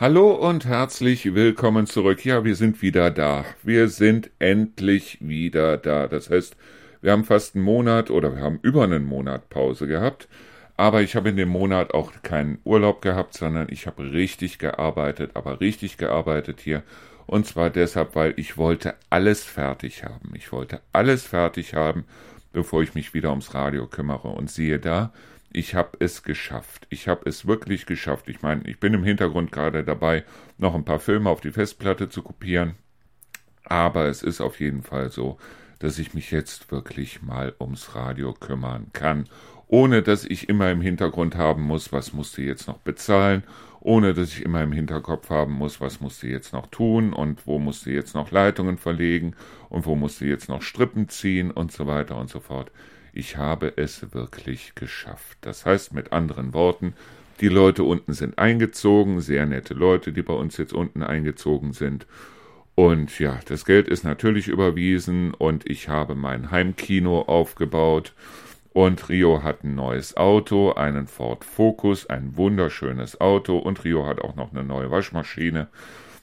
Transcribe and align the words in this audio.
Hallo 0.00 0.30
und 0.30 0.64
herzlich 0.64 1.34
willkommen 1.34 1.88
zurück. 1.88 2.24
Ja, 2.24 2.44
wir 2.44 2.54
sind 2.54 2.82
wieder 2.82 3.10
da. 3.10 3.44
Wir 3.64 3.88
sind 3.88 4.30
endlich 4.38 5.18
wieder 5.20 5.76
da. 5.76 6.06
Das 6.06 6.30
heißt, 6.30 6.54
wir 7.02 7.10
haben 7.10 7.24
fast 7.24 7.56
einen 7.56 7.64
Monat 7.64 8.08
oder 8.08 8.36
wir 8.36 8.40
haben 8.40 8.60
über 8.62 8.84
einen 8.84 9.04
Monat 9.04 9.50
Pause 9.50 9.88
gehabt. 9.88 10.28
Aber 10.76 11.02
ich 11.02 11.16
habe 11.16 11.30
in 11.30 11.36
dem 11.36 11.48
Monat 11.48 11.94
auch 11.94 12.12
keinen 12.22 12.60
Urlaub 12.62 13.02
gehabt, 13.02 13.34
sondern 13.34 13.66
ich 13.70 13.88
habe 13.88 14.12
richtig 14.12 14.60
gearbeitet, 14.60 15.32
aber 15.34 15.60
richtig 15.60 15.96
gearbeitet 15.96 16.60
hier. 16.60 16.84
Und 17.26 17.46
zwar 17.46 17.68
deshalb, 17.68 18.14
weil 18.14 18.34
ich 18.36 18.56
wollte 18.56 18.94
alles 19.10 19.42
fertig 19.42 20.04
haben. 20.04 20.30
Ich 20.34 20.52
wollte 20.52 20.80
alles 20.92 21.24
fertig 21.24 21.74
haben, 21.74 22.04
bevor 22.52 22.84
ich 22.84 22.94
mich 22.94 23.14
wieder 23.14 23.30
ums 23.30 23.52
Radio 23.52 23.88
kümmere. 23.88 24.28
Und 24.28 24.48
siehe 24.48 24.78
da, 24.78 25.12
ich 25.50 25.74
habe 25.74 25.96
es 26.00 26.22
geschafft. 26.22 26.86
Ich 26.90 27.08
habe 27.08 27.28
es 27.28 27.46
wirklich 27.46 27.86
geschafft. 27.86 28.28
Ich 28.28 28.42
meine, 28.42 28.62
ich 28.68 28.80
bin 28.80 28.94
im 28.94 29.04
Hintergrund 29.04 29.52
gerade 29.52 29.84
dabei, 29.84 30.24
noch 30.58 30.74
ein 30.74 30.84
paar 30.84 30.98
Filme 30.98 31.30
auf 31.30 31.40
die 31.40 31.52
Festplatte 31.52 32.08
zu 32.08 32.22
kopieren. 32.22 32.74
Aber 33.64 34.06
es 34.06 34.22
ist 34.22 34.40
auf 34.40 34.60
jeden 34.60 34.82
Fall 34.82 35.10
so, 35.10 35.38
dass 35.78 35.98
ich 35.98 36.14
mich 36.14 36.30
jetzt 36.30 36.70
wirklich 36.70 37.22
mal 37.22 37.54
ums 37.60 37.94
Radio 37.94 38.32
kümmern 38.32 38.88
kann, 38.92 39.28
ohne 39.68 40.02
dass 40.02 40.24
ich 40.24 40.48
immer 40.48 40.70
im 40.70 40.80
Hintergrund 40.80 41.36
haben 41.36 41.62
muss, 41.62 41.92
was 41.92 42.12
musst 42.12 42.36
du 42.36 42.42
jetzt 42.42 42.66
noch 42.66 42.78
bezahlen, 42.78 43.44
ohne 43.80 44.14
dass 44.14 44.32
ich 44.32 44.42
immer 44.42 44.62
im 44.62 44.72
Hinterkopf 44.72 45.30
haben 45.30 45.52
muss, 45.52 45.80
was 45.80 46.00
musst 46.00 46.22
du 46.22 46.26
jetzt 46.26 46.52
noch 46.52 46.66
tun 46.66 47.12
und 47.12 47.46
wo 47.46 47.58
musst 47.58 47.86
du 47.86 47.90
jetzt 47.90 48.14
noch 48.14 48.30
Leitungen 48.30 48.78
verlegen 48.78 49.34
und 49.68 49.86
wo 49.86 49.94
musst 49.94 50.20
du 50.20 50.24
jetzt 50.24 50.48
noch 50.48 50.62
Strippen 50.62 51.08
ziehen 51.08 51.50
und 51.50 51.70
so 51.70 51.86
weiter 51.86 52.16
und 52.16 52.28
so 52.28 52.40
fort 52.40 52.72
ich 53.18 53.36
habe 53.36 53.72
es 53.76 54.14
wirklich 54.14 54.76
geschafft. 54.76 55.38
Das 55.40 55.66
heißt 55.66 55.92
mit 55.92 56.12
anderen 56.12 56.54
Worten, 56.54 56.94
die 57.40 57.48
Leute 57.48 57.82
unten 57.82 58.12
sind 58.12 58.38
eingezogen, 58.38 59.20
sehr 59.20 59.44
nette 59.44 59.74
Leute, 59.74 60.12
die 60.12 60.22
bei 60.22 60.34
uns 60.34 60.56
jetzt 60.56 60.72
unten 60.72 61.02
eingezogen 61.02 61.72
sind. 61.72 62.06
Und 62.76 63.18
ja, 63.18 63.40
das 63.46 63.64
Geld 63.64 63.88
ist 63.88 64.04
natürlich 64.04 64.46
überwiesen 64.46 65.34
und 65.34 65.68
ich 65.68 65.88
habe 65.88 66.14
mein 66.14 66.52
Heimkino 66.52 67.22
aufgebaut. 67.22 68.12
Und 68.72 69.08
Rio 69.08 69.42
hat 69.42 69.64
ein 69.64 69.74
neues 69.74 70.16
Auto, 70.16 70.72
einen 70.74 71.08
Ford 71.08 71.44
Focus, 71.44 72.06
ein 72.06 72.36
wunderschönes 72.36 73.20
Auto. 73.20 73.58
Und 73.58 73.82
Rio 73.84 74.06
hat 74.06 74.20
auch 74.20 74.36
noch 74.36 74.52
eine 74.52 74.62
neue 74.62 74.92
Waschmaschine. 74.92 75.66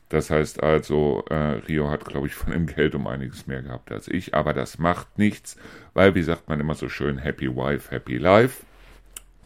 Das 0.10 0.30
heißt 0.30 0.62
also, 0.62 1.26
äh, 1.30 1.60
Rio 1.68 1.90
hat, 1.90 2.06
glaube 2.06 2.28
ich, 2.28 2.36
von 2.36 2.54
dem 2.54 2.68
Geld 2.68 2.94
um 2.94 3.08
einiges 3.08 3.48
mehr 3.48 3.64
gehabt 3.64 3.92
als 3.92 4.08
ich, 4.08 4.36
aber 4.36 4.54
das 4.54 4.78
macht 4.78 5.18
nichts, 5.18 5.58
weil, 5.94 6.14
wie 6.14 6.22
sagt 6.22 6.48
man 6.48 6.60
immer 6.60 6.76
so 6.76 6.90
schön, 6.90 7.18
Happy 7.18 7.56
Wife, 7.56 7.92
Happy 7.92 8.18
Life. 8.18 8.64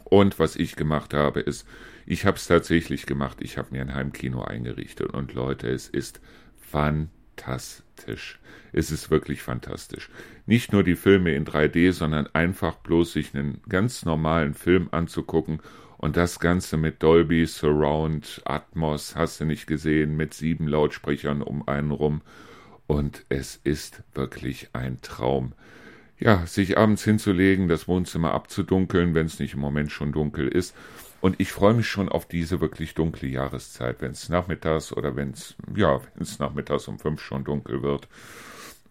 Und 0.03 0.39
was 0.39 0.55
ich 0.55 0.75
gemacht 0.75 1.13
habe, 1.13 1.39
ist, 1.39 1.67
ich 2.05 2.25
habe 2.25 2.37
es 2.37 2.47
tatsächlich 2.47 3.05
gemacht, 3.05 3.37
ich 3.41 3.57
habe 3.57 3.69
mir 3.71 3.81
ein 3.81 3.93
Heimkino 3.93 4.43
eingerichtet 4.43 5.11
und 5.13 5.33
Leute, 5.33 5.69
es 5.69 5.87
ist 5.87 6.19
fantastisch. 6.57 8.39
Es 8.73 8.91
ist 8.91 9.11
wirklich 9.11 9.41
fantastisch. 9.41 10.09
Nicht 10.45 10.73
nur 10.73 10.83
die 10.83 10.95
Filme 10.95 11.33
in 11.35 11.45
3D, 11.45 11.91
sondern 11.91 12.27
einfach 12.33 12.75
bloß 12.75 13.13
sich 13.13 13.33
einen 13.33 13.61
ganz 13.69 14.03
normalen 14.05 14.55
Film 14.55 14.89
anzugucken 14.91 15.61
und 15.99 16.15
das 16.15 16.39
Ganze 16.39 16.77
mit 16.77 17.03
Dolby 17.03 17.45
Surround 17.45 18.41
Atmos, 18.45 19.17
hast 19.17 19.41
du 19.41 19.45
nicht 19.45 19.67
gesehen, 19.67 20.15
mit 20.15 20.33
sieben 20.33 20.65
Lautsprechern 20.65 21.41
um 21.41 21.67
einen 21.67 21.91
rum. 21.91 22.21
Und 22.87 23.25
es 23.27 23.59
ist 23.65 24.01
wirklich 24.13 24.69
ein 24.71 25.01
Traum. 25.01 25.51
Ja, 26.17 26.45
sich 26.45 26.77
abends 26.77 27.03
hinzulegen, 27.03 27.67
das 27.67 27.89
Wohnzimmer 27.89 28.33
abzudunkeln, 28.33 29.13
wenn 29.13 29.25
es 29.25 29.39
nicht 29.39 29.55
im 29.55 29.59
Moment 29.59 29.91
schon 29.91 30.13
dunkel 30.13 30.47
ist. 30.47 30.73
Und 31.19 31.41
ich 31.41 31.51
freue 31.51 31.73
mich 31.73 31.89
schon 31.89 32.07
auf 32.07 32.25
diese 32.25 32.61
wirklich 32.61 32.93
dunkle 32.93 33.27
Jahreszeit, 33.27 34.01
wenn 34.01 34.11
es 34.11 34.29
nachmittags 34.29 34.93
oder 34.93 35.17
wenn 35.17 35.31
es, 35.31 35.55
ja, 35.75 35.99
wenn 36.13 36.23
es 36.23 36.39
nachmittags 36.39 36.87
um 36.87 36.97
fünf 36.97 37.19
schon 37.19 37.43
dunkel 37.43 37.83
wird. 37.83 38.07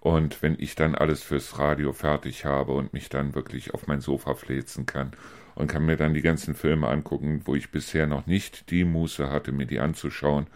Und 0.00 0.42
wenn 0.42 0.56
ich 0.58 0.74
dann 0.74 0.94
alles 0.94 1.22
fürs 1.22 1.58
Radio 1.58 1.94
fertig 1.94 2.44
habe 2.44 2.72
und 2.72 2.92
mich 2.92 3.08
dann 3.08 3.34
wirklich 3.34 3.72
auf 3.72 3.86
mein 3.86 4.02
Sofa 4.02 4.34
fläzen 4.34 4.84
kann 4.84 5.12
und 5.58 5.66
kann 5.66 5.84
mir 5.84 5.96
dann 5.96 6.14
die 6.14 6.22
ganzen 6.22 6.54
Filme 6.54 6.86
angucken, 6.86 7.42
wo 7.44 7.56
ich 7.56 7.72
bisher 7.72 8.06
noch 8.06 8.26
nicht 8.26 8.70
die 8.70 8.84
Muße 8.84 9.28
hatte, 9.28 9.50
mir 9.50 9.66
die 9.66 9.80
anzuschauen. 9.80 10.46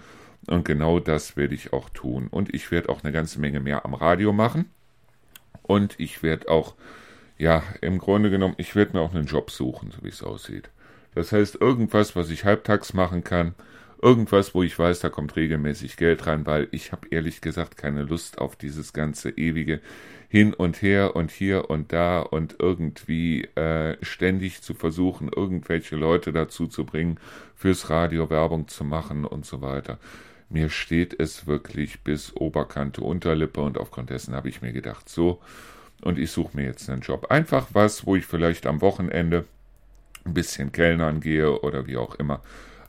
Und 0.46 0.64
genau 0.64 1.00
das 1.00 1.36
werde 1.36 1.56
ich 1.56 1.72
auch 1.72 1.88
tun. 1.88 2.28
Und 2.28 2.54
ich 2.54 2.70
werde 2.70 2.88
auch 2.88 3.02
eine 3.02 3.12
ganze 3.12 3.40
Menge 3.40 3.58
mehr 3.58 3.84
am 3.84 3.94
Radio 3.94 4.32
machen. 4.32 4.66
Und 5.62 5.98
ich 5.98 6.22
werde 6.22 6.48
auch, 6.48 6.76
ja, 7.36 7.64
im 7.80 7.98
Grunde 7.98 8.30
genommen, 8.30 8.54
ich 8.58 8.76
werde 8.76 8.96
mir 8.96 9.02
auch 9.02 9.12
einen 9.12 9.26
Job 9.26 9.50
suchen, 9.50 9.90
so 9.90 10.04
wie 10.04 10.08
es 10.08 10.22
aussieht. 10.22 10.70
Das 11.16 11.32
heißt, 11.32 11.60
irgendwas, 11.60 12.14
was 12.14 12.30
ich 12.30 12.44
halbtags 12.44 12.94
machen 12.94 13.24
kann, 13.24 13.56
irgendwas, 14.00 14.54
wo 14.54 14.62
ich 14.62 14.78
weiß, 14.78 15.00
da 15.00 15.08
kommt 15.08 15.34
regelmäßig 15.34 15.96
Geld 15.96 16.28
rein, 16.28 16.46
weil 16.46 16.68
ich 16.70 16.92
habe 16.92 17.08
ehrlich 17.10 17.40
gesagt 17.40 17.76
keine 17.76 18.04
Lust 18.04 18.38
auf 18.38 18.54
dieses 18.54 18.92
ganze 18.92 19.30
ewige 19.30 19.80
hin 20.32 20.54
und 20.54 20.80
her 20.80 21.14
und 21.14 21.30
hier 21.30 21.68
und 21.70 21.92
da 21.92 22.20
und 22.20 22.56
irgendwie 22.58 23.44
äh, 23.54 23.96
ständig 24.02 24.62
zu 24.62 24.72
versuchen, 24.72 25.28
irgendwelche 25.28 25.94
Leute 25.94 26.32
dazu 26.32 26.66
zu 26.66 26.84
bringen, 26.84 27.18
fürs 27.54 27.90
Radio 27.90 28.30
Werbung 28.30 28.66
zu 28.66 28.82
machen 28.82 29.24
und 29.24 29.44
so 29.44 29.60
weiter. 29.60 29.98
Mir 30.48 30.70
steht 30.70 31.18
es 31.18 31.46
wirklich 31.46 32.00
bis 32.00 32.34
Oberkante 32.34 33.02
Unterlippe 33.02 33.60
und 33.60 33.78
aufgrund 33.78 34.10
dessen 34.10 34.34
habe 34.34 34.48
ich 34.48 34.62
mir 34.62 34.72
gedacht, 34.72 35.08
so, 35.08 35.40
und 36.02 36.18
ich 36.18 36.30
suche 36.30 36.56
mir 36.56 36.64
jetzt 36.64 36.88
einen 36.90 37.02
Job. 37.02 37.26
Einfach 37.30 37.68
was, 37.72 38.06
wo 38.06 38.16
ich 38.16 38.26
vielleicht 38.26 38.66
am 38.66 38.80
Wochenende 38.80 39.44
ein 40.24 40.34
bisschen 40.34 40.72
Kellnern 40.72 41.20
gehe 41.20 41.60
oder 41.60 41.86
wie 41.86 41.96
auch 41.96 42.14
immer 42.16 42.40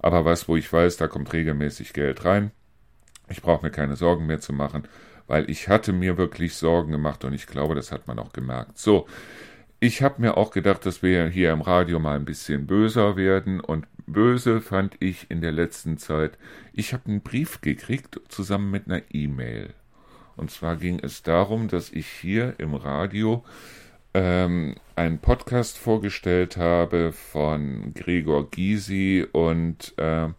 aber 0.03 0.25
was, 0.25 0.49
wo 0.49 0.57
ich 0.57 0.71
weiß, 0.71 0.97
da 0.97 1.07
kommt 1.07 1.31
regelmäßig 1.33 1.93
Geld 1.93 2.25
rein. 2.25 2.51
Ich 3.29 3.41
brauche 3.41 3.65
mir 3.65 3.71
keine 3.71 3.95
Sorgen 3.95 4.27
mehr 4.27 4.41
zu 4.41 4.51
machen, 4.51 4.83
weil 5.27 5.49
ich 5.49 5.69
hatte 5.69 5.93
mir 5.93 6.17
wirklich 6.17 6.55
Sorgen 6.55 6.91
gemacht 6.91 7.23
und 7.23 7.33
ich 7.33 7.47
glaube, 7.47 7.75
das 7.75 7.91
hat 7.91 8.07
man 8.07 8.19
auch 8.19 8.33
gemerkt. 8.33 8.77
So, 8.77 9.07
ich 9.79 10.01
habe 10.01 10.21
mir 10.21 10.37
auch 10.37 10.51
gedacht, 10.51 10.85
dass 10.85 11.03
wir 11.03 11.27
hier 11.27 11.51
im 11.51 11.61
Radio 11.61 11.99
mal 11.99 12.15
ein 12.15 12.25
bisschen 12.25 12.67
böser 12.67 13.15
werden 13.17 13.59
und 13.59 13.85
böse 14.07 14.61
fand 14.61 14.95
ich 14.99 15.29
in 15.29 15.41
der 15.41 15.51
letzten 15.51 15.97
Zeit. 15.97 16.37
Ich 16.71 16.93
habe 16.93 17.07
einen 17.07 17.21
Brief 17.21 17.61
gekriegt 17.61 18.19
zusammen 18.29 18.71
mit 18.71 18.87
einer 18.87 19.01
E-Mail. 19.11 19.73
Und 20.35 20.51
zwar 20.51 20.77
ging 20.77 20.99
es 20.99 21.21
darum, 21.21 21.67
dass 21.67 21.91
ich 21.91 22.07
hier 22.07 22.55
im 22.57 22.73
Radio 22.73 23.43
ähm, 24.13 24.75
einen 24.95 25.19
Podcast 25.19 25.77
vorgestellt 25.77 26.57
habe 26.57 27.11
von 27.11 27.93
Gregor 27.93 28.49
Gysi 28.49 29.27
und 29.31 29.93
äh, 29.97 30.29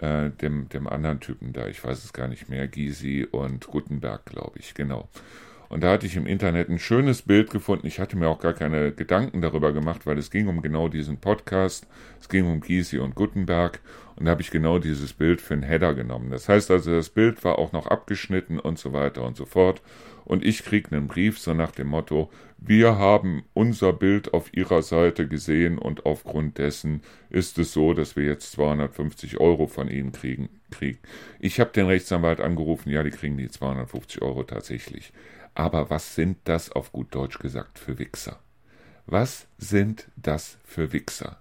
äh, 0.00 0.30
dem, 0.30 0.68
dem 0.68 0.86
anderen 0.86 1.20
Typen 1.20 1.52
da, 1.52 1.66
ich 1.66 1.82
weiß 1.84 2.04
es 2.04 2.12
gar 2.12 2.28
nicht 2.28 2.48
mehr, 2.48 2.66
Gysi 2.68 3.26
und 3.30 3.66
Gutenberg, 3.66 4.24
glaube 4.24 4.58
ich, 4.58 4.74
genau. 4.74 5.08
Und 5.68 5.84
da 5.84 5.92
hatte 5.92 6.06
ich 6.06 6.16
im 6.16 6.26
Internet 6.26 6.68
ein 6.68 6.80
schönes 6.80 7.22
Bild 7.22 7.50
gefunden. 7.50 7.86
Ich 7.86 8.00
hatte 8.00 8.16
mir 8.16 8.26
auch 8.26 8.40
gar 8.40 8.54
keine 8.54 8.90
Gedanken 8.90 9.40
darüber 9.40 9.72
gemacht, 9.72 10.04
weil 10.04 10.18
es 10.18 10.32
ging 10.32 10.48
um 10.48 10.62
genau 10.62 10.88
diesen 10.88 11.18
Podcast. 11.18 11.86
Es 12.20 12.28
ging 12.28 12.44
um 12.50 12.60
Gysi 12.60 12.98
und 12.98 13.14
Gutenberg. 13.14 13.78
Und 14.16 14.24
da 14.24 14.32
habe 14.32 14.42
ich 14.42 14.50
genau 14.50 14.80
dieses 14.80 15.12
Bild 15.12 15.40
für 15.40 15.54
einen 15.54 15.62
Header 15.62 15.94
genommen. 15.94 16.32
Das 16.32 16.48
heißt 16.48 16.72
also, 16.72 16.90
das 16.90 17.08
Bild 17.08 17.44
war 17.44 17.60
auch 17.60 17.70
noch 17.70 17.86
abgeschnitten 17.86 18.58
und 18.58 18.80
so 18.80 18.92
weiter 18.92 19.22
und 19.22 19.36
so 19.36 19.46
fort. 19.46 19.80
Und 20.24 20.44
ich 20.44 20.64
krieg 20.64 20.92
einen 20.92 21.06
Brief 21.06 21.38
so 21.38 21.54
nach 21.54 21.70
dem 21.70 21.86
Motto, 21.86 22.30
wir 22.62 22.98
haben 22.98 23.44
unser 23.54 23.92
Bild 23.94 24.34
auf 24.34 24.54
Ihrer 24.54 24.82
Seite 24.82 25.26
gesehen 25.26 25.78
und 25.78 26.04
aufgrund 26.04 26.58
dessen 26.58 27.02
ist 27.30 27.58
es 27.58 27.72
so, 27.72 27.94
dass 27.94 28.16
wir 28.16 28.24
jetzt 28.24 28.52
250 28.52 29.40
Euro 29.40 29.66
von 29.66 29.88
Ihnen 29.88 30.12
kriegen. 30.12 30.50
kriegen. 30.70 30.98
Ich 31.38 31.58
habe 31.58 31.70
den 31.70 31.86
Rechtsanwalt 31.86 32.40
angerufen, 32.40 32.90
ja, 32.90 33.02
die 33.02 33.10
kriegen 33.10 33.38
die 33.38 33.48
250 33.48 34.20
Euro 34.20 34.42
tatsächlich. 34.42 35.12
Aber 35.54 35.88
was 35.88 36.14
sind 36.14 36.36
das 36.44 36.70
auf 36.70 36.92
gut 36.92 37.14
Deutsch 37.14 37.38
gesagt 37.38 37.78
für 37.78 37.98
Wichser? 37.98 38.38
Was 39.06 39.48
sind 39.56 40.08
das 40.16 40.58
für 40.64 40.92
Wichser? 40.92 41.40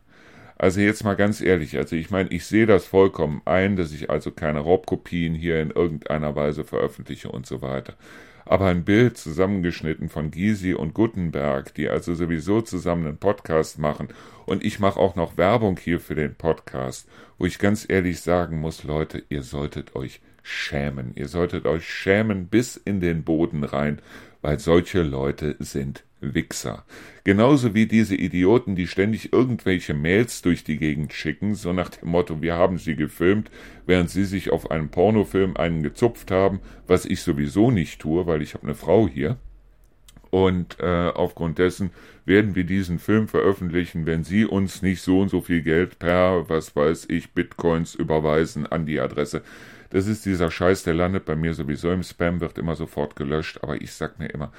Also 0.57 0.81
jetzt 0.81 1.03
mal 1.03 1.15
ganz 1.15 1.41
ehrlich, 1.41 1.77
also 1.77 1.95
ich 1.95 2.09
meine, 2.09 2.29
ich 2.29 2.45
sehe 2.45 2.65
das 2.65 2.85
vollkommen 2.85 3.41
ein, 3.45 3.75
dass 3.75 3.93
ich 3.93 4.09
also 4.09 4.31
keine 4.31 4.59
Raubkopien 4.59 5.33
hier 5.33 5.61
in 5.61 5.71
irgendeiner 5.71 6.35
Weise 6.35 6.63
veröffentliche 6.63 7.29
und 7.29 7.45
so 7.45 7.61
weiter. 7.61 7.95
Aber 8.49 8.65
ein 8.65 8.83
Bild 8.83 9.15
zusammengeschnitten 9.15 10.09
von 10.09 10.31
Gysi 10.31 10.73
und 10.73 10.95
Gutenberg, 10.95 11.71
die 11.75 11.87
also 11.87 12.15
sowieso 12.15 12.61
zusammen 12.61 13.05
einen 13.05 13.17
Podcast 13.17 13.77
machen 13.77 14.07
und 14.47 14.65
ich 14.65 14.79
mache 14.79 14.99
auch 14.99 15.15
noch 15.15 15.37
Werbung 15.37 15.77
hier 15.77 15.99
für 15.99 16.15
den 16.15 16.33
Podcast, 16.33 17.07
wo 17.37 17.45
ich 17.45 17.59
ganz 17.59 17.85
ehrlich 17.87 18.21
sagen 18.21 18.59
muss, 18.59 18.83
Leute, 18.83 19.21
ihr 19.29 19.43
solltet 19.43 19.95
euch 19.95 20.19
schämen. 20.41 21.11
Ihr 21.13 21.27
solltet 21.27 21.67
euch 21.67 21.87
schämen 21.87 22.47
bis 22.47 22.75
in 22.75 23.01
den 23.01 23.23
Boden 23.23 23.63
rein, 23.63 24.01
weil 24.41 24.57
solche 24.57 25.03
Leute 25.03 25.55
sind 25.59 26.03
Wichser. 26.21 26.85
Genauso 27.23 27.73
wie 27.73 27.85
diese 27.85 28.15
Idioten, 28.15 28.75
die 28.75 28.87
ständig 28.87 29.33
irgendwelche 29.33 29.93
Mails 29.93 30.41
durch 30.41 30.63
die 30.63 30.77
Gegend 30.77 31.13
schicken, 31.13 31.55
so 31.55 31.73
nach 31.73 31.89
dem 31.89 32.09
Motto, 32.09 32.41
wir 32.41 32.55
haben 32.55 32.77
sie 32.77 32.95
gefilmt, 32.95 33.51
während 33.85 34.09
sie 34.09 34.25
sich 34.25 34.51
auf 34.51 34.71
einem 34.71 34.89
Pornofilm 34.89 35.57
einen 35.57 35.83
gezupft 35.83 36.31
haben, 36.31 36.59
was 36.87 37.05
ich 37.05 37.21
sowieso 37.21 37.71
nicht 37.71 38.01
tue, 38.01 38.27
weil 38.27 38.41
ich 38.41 38.53
habe 38.53 38.63
eine 38.63 38.75
Frau 38.75 39.07
hier. 39.07 39.37
Und 40.31 40.79
äh, 40.79 41.09
aufgrund 41.09 41.57
dessen 41.57 41.91
werden 42.25 42.55
wir 42.55 42.63
diesen 42.63 42.99
Film 42.99 43.27
veröffentlichen, 43.27 44.05
wenn 44.05 44.23
Sie 44.23 44.45
uns 44.45 44.81
nicht 44.83 45.01
so 45.01 45.21
und 45.21 45.29
so 45.29 45.41
viel 45.41 45.63
Geld 45.63 45.97
per, 45.97 46.47
was 46.49 46.75
weiß 46.75 47.07
ich, 47.09 47.31
Bitcoins 47.31 47.95
überweisen 47.95 48.67
an 48.67 48.85
die 48.85 48.99
Adresse. 48.99 49.41
Das 49.89 50.05
ist 50.05 50.25
dieser 50.27 50.51
Scheiß, 50.51 50.83
der 50.83 50.93
landet 50.93 51.25
bei 51.25 51.35
mir 51.35 51.55
sowieso 51.55 51.91
im 51.91 52.03
Spam, 52.03 52.41
wird 52.41 52.59
immer 52.59 52.75
sofort 52.75 53.15
gelöscht, 53.15 53.59
aber 53.63 53.81
ich 53.81 53.91
sag 53.91 54.19
mir 54.19 54.27
immer, 54.27 54.51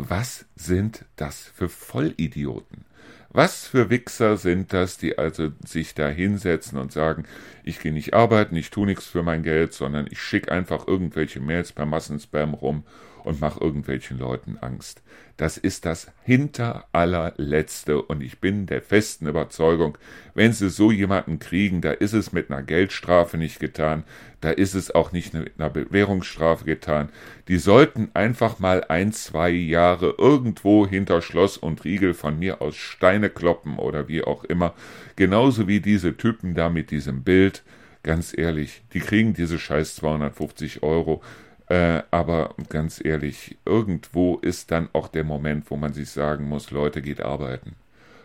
was 0.00 0.46
sind 0.54 1.04
das 1.16 1.42
für 1.42 1.68
Vollidioten? 1.68 2.84
Was 3.30 3.66
für 3.66 3.90
Wichser 3.90 4.36
sind 4.36 4.72
das, 4.72 4.96
die 4.96 5.18
also 5.18 5.50
sich 5.66 5.94
da 5.94 6.08
hinsetzen 6.08 6.78
und 6.78 6.92
sagen, 6.92 7.24
ich 7.64 7.80
gehe 7.80 7.92
nicht 7.92 8.14
arbeiten, 8.14 8.54
ich 8.54 8.70
tue 8.70 8.86
nichts 8.86 9.06
für 9.06 9.24
mein 9.24 9.42
Geld, 9.42 9.72
sondern 9.74 10.06
ich 10.08 10.22
schicke 10.22 10.52
einfach 10.52 10.86
irgendwelche 10.86 11.40
Mails 11.40 11.72
per 11.72 11.84
Massenspam 11.84 12.54
rum 12.54 12.84
und 13.28 13.42
mache 13.42 13.60
irgendwelchen 13.60 14.18
Leuten 14.18 14.56
Angst. 14.58 15.02
Das 15.36 15.58
ist 15.58 15.84
das 15.84 16.10
hinter 16.24 16.86
allerletzte 16.92 18.00
und 18.00 18.22
ich 18.22 18.40
bin 18.40 18.64
der 18.64 18.80
festen 18.80 19.26
Überzeugung, 19.28 19.98
wenn 20.34 20.54
sie 20.54 20.70
so 20.70 20.90
jemanden 20.90 21.38
kriegen, 21.38 21.82
da 21.82 21.92
ist 21.92 22.14
es 22.14 22.32
mit 22.32 22.50
einer 22.50 22.62
Geldstrafe 22.62 23.36
nicht 23.36 23.60
getan, 23.60 24.04
da 24.40 24.50
ist 24.50 24.74
es 24.74 24.94
auch 24.94 25.12
nicht 25.12 25.34
mit 25.34 25.52
einer 25.58 25.68
Bewährungsstrafe 25.68 26.64
getan. 26.64 27.10
Die 27.48 27.58
sollten 27.58 28.10
einfach 28.14 28.60
mal 28.60 28.84
ein, 28.88 29.12
zwei 29.12 29.50
Jahre 29.50 30.14
irgendwo 30.16 30.86
hinter 30.86 31.20
Schloss 31.20 31.58
und 31.58 31.84
Riegel 31.84 32.14
von 32.14 32.38
mir 32.38 32.62
aus 32.62 32.76
Steine 32.76 33.28
kloppen 33.28 33.78
oder 33.78 34.08
wie 34.08 34.24
auch 34.24 34.42
immer. 34.44 34.74
Genauso 35.16 35.68
wie 35.68 35.80
diese 35.80 36.16
Typen 36.16 36.54
da 36.54 36.70
mit 36.70 36.90
diesem 36.90 37.24
Bild. 37.24 37.62
Ganz 38.02 38.36
ehrlich, 38.36 38.82
die 38.94 39.00
kriegen 39.00 39.34
diese 39.34 39.58
scheiß 39.58 39.96
250 39.96 40.82
Euro. 40.82 41.20
Äh, 41.68 42.02
aber 42.10 42.54
ganz 42.70 43.04
ehrlich, 43.04 43.58
irgendwo 43.64 44.36
ist 44.36 44.70
dann 44.70 44.88
auch 44.92 45.08
der 45.08 45.24
Moment, 45.24 45.70
wo 45.70 45.76
man 45.76 45.92
sich 45.92 46.10
sagen 46.10 46.48
muss, 46.48 46.70
Leute, 46.70 47.02
geht 47.02 47.20
arbeiten. 47.20 47.76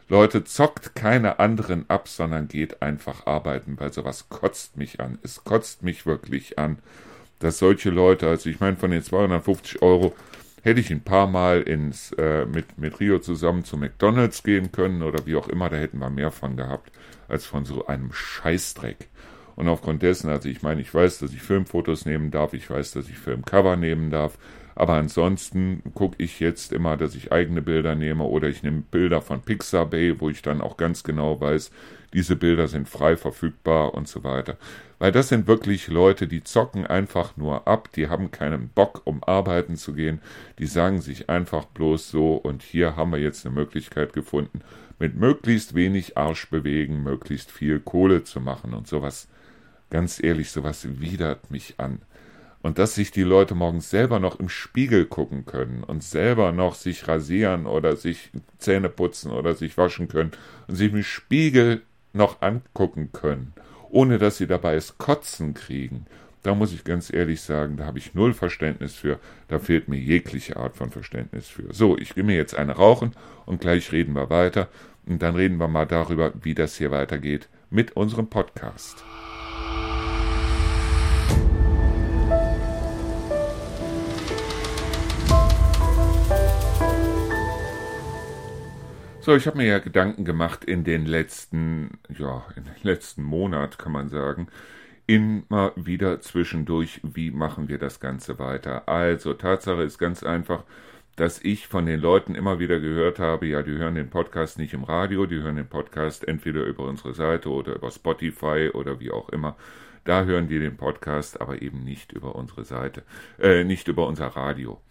Leute, 0.08 0.44
zockt 0.44 0.96
keine 0.96 1.40
anderen 1.40 1.90
ab, 1.90 2.08
sondern 2.08 2.48
geht 2.48 2.82
einfach 2.82 3.26
arbeiten, 3.26 3.80
weil 3.80 3.92
sowas 3.92 4.30
kotzt 4.30 4.78
mich 4.78 5.00
an. 5.00 5.18
Es 5.24 5.44
kotzt 5.44 5.84
mich 5.84 6.06
wirklich 6.06 6.60
an, 6.60 6.78
dass 7.40 7.60
solche 7.60 7.90
Leute, 7.90 8.28
also 8.28 8.50
ich 8.50 8.60
meine, 8.60 8.78
von 8.78 8.92
den 8.92 9.04
250 9.04 9.82
Euro 9.82 10.14
hätte 10.62 10.80
ich 10.80 10.92
ein 10.92 11.04
paar 11.04 11.28
Mal 11.28 11.62
ins, 11.62 12.14
äh, 12.14 12.46
mit, 12.46 12.78
mit 12.78 13.00
Rio 13.00 13.20
zusammen 13.20 13.66
zu 13.66 13.78
McDonalds 13.78 14.44
gehen 14.44 14.72
können 14.72 15.04
oder 15.04 15.26
wie 15.26 15.36
auch 15.36 15.50
immer, 15.50 15.70
da 15.70 15.76
hätten 15.76 16.00
wir 16.00 16.10
mehr 16.10 16.32
von 16.32 16.56
gehabt, 16.56 16.92
als 17.28 17.46
von 17.46 17.66
so 17.66 17.88
einem 17.88 18.14
Scheißdreck. 18.14 19.10
Und 19.56 19.68
aufgrund 19.68 20.02
dessen, 20.02 20.30
also 20.30 20.50
ich 20.50 20.62
meine, 20.62 20.82
ich 20.82 20.94
weiß, 20.94 21.20
dass 21.20 21.34
ich 21.34 21.42
Filmfotos 21.42 22.06
nehmen 22.06 22.32
darf, 22.32 22.54
ich 22.54 22.70
weiß, 22.70 22.92
dass 22.92 23.10
ich 23.10 23.18
Filmcover 23.18 23.76
nehmen 23.76 24.10
darf, 24.10 24.38
aber 24.76 24.94
ansonsten 24.94 25.84
gucke 25.94 26.16
ich 26.18 26.40
jetzt 26.40 26.72
immer, 26.72 26.98
dass 26.98 27.16
ich 27.16 27.32
eigene 27.32 27.62
Bilder 27.62 27.96
nehme 27.96 28.24
oder 28.24 28.48
ich 28.48 28.64
nehme 28.64 28.82
Bilder 28.82 29.22
von 29.22 29.42
Pixabay, 29.42 30.20
wo 30.20 30.30
ich 30.30 30.42
dann 30.42 30.62
auch 30.62 30.78
ganz 30.78 31.04
genau 31.04 31.40
weiß, 31.40 31.72
diese 32.14 32.36
Bilder 32.36 32.68
sind 32.68 32.90
frei 32.90 33.16
verfügbar 33.16 33.94
und 33.94 34.08
so 34.08 34.24
weiter. 34.24 34.58
Weil 35.00 35.12
das 35.12 35.30
sind 35.30 35.48
wirklich 35.48 35.88
Leute, 35.88 36.28
die 36.28 36.44
zocken 36.44 36.88
einfach 36.88 37.36
nur 37.38 37.68
ab, 37.68 37.90
die 37.96 38.08
haben 38.08 38.32
keinen 38.32 38.70
Bock, 38.70 39.02
um 39.06 39.24
arbeiten 39.24 39.76
zu 39.76 39.94
gehen, 39.94 40.22
die 40.60 40.68
sagen 40.68 41.02
sich 41.02 41.30
einfach 41.30 41.66
bloß 41.66 42.10
so 42.10 42.36
und 42.36 42.64
hier 42.64 42.96
haben 42.96 43.12
wir 43.12 43.20
jetzt 43.20 43.46
eine 43.46 43.54
Möglichkeit 43.54 44.14
gefunden, 44.14 44.62
mit 45.00 45.16
möglichst 45.16 45.76
wenig 45.76 46.18
Arsch 46.18 46.50
bewegen, 46.50 47.04
möglichst 47.04 47.52
viel 47.52 47.80
Kohle 47.80 48.24
zu 48.24 48.40
machen 48.40 48.74
und 48.74 48.88
sowas 48.88 49.28
Ganz 49.94 50.24
ehrlich, 50.24 50.50
sowas 50.50 50.88
widert 51.00 51.52
mich 51.52 51.76
an. 51.78 52.00
Und 52.64 52.80
dass 52.80 52.96
sich 52.96 53.12
die 53.12 53.22
Leute 53.22 53.54
morgens 53.54 53.92
selber 53.92 54.20
noch 54.20 54.40
im 54.40 54.50
Spiegel 54.50 55.06
gucken 55.06 55.46
können 55.46 55.84
und 55.84 56.02
selber 56.02 56.52
noch 56.52 56.74
sich 56.74 57.08
rasieren 57.08 57.68
oder 57.68 57.96
sich 57.96 58.32
Zähne 58.58 58.90
putzen 58.90 59.30
oder 59.30 59.54
sich 59.54 59.78
waschen 59.78 60.08
können 60.08 60.32
und 60.68 60.78
sich 60.78 60.92
im 60.92 61.04
Spiegel 61.04 61.84
noch 62.12 62.42
angucken 62.42 63.12
können, 63.12 63.54
ohne 63.92 64.18
dass 64.18 64.40
sie 64.40 64.48
dabei 64.48 64.74
es 64.74 64.98
Kotzen 64.98 65.54
kriegen, 65.54 66.08
da 66.42 66.56
muss 66.56 66.74
ich 66.74 66.84
ganz 66.84 67.14
ehrlich 67.14 67.42
sagen, 67.42 67.78
da 67.78 67.86
habe 67.86 68.00
ich 68.00 68.16
null 68.16 68.34
Verständnis 68.34 68.96
für, 68.96 69.20
da 69.48 69.60
fehlt 69.60 69.90
mir 69.90 70.00
jegliche 70.00 70.58
Art 70.58 70.76
von 70.76 70.90
Verständnis 70.90 71.50
für. 71.50 71.72
So, 71.72 72.00
ich 72.00 72.16
gehe 72.16 72.24
mir 72.24 72.36
jetzt 72.36 72.56
eine 72.56 72.74
rauchen 72.74 73.12
und 73.46 73.62
gleich 73.62 73.92
reden 73.92 74.16
wir 74.16 74.32
weiter 74.32 74.70
und 75.06 75.22
dann 75.22 75.36
reden 75.36 75.58
wir 75.58 75.68
mal 75.68 75.86
darüber, 75.86 76.34
wie 76.42 76.56
das 76.56 76.78
hier 76.78 76.90
weitergeht 76.90 77.48
mit 77.70 77.96
unserem 77.96 78.28
Podcast. 78.28 79.04
So, 89.26 89.34
ich 89.38 89.48
habe 89.48 89.56
mir 89.56 89.68
ja 89.68 89.80
Gedanken 89.80 90.26
gemacht 90.26 90.66
in 90.66 90.84
den 90.84 91.06
letzten, 91.06 91.92
ja, 92.10 92.46
in 92.58 92.66
den 92.66 92.76
letzten 92.84 93.24
Monat, 93.24 93.80
kann 93.80 93.94
man 93.94 94.10
sagen, 94.10 94.50
immer 95.08 95.72
wieder 95.78 96.20
zwischendurch, 96.20 97.00
wie 97.04 97.32
machen 97.32 97.70
wir 97.70 97.78
das 97.78 98.02
Ganze 98.02 98.38
weiter. 98.38 98.90
Also, 98.90 99.34
Tatsache 99.34 99.84
ist 99.84 99.98
ganz 99.98 100.24
einfach, 100.24 100.66
dass 101.16 101.40
ich 101.42 101.68
von 101.68 101.86
den 101.86 102.02
Leuten 102.02 102.36
immer 102.36 102.60
wieder 102.60 102.82
gehört 102.82 103.18
habe, 103.20 103.48
ja, 103.48 103.62
die 103.62 103.72
hören 103.78 103.96
den 103.96 104.10
Podcast 104.10 104.60
nicht 104.60 104.74
im 104.74 104.84
Radio, 104.84 105.26
die 105.26 105.42
hören 105.42 105.56
den 105.56 105.70
Podcast 105.70 106.28
entweder 106.28 106.66
über 106.66 106.84
unsere 106.84 107.14
Seite 107.14 107.50
oder 107.50 107.76
über 107.76 107.92
Spotify 107.92 108.72
oder 108.74 109.00
wie 109.00 109.12
auch 109.12 109.30
immer. 109.30 109.56
Da 110.04 110.26
hören 110.26 110.50
die 110.50 110.60
den 110.60 110.76
Podcast, 110.76 111.40
aber 111.40 111.62
eben 111.62 111.86
nicht 111.86 112.12
über 112.12 112.36
unsere 112.36 112.66
Seite, 112.66 113.04
äh, 113.40 113.64
nicht 113.64 113.88
über 113.88 114.06
unser 114.06 114.28
Radio. 114.28 114.82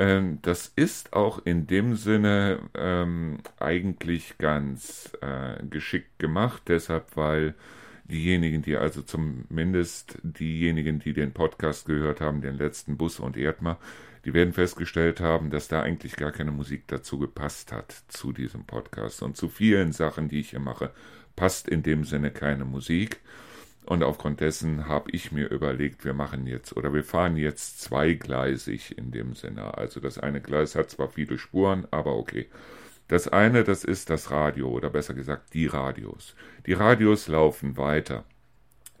Ähm, 0.00 0.38
das 0.40 0.72
ist 0.76 1.12
auch 1.12 1.44
in 1.44 1.66
dem 1.66 1.94
Sinne 1.94 2.70
ähm, 2.74 3.36
eigentlich 3.58 4.38
ganz 4.38 5.12
äh, 5.20 5.62
geschickt 5.66 6.18
gemacht, 6.18 6.62
deshalb 6.68 7.18
weil 7.18 7.54
diejenigen, 8.04 8.62
die 8.62 8.78
also 8.78 9.02
zumindest 9.02 10.18
diejenigen, 10.22 11.00
die 11.00 11.12
den 11.12 11.32
Podcast 11.32 11.84
gehört 11.84 12.22
haben, 12.22 12.40
den 12.40 12.56
letzten 12.56 12.96
Bus 12.96 13.20
und 13.20 13.36
Erdmer, 13.36 13.78
die 14.24 14.32
werden 14.32 14.54
festgestellt 14.54 15.20
haben, 15.20 15.50
dass 15.50 15.68
da 15.68 15.82
eigentlich 15.82 16.16
gar 16.16 16.32
keine 16.32 16.50
Musik 16.50 16.84
dazu 16.86 17.18
gepasst 17.18 17.70
hat 17.70 17.94
zu 18.08 18.32
diesem 18.32 18.64
Podcast. 18.64 19.22
Und 19.22 19.36
zu 19.36 19.50
vielen 19.50 19.92
Sachen, 19.92 20.28
die 20.30 20.40
ich 20.40 20.50
hier 20.50 20.60
mache, 20.60 20.92
passt 21.36 21.68
in 21.68 21.82
dem 21.82 22.04
Sinne 22.04 22.30
keine 22.30 22.64
Musik. 22.64 23.20
Und 23.86 24.02
aufgrund 24.02 24.40
dessen 24.40 24.86
habe 24.86 25.10
ich 25.10 25.32
mir 25.32 25.48
überlegt, 25.48 26.04
wir 26.04 26.14
machen 26.14 26.46
jetzt 26.46 26.76
oder 26.76 26.92
wir 26.92 27.02
fahren 27.02 27.36
jetzt 27.36 27.80
zweigleisig 27.80 28.96
in 28.96 29.10
dem 29.10 29.34
Sinne. 29.34 29.76
Also 29.76 30.00
das 30.00 30.18
eine 30.18 30.40
Gleis 30.40 30.74
hat 30.74 30.90
zwar 30.90 31.08
viele 31.08 31.38
Spuren, 31.38 31.86
aber 31.90 32.16
okay. 32.16 32.48
Das 33.08 33.26
eine, 33.26 33.64
das 33.64 33.82
ist 33.82 34.08
das 34.08 34.30
Radio 34.30 34.68
oder 34.68 34.90
besser 34.90 35.14
gesagt 35.14 35.54
die 35.54 35.66
Radios. 35.66 36.36
Die 36.66 36.74
Radios 36.74 37.26
laufen 37.26 37.76
weiter, 37.76 38.24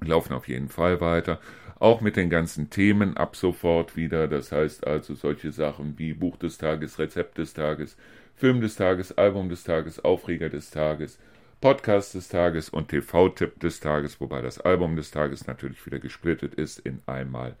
laufen 0.00 0.32
auf 0.32 0.48
jeden 0.48 0.68
Fall 0.68 1.00
weiter, 1.00 1.40
auch 1.78 2.00
mit 2.00 2.16
den 2.16 2.28
ganzen 2.28 2.70
Themen 2.70 3.16
ab 3.16 3.36
sofort 3.36 3.96
wieder. 3.96 4.26
Das 4.26 4.50
heißt 4.50 4.86
also 4.86 5.14
solche 5.14 5.52
Sachen 5.52 5.98
wie 5.98 6.14
Buch 6.14 6.36
des 6.36 6.58
Tages, 6.58 6.98
Rezept 6.98 7.38
des 7.38 7.54
Tages, 7.54 7.96
Film 8.34 8.60
des 8.60 8.74
Tages, 8.74 9.16
Album 9.16 9.48
des 9.48 9.62
Tages, 9.62 10.04
Aufreger 10.04 10.48
des 10.48 10.70
Tages, 10.70 11.18
Podcast 11.60 12.14
des 12.14 12.28
Tages 12.28 12.70
und 12.70 12.88
TV-Tipp 12.88 13.60
des 13.60 13.80
Tages, 13.80 14.18
wobei 14.18 14.40
das 14.40 14.58
Album 14.58 14.96
des 14.96 15.10
Tages 15.10 15.46
natürlich 15.46 15.84
wieder 15.84 15.98
gesplittet 15.98 16.54
ist 16.54 16.78
in 16.78 17.02
einmal 17.04 17.54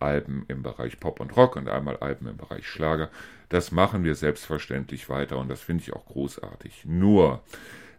Alben 0.00 0.44
im 0.48 0.64
Bereich 0.64 0.98
Pop 0.98 1.20
und 1.20 1.36
Rock 1.36 1.54
und 1.54 1.68
einmal 1.68 1.96
Alben 1.98 2.26
im 2.26 2.36
Bereich 2.36 2.66
Schlager. 2.66 3.10
Das 3.50 3.70
machen 3.70 4.02
wir 4.02 4.16
selbstverständlich 4.16 5.08
weiter 5.08 5.38
und 5.38 5.48
das 5.48 5.60
finde 5.60 5.82
ich 5.82 5.92
auch 5.92 6.04
großartig. 6.06 6.84
Nur, 6.84 7.42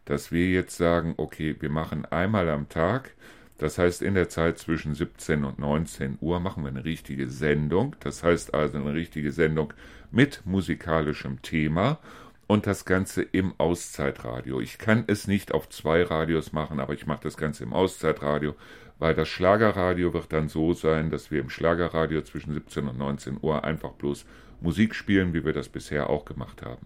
dass 0.03 0.29
wir 0.33 0.49
jetzt 0.49 0.75
sagen, 0.75 1.13
okay, 1.15 1.55
wir 1.57 1.69
machen 1.69 2.05
einmal 2.05 2.49
am 2.49 2.67
Tag, 2.67 3.11
das 3.57 3.77
heißt 3.77 4.01
in 4.01 4.15
der 4.15 4.27
Zeit 4.27 4.57
zwischen 4.59 4.93
17 4.93 5.45
und 5.45 5.57
19 5.57 6.17
Uhr 6.19 6.41
machen 6.41 6.63
wir 6.63 6.69
eine 6.69 6.83
richtige 6.83 7.29
Sendung, 7.29 7.95
das 8.01 8.23
heißt 8.23 8.53
also 8.53 8.77
eine 8.77 8.93
richtige 8.93 9.31
Sendung 9.31 9.73
mit 10.11 10.41
musikalischem 10.45 11.41
Thema 11.41 11.99
und 12.47 12.67
das 12.67 12.85
Ganze 12.85 13.21
im 13.23 13.53
Auszeitradio. 13.57 14.61
Ich 14.61 14.77
kann 14.77 15.03
es 15.07 15.27
nicht 15.27 15.53
auf 15.53 15.69
zwei 15.69 16.03
Radios 16.03 16.53
machen, 16.53 16.79
aber 16.79 16.93
ich 16.93 17.05
mache 17.05 17.23
das 17.23 17.37
Ganze 17.37 17.63
im 17.63 17.73
Auszeitradio, 17.73 18.55
weil 18.99 19.13
das 19.13 19.27
Schlagerradio 19.27 20.13
wird 20.13 20.31
dann 20.31 20.47
so 20.47 20.73
sein, 20.73 21.09
dass 21.09 21.31
wir 21.31 21.41
im 21.41 21.49
Schlagerradio 21.49 22.21
zwischen 22.21 22.53
17 22.53 22.87
und 22.87 22.97
19 22.97 23.39
Uhr 23.41 23.63
einfach 23.63 23.91
bloß 23.93 24.25
Musik 24.61 24.95
spielen, 24.95 25.33
wie 25.33 25.43
wir 25.43 25.53
das 25.53 25.69
bisher 25.69 26.09
auch 26.09 26.25
gemacht 26.25 26.61
haben. 26.61 26.85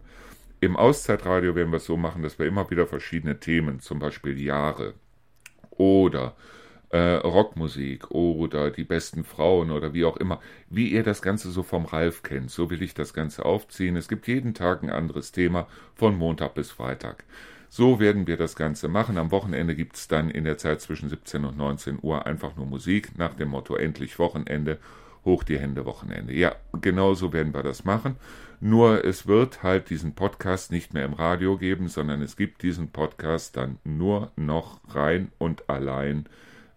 Im 0.61 0.75
Auszeitradio 0.75 1.55
werden 1.55 1.71
wir 1.71 1.77
es 1.77 1.85
so 1.85 1.97
machen, 1.97 2.23
dass 2.23 2.39
wir 2.39 2.45
immer 2.45 2.69
wieder 2.69 2.87
verschiedene 2.87 3.39
Themen, 3.39 3.79
zum 3.79 3.99
Beispiel 3.99 4.39
Jahre 4.39 4.93
oder 5.71 6.35
äh, 6.35 6.58
Rockmusik 6.91 8.09
oder 8.09 8.71
die 8.71 8.83
besten 8.83 9.23
Frauen 9.23 9.69
oder 9.69 9.93
wie 9.93 10.05
auch 10.05 10.17
immer, 10.17 10.39
wie 10.69 10.89
ihr 10.89 11.03
das 11.03 11.21
Ganze 11.21 11.51
so 11.51 11.61
vom 11.61 11.85
Ralf 11.85 12.23
kennt. 12.23 12.49
So 12.49 12.69
will 12.71 12.81
ich 12.81 12.95
das 12.95 13.13
Ganze 13.13 13.45
aufziehen. 13.45 13.95
Es 13.95 14.07
gibt 14.07 14.27
jeden 14.27 14.55
Tag 14.55 14.81
ein 14.81 14.89
anderes 14.89 15.31
Thema 15.31 15.67
von 15.93 16.17
Montag 16.17 16.55
bis 16.55 16.71
Freitag. 16.71 17.25
So 17.69 17.99
werden 17.99 18.25
wir 18.25 18.37
das 18.37 18.55
Ganze 18.55 18.87
machen. 18.87 19.19
Am 19.19 19.29
Wochenende 19.29 19.75
gibt 19.75 19.95
es 19.95 20.07
dann 20.07 20.31
in 20.31 20.43
der 20.43 20.57
Zeit 20.57 20.81
zwischen 20.81 21.09
17 21.09 21.45
und 21.45 21.55
19 21.57 21.99
Uhr 22.01 22.25
einfach 22.25 22.55
nur 22.55 22.65
Musik 22.65 23.15
nach 23.19 23.35
dem 23.35 23.49
Motto 23.49 23.75
endlich 23.75 24.17
Wochenende. 24.17 24.79
hoch 25.25 25.43
die 25.43 25.59
Hände 25.59 25.85
Wochenende. 25.85 26.33
Ja, 26.33 26.55
genau 26.81 27.13
so 27.13 27.33
werden 27.33 27.53
wir 27.53 27.63
das 27.63 27.85
machen. 27.85 28.15
Nur 28.59 29.05
es 29.05 29.27
wird 29.27 29.63
halt 29.63 29.89
diesen 29.89 30.15
Podcast 30.15 30.71
nicht 30.71 30.93
mehr 30.93 31.05
im 31.05 31.13
Radio 31.13 31.57
geben, 31.57 31.87
sondern 31.87 32.21
es 32.21 32.35
gibt 32.35 32.63
diesen 32.63 32.89
Podcast 32.89 33.55
dann 33.55 33.77
nur 33.83 34.31
noch 34.35 34.79
rein 34.89 35.31
und 35.37 35.69
allein 35.69 36.25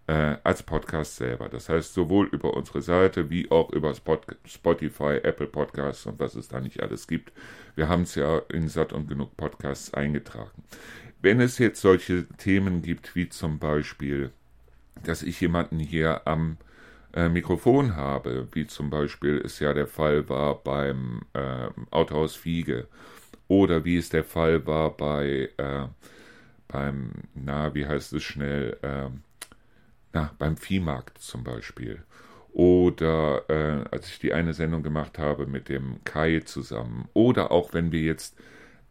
äh, 0.07 0.35
als 0.43 0.63
Podcast 0.63 1.15
selber. 1.15 1.49
Das 1.49 1.69
heißt, 1.69 1.93
sowohl 1.93 2.27
über 2.27 2.53
unsere 2.55 2.81
Seite 2.81 3.29
wie 3.29 3.49
auch 3.51 3.71
über 3.71 3.93
Spotify, 3.93 5.19
Apple 5.23 5.47
Podcasts 5.47 6.05
und 6.05 6.19
was 6.19 6.35
es 6.35 6.47
da 6.47 6.59
nicht 6.59 6.81
alles 6.81 7.07
gibt. 7.07 7.31
Wir 7.75 7.87
haben 7.87 8.03
es 8.03 8.15
ja 8.15 8.39
in 8.49 8.67
Satt 8.67 8.93
und 8.93 9.07
genug 9.07 9.37
Podcasts 9.37 9.93
eingetragen. 9.93 10.63
Wenn 11.21 11.39
es 11.39 11.57
jetzt 11.57 11.81
solche 11.81 12.27
Themen 12.37 12.81
gibt, 12.81 13.15
wie 13.15 13.29
zum 13.29 13.59
Beispiel, 13.59 14.31
dass 15.03 15.23
ich 15.23 15.39
jemanden 15.39 15.79
hier 15.79 16.27
am 16.27 16.57
äh, 17.13 17.29
Mikrofon 17.29 17.95
habe, 17.95 18.47
wie 18.51 18.67
zum 18.67 18.89
Beispiel 18.89 19.41
es 19.43 19.59
ja 19.59 19.73
der 19.73 19.87
Fall 19.87 20.27
war 20.27 20.55
beim 20.55 21.21
äh, 21.33 21.69
Autohaus 21.91 22.35
Fiege 22.35 22.87
oder 23.47 23.85
wie 23.85 23.97
es 23.97 24.09
der 24.09 24.23
Fall 24.23 24.65
war 24.67 24.97
bei 24.97 25.49
äh, 25.57 25.87
beim, 26.67 27.11
na, 27.35 27.73
wie 27.75 27.85
heißt 27.85 28.13
es 28.13 28.23
schnell, 28.23 28.77
äh, 28.81 29.09
na, 30.13 30.31
beim 30.39 30.57
Viehmarkt 30.57 31.17
zum 31.17 31.43
Beispiel. 31.43 32.03
Oder 32.53 33.43
äh, 33.49 33.83
als 33.91 34.09
ich 34.09 34.19
die 34.19 34.33
eine 34.33 34.53
Sendung 34.53 34.83
gemacht 34.83 35.17
habe 35.17 35.47
mit 35.47 35.69
dem 35.69 36.03
Kai 36.03 36.41
zusammen. 36.41 37.09
Oder 37.13 37.51
auch 37.51 37.73
wenn 37.73 37.91
wir 37.91 38.01
jetzt 38.01 38.37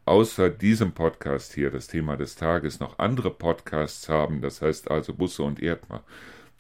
außer 0.05 0.51
diesem 0.51 0.93
Podcast 0.93 1.55
hier, 1.55 1.71
das 1.71 1.87
Thema 1.87 2.17
des 2.17 2.35
Tages, 2.35 2.81
noch 2.81 2.99
andere 2.99 3.31
Podcasts 3.31 4.09
haben, 4.09 4.41
das 4.41 4.63
heißt 4.63 4.91
also 4.91 5.15
Busse 5.15 5.45
und 5.45 5.63
Erdmer, 5.63 6.03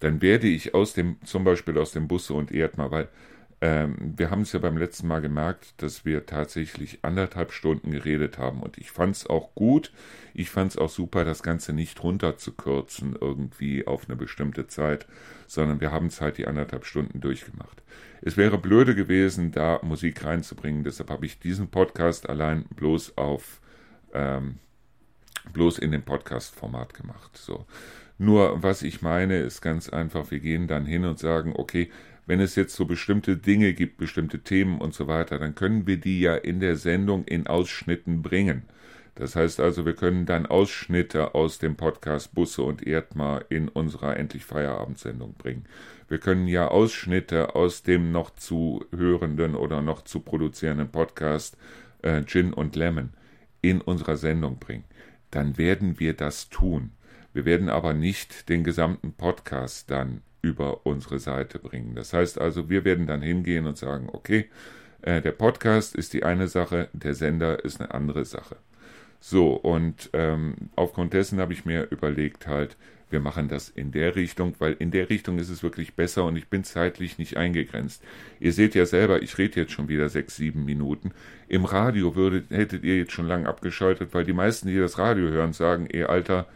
dann 0.00 0.22
werde 0.22 0.46
ich 0.46 0.74
aus 0.74 0.94
dem, 0.94 1.16
zum 1.24 1.44
Beispiel 1.44 1.76
aus 1.78 1.92
dem 1.92 2.08
Busse 2.08 2.34
und 2.34 2.52
Erdmer, 2.52 2.90
weil 2.90 3.08
ähm, 3.62 4.14
wir 4.16 4.30
haben 4.30 4.42
es 4.42 4.52
ja 4.52 4.58
beim 4.58 4.76
letzten 4.76 5.06
Mal 5.06 5.20
gemerkt, 5.20 5.80
dass 5.80 6.04
wir 6.04 6.26
tatsächlich 6.26 6.98
anderthalb 7.02 7.52
Stunden 7.52 7.92
geredet 7.92 8.36
haben 8.36 8.60
und 8.60 8.76
ich 8.76 8.90
fand 8.90 9.14
es 9.14 9.26
auch 9.28 9.54
gut. 9.54 9.92
Ich 10.34 10.50
fand 10.50 10.72
es 10.72 10.78
auch 10.78 10.90
super, 10.90 11.24
das 11.24 11.44
Ganze 11.44 11.72
nicht 11.72 12.02
runterzukürzen 12.02 13.16
irgendwie 13.20 13.86
auf 13.86 14.08
eine 14.08 14.16
bestimmte 14.16 14.66
Zeit, 14.66 15.06
sondern 15.46 15.80
wir 15.80 15.92
haben 15.92 16.06
es 16.06 16.20
halt 16.20 16.38
die 16.38 16.48
anderthalb 16.48 16.84
Stunden 16.84 17.20
durchgemacht. 17.20 17.84
Es 18.20 18.36
wäre 18.36 18.58
blöde 18.58 18.96
gewesen, 18.96 19.52
da 19.52 19.78
Musik 19.82 20.24
reinzubringen, 20.24 20.82
deshalb 20.82 21.10
habe 21.10 21.24
ich 21.24 21.38
diesen 21.38 21.68
Podcast 21.68 22.28
allein 22.28 22.64
bloß 22.74 23.16
auf 23.16 23.60
ähm, 24.12 24.58
bloß 25.52 25.78
in 25.78 25.92
dem 25.92 26.02
Podcast-Format 26.02 26.94
gemacht. 26.94 27.36
So. 27.36 27.64
Nur 28.18 28.60
was 28.60 28.82
ich 28.82 29.02
meine, 29.02 29.38
ist 29.38 29.60
ganz 29.60 29.88
einfach, 29.88 30.32
wir 30.32 30.40
gehen 30.40 30.66
dann 30.66 30.84
hin 30.84 31.04
und 31.04 31.20
sagen, 31.20 31.52
okay, 31.56 31.90
wenn 32.26 32.40
es 32.40 32.54
jetzt 32.54 32.74
so 32.74 32.84
bestimmte 32.84 33.36
Dinge 33.36 33.74
gibt, 33.74 33.96
bestimmte 33.96 34.40
Themen 34.40 34.80
und 34.80 34.94
so 34.94 35.06
weiter, 35.06 35.38
dann 35.38 35.54
können 35.54 35.86
wir 35.86 35.96
die 35.96 36.20
ja 36.20 36.34
in 36.34 36.60
der 36.60 36.76
Sendung 36.76 37.24
in 37.24 37.46
Ausschnitten 37.46 38.22
bringen. 38.22 38.62
Das 39.14 39.36
heißt 39.36 39.60
also, 39.60 39.84
wir 39.84 39.94
können 39.94 40.24
dann 40.24 40.46
Ausschnitte 40.46 41.34
aus 41.34 41.58
dem 41.58 41.76
Podcast 41.76 42.34
Busse 42.34 42.62
und 42.62 42.86
Erdmar 42.86 43.44
in 43.50 43.68
unserer 43.68 44.16
Endlich 44.16 44.44
Feierabendsendung 44.44 45.34
bringen. 45.34 45.66
Wir 46.08 46.18
können 46.18 46.48
ja 46.48 46.68
Ausschnitte 46.68 47.54
aus 47.54 47.82
dem 47.82 48.10
noch 48.10 48.30
zu 48.30 48.84
hörenden 48.94 49.54
oder 49.54 49.82
noch 49.82 50.02
zu 50.02 50.20
produzierenden 50.20 50.90
Podcast 50.90 51.58
äh, 52.02 52.22
Gin 52.24 52.54
und 52.54 52.74
Lemon 52.74 53.10
in 53.60 53.80
unserer 53.80 54.16
Sendung 54.16 54.58
bringen. 54.58 54.84
Dann 55.30 55.58
werden 55.58 56.00
wir 56.00 56.14
das 56.14 56.48
tun. 56.48 56.92
Wir 57.34 57.44
werden 57.44 57.68
aber 57.68 57.94
nicht 57.94 58.48
den 58.48 58.64
gesamten 58.64 59.12
Podcast 59.12 59.90
dann 59.90 60.22
über 60.42 60.84
unsere 60.84 61.18
Seite 61.18 61.58
bringen. 61.58 61.94
Das 61.94 62.12
heißt 62.12 62.40
also, 62.40 62.68
wir 62.68 62.84
werden 62.84 63.06
dann 63.06 63.22
hingehen 63.22 63.66
und 63.66 63.78
sagen, 63.78 64.08
okay, 64.12 64.50
äh, 65.00 65.22
der 65.22 65.32
Podcast 65.32 65.94
ist 65.94 66.12
die 66.12 66.24
eine 66.24 66.48
Sache, 66.48 66.88
der 66.92 67.14
Sender 67.14 67.64
ist 67.64 67.80
eine 67.80 67.94
andere 67.94 68.24
Sache. 68.24 68.56
So, 69.20 69.52
und 69.52 70.10
ähm, 70.12 70.54
aufgrund 70.74 71.12
dessen 71.12 71.38
habe 71.38 71.52
ich 71.52 71.64
mir 71.64 71.86
überlegt 71.90 72.48
halt, 72.48 72.76
wir 73.12 73.20
machen 73.20 73.48
das 73.48 73.68
in 73.68 73.92
der 73.92 74.16
Richtung, 74.16 74.54
weil 74.58 74.72
in 74.72 74.90
der 74.90 75.10
Richtung 75.10 75.38
ist 75.38 75.50
es 75.50 75.62
wirklich 75.62 75.94
besser 75.94 76.24
und 76.24 76.36
ich 76.36 76.48
bin 76.48 76.64
zeitlich 76.64 77.18
nicht 77.18 77.36
eingegrenzt. 77.36 78.02
Ihr 78.40 78.52
seht 78.52 78.74
ja 78.74 78.86
selber, 78.86 79.22
ich 79.22 79.36
rede 79.38 79.60
jetzt 79.60 79.72
schon 79.72 79.88
wieder 79.88 80.08
sechs, 80.08 80.36
sieben 80.36 80.64
Minuten. 80.64 81.12
Im 81.46 81.64
Radio 81.66 82.16
würdet, 82.16 82.50
hättet 82.50 82.84
ihr 82.84 82.96
jetzt 82.96 83.12
schon 83.12 83.28
lang 83.28 83.46
abgeschaltet, 83.46 84.14
weil 84.14 84.24
die 84.24 84.32
meisten, 84.32 84.66
die 84.66 84.78
das 84.78 84.98
Radio 84.98 85.28
hören, 85.28 85.52
sagen, 85.52 85.86
ihr 85.92 86.08
Alter, 86.08 86.46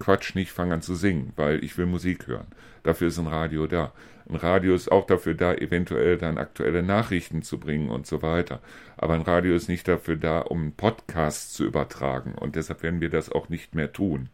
Quatsch 0.00 0.34
nicht, 0.34 0.50
fang 0.50 0.72
an 0.72 0.82
zu 0.82 0.94
singen, 0.94 1.32
weil 1.36 1.62
ich 1.62 1.78
will 1.78 1.86
Musik 1.86 2.26
hören. 2.26 2.48
Dafür 2.82 3.08
ist 3.08 3.18
ein 3.18 3.26
Radio 3.26 3.66
da. 3.66 3.92
Ein 4.28 4.36
Radio 4.36 4.74
ist 4.74 4.92
auch 4.92 5.06
dafür 5.06 5.34
da, 5.34 5.54
eventuell 5.54 6.16
dann 6.16 6.38
aktuelle 6.38 6.82
Nachrichten 6.82 7.42
zu 7.42 7.58
bringen 7.58 7.90
und 7.90 8.06
so 8.06 8.22
weiter. 8.22 8.60
Aber 8.96 9.14
ein 9.14 9.22
Radio 9.22 9.54
ist 9.54 9.68
nicht 9.68 9.88
dafür 9.88 10.16
da, 10.16 10.40
um 10.40 10.60
einen 10.60 10.72
Podcast 10.72 11.54
zu 11.54 11.64
übertragen. 11.64 12.34
Und 12.34 12.54
deshalb 12.54 12.82
werden 12.82 13.00
wir 13.00 13.10
das 13.10 13.30
auch 13.32 13.48
nicht 13.48 13.74
mehr 13.74 13.92
tun. 13.92 14.28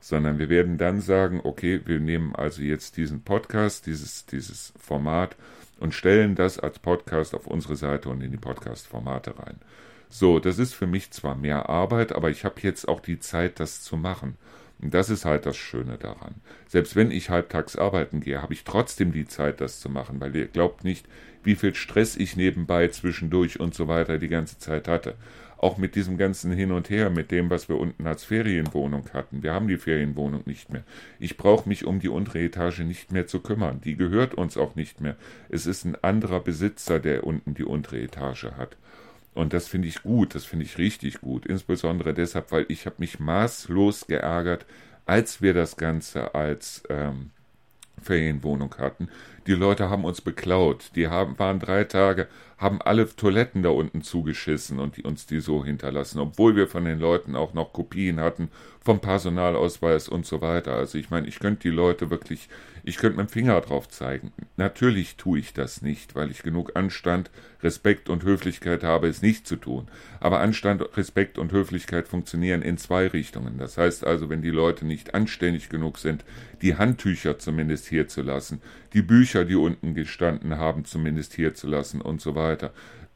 Sondern 0.00 0.38
wir 0.38 0.48
werden 0.48 0.78
dann 0.78 1.00
sagen, 1.00 1.40
okay, 1.44 1.80
wir 1.84 2.00
nehmen 2.00 2.34
also 2.34 2.62
jetzt 2.62 2.96
diesen 2.96 3.22
Podcast, 3.22 3.86
dieses, 3.86 4.26
dieses 4.26 4.72
Format 4.78 5.36
und 5.78 5.94
stellen 5.94 6.34
das 6.34 6.58
als 6.58 6.78
Podcast 6.78 7.34
auf 7.34 7.46
unsere 7.46 7.76
Seite 7.76 8.08
und 8.08 8.20
in 8.22 8.30
die 8.30 8.36
Podcast-Formate 8.36 9.38
rein. 9.38 9.58
So, 10.08 10.38
das 10.38 10.58
ist 10.58 10.74
für 10.74 10.86
mich 10.86 11.10
zwar 11.10 11.34
mehr 11.34 11.68
Arbeit, 11.68 12.12
aber 12.12 12.30
ich 12.30 12.44
habe 12.44 12.60
jetzt 12.62 12.88
auch 12.88 13.00
die 13.00 13.18
Zeit, 13.18 13.60
das 13.60 13.82
zu 13.82 13.96
machen. 13.96 14.36
Und 14.80 14.92
das 14.92 15.08
ist 15.08 15.24
halt 15.24 15.46
das 15.46 15.56
Schöne 15.56 15.96
daran. 15.96 16.34
Selbst 16.68 16.96
wenn 16.96 17.10
ich 17.10 17.30
halbtags 17.30 17.76
arbeiten 17.76 18.20
gehe, 18.20 18.42
habe 18.42 18.52
ich 18.52 18.64
trotzdem 18.64 19.12
die 19.12 19.26
Zeit, 19.26 19.60
das 19.60 19.80
zu 19.80 19.88
machen, 19.88 20.20
weil 20.20 20.36
ihr 20.36 20.46
glaubt 20.46 20.84
nicht, 20.84 21.06
wie 21.42 21.54
viel 21.54 21.74
Stress 21.74 22.16
ich 22.16 22.36
nebenbei 22.36 22.88
zwischendurch 22.88 23.58
und 23.60 23.74
so 23.74 23.88
weiter 23.88 24.18
die 24.18 24.28
ganze 24.28 24.58
Zeit 24.58 24.88
hatte. 24.88 25.14
Auch 25.58 25.78
mit 25.78 25.94
diesem 25.94 26.18
ganzen 26.18 26.52
Hin 26.52 26.70
und 26.70 26.90
Her, 26.90 27.08
mit 27.08 27.30
dem, 27.30 27.48
was 27.48 27.70
wir 27.70 27.78
unten 27.78 28.06
als 28.06 28.24
Ferienwohnung 28.24 29.08
hatten. 29.14 29.42
Wir 29.42 29.54
haben 29.54 29.68
die 29.68 29.78
Ferienwohnung 29.78 30.42
nicht 30.44 30.70
mehr. 30.70 30.84
Ich 31.18 31.38
brauche 31.38 31.66
mich 31.66 31.86
um 31.86 31.98
die 31.98 32.10
untere 32.10 32.40
Etage 32.40 32.80
nicht 32.80 33.10
mehr 33.10 33.26
zu 33.26 33.40
kümmern. 33.40 33.80
Die 33.80 33.96
gehört 33.96 34.34
uns 34.34 34.58
auch 34.58 34.74
nicht 34.74 35.00
mehr. 35.00 35.16
Es 35.48 35.64
ist 35.64 35.86
ein 35.86 35.96
anderer 36.02 36.40
Besitzer, 36.40 37.00
der 37.00 37.24
unten 37.24 37.54
die 37.54 37.64
untere 37.64 38.02
Etage 38.02 38.48
hat. 38.58 38.76
Und 39.36 39.52
das 39.52 39.68
finde 39.68 39.88
ich 39.88 40.02
gut, 40.02 40.34
das 40.34 40.46
finde 40.46 40.64
ich 40.64 40.78
richtig 40.78 41.20
gut. 41.20 41.44
Insbesondere 41.44 42.14
deshalb, 42.14 42.52
weil 42.52 42.64
ich 42.68 42.86
habe 42.86 42.96
mich 42.98 43.20
maßlos 43.20 44.06
geärgert, 44.06 44.64
als 45.04 45.42
wir 45.42 45.52
das 45.52 45.76
Ganze 45.76 46.34
als 46.34 46.82
ähm, 46.88 47.30
Ferienwohnung 48.00 48.74
hatten. 48.78 49.08
Die 49.46 49.52
Leute 49.52 49.90
haben 49.90 50.04
uns 50.04 50.22
beklaut. 50.22 50.90
Die 50.96 51.08
haben, 51.08 51.38
waren 51.38 51.60
drei 51.60 51.84
Tage, 51.84 52.28
haben 52.58 52.80
alle 52.80 53.06
Toiletten 53.14 53.62
da 53.62 53.68
unten 53.68 54.02
zugeschissen 54.02 54.78
und 54.78 54.96
die, 54.96 55.02
uns 55.02 55.26
die 55.26 55.40
so 55.40 55.64
hinterlassen, 55.64 56.20
obwohl 56.20 56.56
wir 56.56 56.68
von 56.68 56.84
den 56.84 56.98
Leuten 56.98 57.36
auch 57.36 57.52
noch 57.52 57.72
Kopien 57.72 58.18
hatten 58.18 58.50
vom 58.86 59.00
Personalausweis 59.00 60.08
und 60.08 60.24
so 60.24 60.40
weiter. 60.40 60.74
Also 60.74 60.96
ich 60.96 61.10
meine, 61.10 61.26
ich 61.26 61.40
könnte 61.40 61.62
die 61.62 61.74
Leute 61.74 62.08
wirklich, 62.08 62.48
ich 62.84 62.96
könnte 62.98 63.18
mit 63.18 63.28
dem 63.28 63.32
Finger 63.32 63.60
drauf 63.60 63.88
zeigen. 63.88 64.32
Natürlich 64.56 65.16
tue 65.16 65.40
ich 65.40 65.52
das 65.52 65.82
nicht, 65.82 66.14
weil 66.14 66.30
ich 66.30 66.44
genug 66.44 66.76
Anstand, 66.76 67.30
Respekt 67.62 68.08
und 68.08 68.22
Höflichkeit 68.22 68.84
habe, 68.84 69.08
es 69.08 69.22
nicht 69.22 69.46
zu 69.46 69.56
tun. 69.56 69.88
Aber 70.20 70.38
Anstand, 70.38 70.96
Respekt 70.96 71.36
und 71.36 71.50
Höflichkeit 71.50 72.06
funktionieren 72.06 72.62
in 72.62 72.78
zwei 72.78 73.08
Richtungen. 73.08 73.58
Das 73.58 73.76
heißt 73.76 74.06
also, 74.06 74.30
wenn 74.30 74.40
die 74.40 74.50
Leute 74.50 74.86
nicht 74.86 75.14
anständig 75.14 75.68
genug 75.68 75.98
sind, 75.98 76.24
die 76.62 76.76
Handtücher 76.76 77.38
zumindest 77.38 77.86
hier 77.88 78.06
zu 78.06 78.22
lassen, 78.22 78.62
die 78.92 79.02
Bücher, 79.02 79.44
die 79.44 79.56
unten 79.56 79.94
gestanden 79.94 80.58
haben, 80.58 80.84
zumindest 80.84 81.34
hier 81.34 81.54
zu 81.54 81.66
lassen 81.66 82.00
und 82.00 82.20
so 82.20 82.36
weiter, 82.36 82.45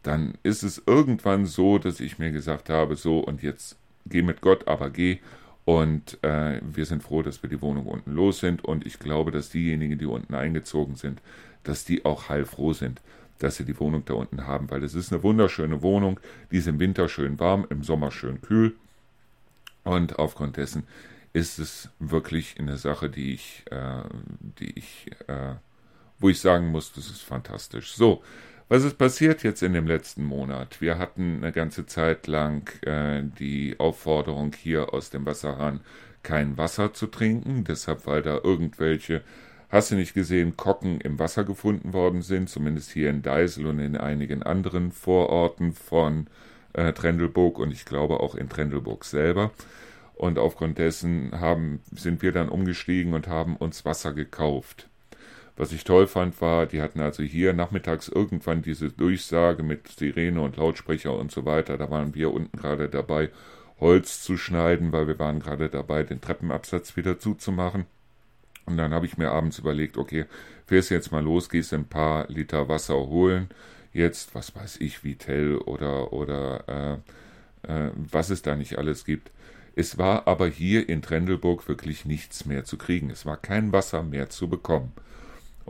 dann 0.03 0.35
ist 0.43 0.63
es 0.63 0.83
irgendwann 0.87 1.47
so, 1.47 1.79
dass 1.79 2.01
ich 2.01 2.19
mir 2.19 2.31
gesagt 2.33 2.71
habe, 2.71 2.97
so 2.97 3.21
und 3.21 3.43
jetzt 3.43 3.77
geh 4.07 4.23
mit 4.23 4.41
Gott, 4.41 4.67
aber 4.67 4.91
geh 4.91 5.19
und 5.65 6.23
äh, 6.25 6.61
wir 6.63 6.85
sind 6.85 7.03
froh, 7.03 7.23
dass 7.23 7.43
wir 7.43 7.51
die 7.51 7.63
Wohnung 7.63 7.87
unten 7.87 8.13
los 8.13 8.41
sind. 8.41 8.65
Und 8.65 8.87
ich 8.87 8.99
glaube, 8.99 9.31
dass 9.31 9.51
diejenigen, 9.51 9.99
die 9.99 10.07
unten 10.07 10.35
eingezogen 10.35 10.97
sind, 10.97 11.21
dass 11.63 11.85
die 11.85 12.05
auch 12.05 12.29
heilfroh 12.29 12.73
sind, 12.73 13.01
dass 13.39 13.57
sie 13.57 13.65
die 13.65 13.79
Wohnung 13.79 14.05
da 14.05 14.15
unten 14.15 14.47
haben. 14.47 14.71
Weil 14.71 14.83
es 14.83 14.95
ist 14.95 15.13
eine 15.13 15.23
wunderschöne 15.23 15.81
Wohnung. 15.81 16.19
Die 16.51 16.57
ist 16.57 16.67
im 16.67 16.81
Winter 16.81 17.09
schön 17.09 17.39
warm, 17.39 17.67
im 17.71 17.85
Sommer 17.85 18.11
schön 18.11 18.41
kühl. 18.41 18.75
Und 19.85 20.19
aufgrund 20.19 20.57
dessen 20.57 20.89
ist 21.33 21.59
es 21.59 21.89
wirklich 22.01 22.57
eine 22.59 22.77
Sache, 22.77 23.09
die 23.09 23.35
ich, 23.35 23.65
äh, 23.71 24.03
die 24.59 24.77
ich, 24.77 25.07
äh, 25.29 25.55
wo 26.19 26.31
ich 26.31 26.41
sagen 26.41 26.69
muss, 26.69 26.93
das 26.93 27.07
ist 27.07 27.23
fantastisch. 27.23 27.93
So, 27.93 28.25
was 28.71 28.85
ist 28.85 28.99
passiert 28.99 29.43
jetzt 29.43 29.65
in 29.65 29.73
dem 29.73 29.89
letzten 29.89 30.23
Monat? 30.25 30.81
Wir 30.81 30.97
hatten 30.97 31.39
eine 31.39 31.51
ganze 31.51 31.87
Zeit 31.87 32.29
lang 32.29 32.71
äh, 32.87 33.21
die 33.39 33.75
Aufforderung 33.81 34.53
hier 34.57 34.95
aus 34.95 35.11
dem 35.11 35.27
Wasserhahn 35.27 35.81
kein 36.23 36.57
Wasser 36.57 36.93
zu 36.95 37.09
trinken, 37.09 37.65
deshalb 37.65 38.07
weil 38.07 38.23
da 38.23 38.39
irgendwelche, 38.45 39.23
hast 39.71 39.91
du 39.91 39.97
nicht 39.97 40.15
gesehen, 40.15 40.57
Kocken 40.57 41.01
im 41.01 41.19
Wasser 41.19 41.43
gefunden 41.43 41.93
worden 41.93 42.23
sind, 42.23 42.49
zumindest 42.49 42.93
hier 42.93 43.11
in 43.11 43.23
Deisel 43.23 43.67
und 43.67 43.81
in 43.81 43.97
einigen 43.97 44.45
anderen 44.45 44.93
Vororten 44.93 45.73
von 45.73 46.29
äh, 46.73 46.93
Trendelburg 46.93 47.59
und 47.59 47.73
ich 47.73 47.85
glaube 47.85 48.21
auch 48.21 48.37
in 48.37 48.49
Trendelburg 48.49 49.05
selber. 49.05 49.51
Und 50.15 50.39
aufgrund 50.39 50.79
dessen 50.79 51.33
haben, 51.41 51.81
sind 51.91 52.23
wir 52.23 52.31
dann 52.31 52.49
umgestiegen 52.49 53.15
und 53.15 53.27
haben 53.27 53.57
uns 53.57 53.85
Wasser 53.85 54.13
gekauft. 54.13 54.90
Was 55.57 55.73
ich 55.73 55.85
toll 55.85 56.07
fand, 56.07 56.41
war, 56.41 56.67
die 56.67 56.81
hatten 56.81 57.01
also 57.01 57.23
hier 57.23 57.53
nachmittags 57.53 58.09
irgendwann 58.09 58.63
diese 58.63 58.91
Durchsage 58.91 59.63
mit 59.63 59.89
Sirene 59.89 60.41
und 60.41 60.57
Lautsprecher 60.57 61.15
und 61.15 61.31
so 61.31 61.45
weiter. 61.45 61.77
Da 61.77 61.91
waren 61.91 62.15
wir 62.15 62.33
unten 62.33 62.57
gerade 62.57 62.89
dabei, 62.89 63.31
Holz 63.79 64.23
zu 64.23 64.37
schneiden, 64.37 64.93
weil 64.93 65.07
wir 65.07 65.19
waren 65.19 65.41
gerade 65.41 65.69
dabei, 65.69 66.03
den 66.03 66.21
Treppenabsatz 66.21 66.97
wieder 66.97 67.19
zuzumachen. 67.19 67.87
Und 68.67 68.77
dann 68.77 68.93
habe 68.93 69.07
ich 69.07 69.19
mir 69.19 69.31
abends 69.31 69.59
überlegt, 69.59 69.97
okay, 69.97 70.27
fährst 70.67 70.91
jetzt 70.91 71.13
mal 71.13 71.25
los, 71.25 71.49
gehst 71.49 71.75
ein 71.75 71.87
paar 71.87 72.29
Liter 72.29 72.69
Wasser 72.69 72.95
holen. 72.95 73.49
Jetzt, 73.93 74.35
was 74.35 74.55
weiß 74.55 74.77
ich, 74.79 75.03
Vitell 75.03 75.57
oder, 75.57 76.13
oder 76.13 77.01
äh, 77.65 77.69
äh, 77.69 77.91
was 77.95 78.31
es 78.31 78.43
da 78.43 78.55
nicht 78.55 78.79
alles 78.79 79.05
gibt. 79.05 79.31
Es 79.75 79.99
war 79.99 80.27
aber 80.27 80.47
hier 80.49 80.89
in 80.89 81.03
Trendelburg 81.03 81.69
wirklich 81.69 82.05
nichts 82.05 82.45
mehr 82.45 82.65
zu 82.65 82.77
kriegen. 82.77 83.11
Es 83.11 83.27
war 83.27 83.37
kein 83.37 83.73
Wasser 83.73 84.03
mehr 84.03 84.29
zu 84.31 84.49
bekommen. 84.49 84.93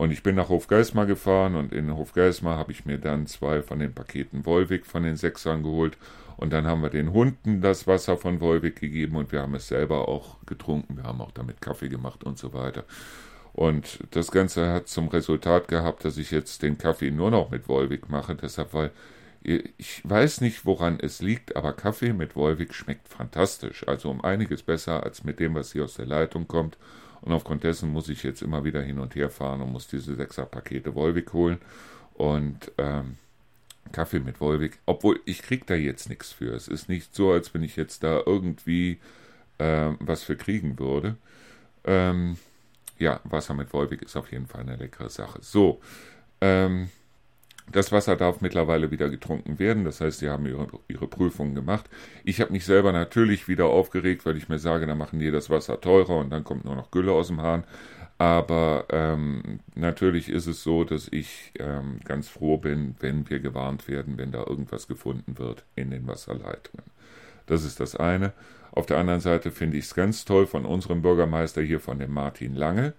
Und 0.01 0.09
ich 0.09 0.23
bin 0.23 0.33
nach 0.33 0.49
Hofgeismar 0.49 1.05
gefahren 1.05 1.53
und 1.53 1.71
in 1.71 1.95
Hofgeismar 1.95 2.57
habe 2.57 2.71
ich 2.71 2.85
mir 2.85 2.97
dann 2.97 3.27
zwei 3.27 3.61
von 3.61 3.77
den 3.77 3.93
Paketen 3.93 4.47
Wolwig 4.47 4.87
von 4.87 5.03
den 5.03 5.15
Sechsern 5.15 5.61
geholt. 5.61 5.95
Und 6.37 6.51
dann 6.53 6.65
haben 6.65 6.81
wir 6.81 6.89
den 6.89 7.13
Hunden 7.13 7.61
das 7.61 7.85
Wasser 7.85 8.17
von 8.17 8.41
Wolwig 8.41 8.79
gegeben 8.79 9.15
und 9.15 9.31
wir 9.31 9.43
haben 9.43 9.53
es 9.53 9.67
selber 9.67 10.07
auch 10.07 10.37
getrunken. 10.47 10.97
Wir 10.97 11.03
haben 11.03 11.21
auch 11.21 11.29
damit 11.29 11.61
Kaffee 11.61 11.87
gemacht 11.87 12.23
und 12.23 12.39
so 12.39 12.51
weiter. 12.51 12.83
Und 13.53 13.99
das 14.09 14.31
Ganze 14.31 14.71
hat 14.71 14.87
zum 14.87 15.07
Resultat 15.07 15.67
gehabt, 15.67 16.03
dass 16.03 16.17
ich 16.17 16.31
jetzt 16.31 16.63
den 16.63 16.79
Kaffee 16.79 17.11
nur 17.11 17.29
noch 17.29 17.51
mit 17.51 17.69
Wolwig 17.69 18.09
mache. 18.09 18.33
Deshalb, 18.33 18.73
weil 18.73 18.89
ich 19.43 20.01
weiß 20.03 20.41
nicht, 20.41 20.65
woran 20.65 20.97
es 20.99 21.21
liegt, 21.21 21.55
aber 21.55 21.73
Kaffee 21.73 22.13
mit 22.13 22.35
Wolwig 22.35 22.73
schmeckt 22.73 23.07
fantastisch. 23.07 23.87
Also 23.87 24.09
um 24.09 24.23
einiges 24.23 24.63
besser 24.63 25.03
als 25.03 25.23
mit 25.23 25.39
dem, 25.39 25.53
was 25.53 25.73
hier 25.73 25.83
aus 25.83 25.93
der 25.93 26.07
Leitung 26.07 26.47
kommt. 26.47 26.75
Und 27.21 27.33
aufgrund 27.33 27.63
dessen 27.63 27.91
muss 27.91 28.09
ich 28.09 28.23
jetzt 28.23 28.41
immer 28.41 28.63
wieder 28.63 28.81
hin 28.81 28.99
und 28.99 29.15
her 29.15 29.29
fahren 29.29 29.61
und 29.61 29.71
muss 29.71 29.87
diese 29.87 30.15
Sechser-Pakete 30.15 30.95
Wolwig 30.95 31.31
holen. 31.33 31.59
Und 32.15 32.71
ähm, 32.77 33.17
Kaffee 33.91 34.19
mit 34.19 34.39
Wolwig, 34.39 34.79
obwohl 34.85 35.19
ich 35.25 35.41
krieg 35.41 35.67
da 35.67 35.75
jetzt 35.75 36.09
nichts 36.09 36.31
für. 36.31 36.53
Es 36.53 36.67
ist 36.67 36.89
nicht 36.89 37.13
so, 37.13 37.31
als 37.31 37.53
wenn 37.53 37.63
ich 37.63 37.75
jetzt 37.75 38.03
da 38.03 38.21
irgendwie 38.25 38.99
äh, 39.57 39.91
was 39.99 40.23
für 40.23 40.35
kriegen 40.35 40.79
würde. 40.79 41.17
Ähm, 41.83 42.37
ja, 42.97 43.19
Wasser 43.23 43.53
mit 43.53 43.73
Wolwig 43.73 44.01
ist 44.01 44.15
auf 44.15 44.31
jeden 44.31 44.47
Fall 44.47 44.61
eine 44.61 44.75
leckere 44.75 45.09
Sache. 45.09 45.39
So, 45.41 45.81
ähm, 46.39 46.89
das 47.71 47.91
Wasser 47.91 48.15
darf 48.15 48.41
mittlerweile 48.41 48.91
wieder 48.91 49.09
getrunken 49.09 49.59
werden, 49.59 49.85
das 49.85 50.01
heißt, 50.01 50.19
sie 50.19 50.29
haben 50.29 50.45
ihre, 50.45 50.67
ihre 50.87 51.07
Prüfungen 51.07 51.55
gemacht. 51.55 51.89
Ich 52.23 52.41
habe 52.41 52.51
mich 52.51 52.65
selber 52.65 52.91
natürlich 52.91 53.47
wieder 53.47 53.65
aufgeregt, 53.65 54.25
weil 54.25 54.37
ich 54.37 54.49
mir 54.49 54.59
sage, 54.59 54.85
da 54.87 54.95
machen 54.95 55.19
die 55.19 55.31
das 55.31 55.49
Wasser 55.49 55.79
teurer 55.79 56.17
und 56.17 56.29
dann 56.31 56.43
kommt 56.43 56.65
nur 56.65 56.75
noch 56.75 56.91
Gülle 56.91 57.11
aus 57.11 57.27
dem 57.27 57.41
Hahn. 57.41 57.63
Aber 58.17 58.85
ähm, 58.91 59.61
natürlich 59.73 60.29
ist 60.29 60.45
es 60.45 60.61
so, 60.61 60.83
dass 60.83 61.07
ich 61.09 61.53
ähm, 61.57 61.99
ganz 62.03 62.27
froh 62.27 62.57
bin, 62.57 62.95
wenn 62.99 63.27
wir 63.29 63.39
gewarnt 63.39 63.87
werden, 63.87 64.17
wenn 64.17 64.31
da 64.31 64.45
irgendwas 64.45 64.87
gefunden 64.87 65.39
wird 65.39 65.63
in 65.75 65.89
den 65.89 66.05
Wasserleitungen. 66.05 66.85
Das 67.47 67.63
ist 67.63 67.79
das 67.79 67.95
eine. 67.95 68.33
Auf 68.73 68.85
der 68.85 68.99
anderen 68.99 69.21
Seite 69.21 69.49
finde 69.49 69.77
ich 69.77 69.85
es 69.85 69.95
ganz 69.95 70.23
toll 70.23 70.45
von 70.45 70.65
unserem 70.65 71.01
Bürgermeister 71.01 71.61
hier, 71.61 71.79
von 71.79 71.97
dem 71.97 72.13
Martin 72.13 72.55
Lange, 72.55 72.93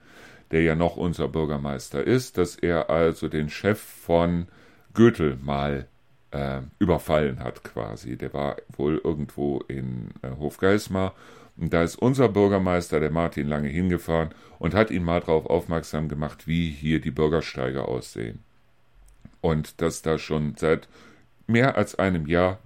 der 0.53 0.63
ja 0.63 0.75
noch 0.75 0.97
unser 0.97 1.29
Bürgermeister 1.29 2.07
ist, 2.07 2.39
dass 2.39 2.57
er 2.57 2.91
also 2.91 3.29
den 3.29 3.49
Chef 3.49 3.81
von 3.81 4.47
Götel 4.95 5.39
mal 5.43 5.89
äh, 6.31 6.61
überfallen 6.79 7.41
hat 7.41 7.65
quasi. 7.65 8.17
Der 8.17 8.33
war 8.33 8.57
wohl 8.77 9.01
irgendwo 9.03 9.61
in 9.69 10.11
äh, 10.23 10.31
Hofgeismar 10.39 11.15
und 11.57 11.73
da 11.73 11.83
ist 11.83 11.97
unser 11.97 12.29
Bürgermeister, 12.29 13.01
der 13.01 13.11
Martin 13.11 13.49
Lange, 13.49 13.69
hingefahren 13.69 14.31
und 14.59 14.75
hat 14.75 14.91
ihn 14.91 15.05
mal 15.05 15.21
darauf 15.21 15.47
aufmerksam 15.47 16.09
gemacht, 16.09 16.47
wie 16.47 16.71
hier 16.71 17.01
die 17.01 17.11
Bürgersteige 17.11 17.87
aussehen. 17.87 18.41
Und 19.41 19.81
dass 19.81 20.03
da 20.03 20.19
schon 20.19 20.55
seit 20.57 20.89
mehr 21.47 21.77
als 21.77 21.95
einem 21.97 22.27
Jahr 22.27 22.59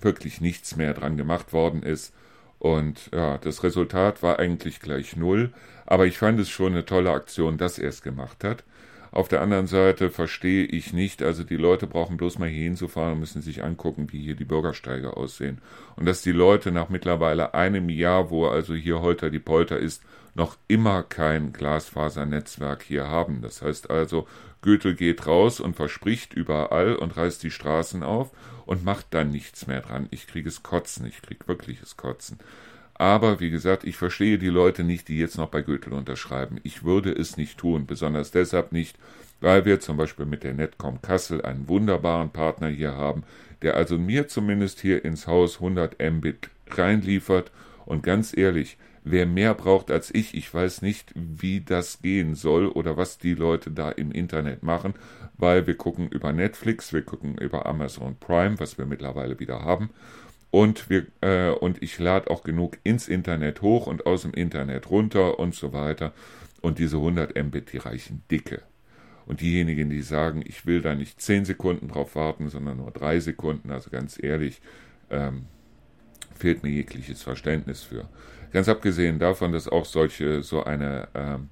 wirklich 0.00 0.40
nichts 0.40 0.76
mehr 0.76 0.94
dran 0.94 1.16
gemacht 1.16 1.52
worden 1.52 1.82
ist. 1.82 2.14
Und 2.58 3.10
ja, 3.12 3.38
das 3.38 3.62
Resultat 3.62 4.22
war 4.22 4.38
eigentlich 4.38 4.80
gleich 4.80 5.16
null, 5.16 5.52
aber 5.86 6.06
ich 6.06 6.18
fand 6.18 6.40
es 6.40 6.48
schon 6.48 6.72
eine 6.72 6.84
tolle 6.84 7.12
Aktion, 7.12 7.56
dass 7.56 7.78
er 7.78 7.88
es 7.88 8.02
gemacht 8.02 8.44
hat. 8.44 8.64
Auf 9.10 9.28
der 9.28 9.40
anderen 9.40 9.66
Seite 9.66 10.10
verstehe 10.10 10.64
ich 10.64 10.92
nicht, 10.92 11.22
also 11.22 11.42
die 11.42 11.56
Leute 11.56 11.86
brauchen 11.86 12.18
bloß 12.18 12.38
mal 12.38 12.48
hier 12.48 12.64
hinzufahren 12.64 13.14
und 13.14 13.20
müssen 13.20 13.40
sich 13.40 13.64
angucken, 13.64 14.08
wie 14.10 14.20
hier 14.20 14.36
die 14.36 14.44
Bürgersteige 14.44 15.16
aussehen. 15.16 15.62
Und 15.96 16.06
dass 16.06 16.20
die 16.20 16.32
Leute 16.32 16.72
nach 16.72 16.90
mittlerweile 16.90 17.54
einem 17.54 17.88
Jahr, 17.88 18.30
wo 18.30 18.46
also 18.46 18.74
hier 18.74 19.00
Holter 19.00 19.30
die 19.30 19.38
Polter 19.38 19.78
ist, 19.78 20.02
noch 20.34 20.56
immer 20.68 21.02
kein 21.02 21.52
Glasfasernetzwerk 21.52 22.82
hier 22.82 23.08
haben. 23.08 23.40
Das 23.40 23.62
heißt 23.62 23.90
also, 23.90 24.28
Goethe 24.62 24.94
geht 24.94 25.26
raus 25.26 25.60
und 25.60 25.76
verspricht 25.76 26.34
überall 26.34 26.96
und 26.96 27.16
reißt 27.16 27.42
die 27.42 27.50
Straßen 27.50 28.02
auf 28.02 28.30
und 28.66 28.84
macht 28.84 29.06
dann 29.10 29.30
nichts 29.30 29.66
mehr 29.66 29.80
dran. 29.80 30.08
Ich 30.10 30.26
kriege 30.26 30.48
es 30.48 30.62
Kotzen, 30.62 31.06
ich 31.06 31.22
kriege 31.22 31.46
wirkliches 31.46 31.96
Kotzen. 31.96 32.38
Aber 32.94 33.38
wie 33.38 33.50
gesagt, 33.50 33.84
ich 33.84 33.96
verstehe 33.96 34.38
die 34.38 34.48
Leute 34.48 34.82
nicht, 34.82 35.06
die 35.06 35.18
jetzt 35.18 35.38
noch 35.38 35.48
bei 35.48 35.62
Goethe 35.62 35.90
unterschreiben. 35.90 36.58
Ich 36.64 36.82
würde 36.82 37.12
es 37.12 37.36
nicht 37.36 37.56
tun, 37.56 37.86
besonders 37.86 38.32
deshalb 38.32 38.72
nicht, 38.72 38.98
weil 39.40 39.64
wir 39.64 39.78
zum 39.78 39.96
Beispiel 39.96 40.26
mit 40.26 40.42
der 40.42 40.54
Netcom 40.54 41.00
Kassel 41.00 41.42
einen 41.42 41.68
wunderbaren 41.68 42.30
Partner 42.30 42.68
hier 42.68 42.96
haben, 42.96 43.22
der 43.62 43.76
also 43.76 43.98
mir 43.98 44.26
zumindest 44.26 44.80
hier 44.80 45.04
ins 45.04 45.28
Haus 45.28 45.54
100 45.54 45.96
Mbit 46.00 46.50
reinliefert. 46.70 47.52
Und 47.86 48.02
ganz 48.02 48.36
ehrlich, 48.36 48.76
wer 49.10 49.26
mehr 49.26 49.54
braucht 49.54 49.90
als 49.90 50.14
ich, 50.14 50.34
ich 50.34 50.52
weiß 50.52 50.82
nicht, 50.82 51.12
wie 51.14 51.60
das 51.60 52.00
gehen 52.00 52.34
soll 52.34 52.68
oder 52.68 52.96
was 52.96 53.18
die 53.18 53.34
Leute 53.34 53.70
da 53.70 53.90
im 53.90 54.12
Internet 54.12 54.62
machen, 54.62 54.94
weil 55.36 55.66
wir 55.66 55.76
gucken 55.76 56.08
über 56.08 56.32
Netflix, 56.32 56.92
wir 56.92 57.02
gucken 57.02 57.36
über 57.38 57.66
Amazon 57.66 58.16
Prime, 58.18 58.58
was 58.58 58.78
wir 58.78 58.86
mittlerweile 58.86 59.38
wieder 59.38 59.62
haben 59.62 59.90
und, 60.50 60.88
wir, 60.88 61.06
äh, 61.20 61.50
und 61.50 61.82
ich 61.82 61.98
lade 61.98 62.30
auch 62.30 62.42
genug 62.42 62.78
ins 62.82 63.08
Internet 63.08 63.60
hoch 63.62 63.86
und 63.86 64.06
aus 64.06 64.22
dem 64.22 64.32
Internet 64.32 64.90
runter 64.90 65.38
und 65.38 65.54
so 65.54 65.72
weiter. 65.72 66.12
Und 66.60 66.78
diese 66.78 66.96
100 66.96 67.36
Mbit, 67.36 67.72
die 67.72 67.78
reichen 67.78 68.22
dicke. 68.30 68.62
Und 69.26 69.42
diejenigen, 69.42 69.90
die 69.90 70.00
sagen, 70.00 70.42
ich 70.44 70.64
will 70.64 70.80
da 70.80 70.94
nicht 70.94 71.20
10 71.20 71.44
Sekunden 71.44 71.88
drauf 71.88 72.14
warten, 72.14 72.48
sondern 72.48 72.78
nur 72.78 72.90
3 72.90 73.20
Sekunden, 73.20 73.70
also 73.70 73.90
ganz 73.90 74.20
ehrlich, 74.20 74.62
ähm, 75.10 75.44
fehlt 76.34 76.62
mir 76.62 76.70
jegliches 76.70 77.22
Verständnis 77.22 77.82
für. 77.82 78.08
Ganz 78.52 78.68
abgesehen 78.68 79.18
davon, 79.18 79.52
dass 79.52 79.68
auch 79.68 79.84
solche, 79.84 80.42
so 80.42 80.64
eine 80.64 81.08
ähm, 81.14 81.50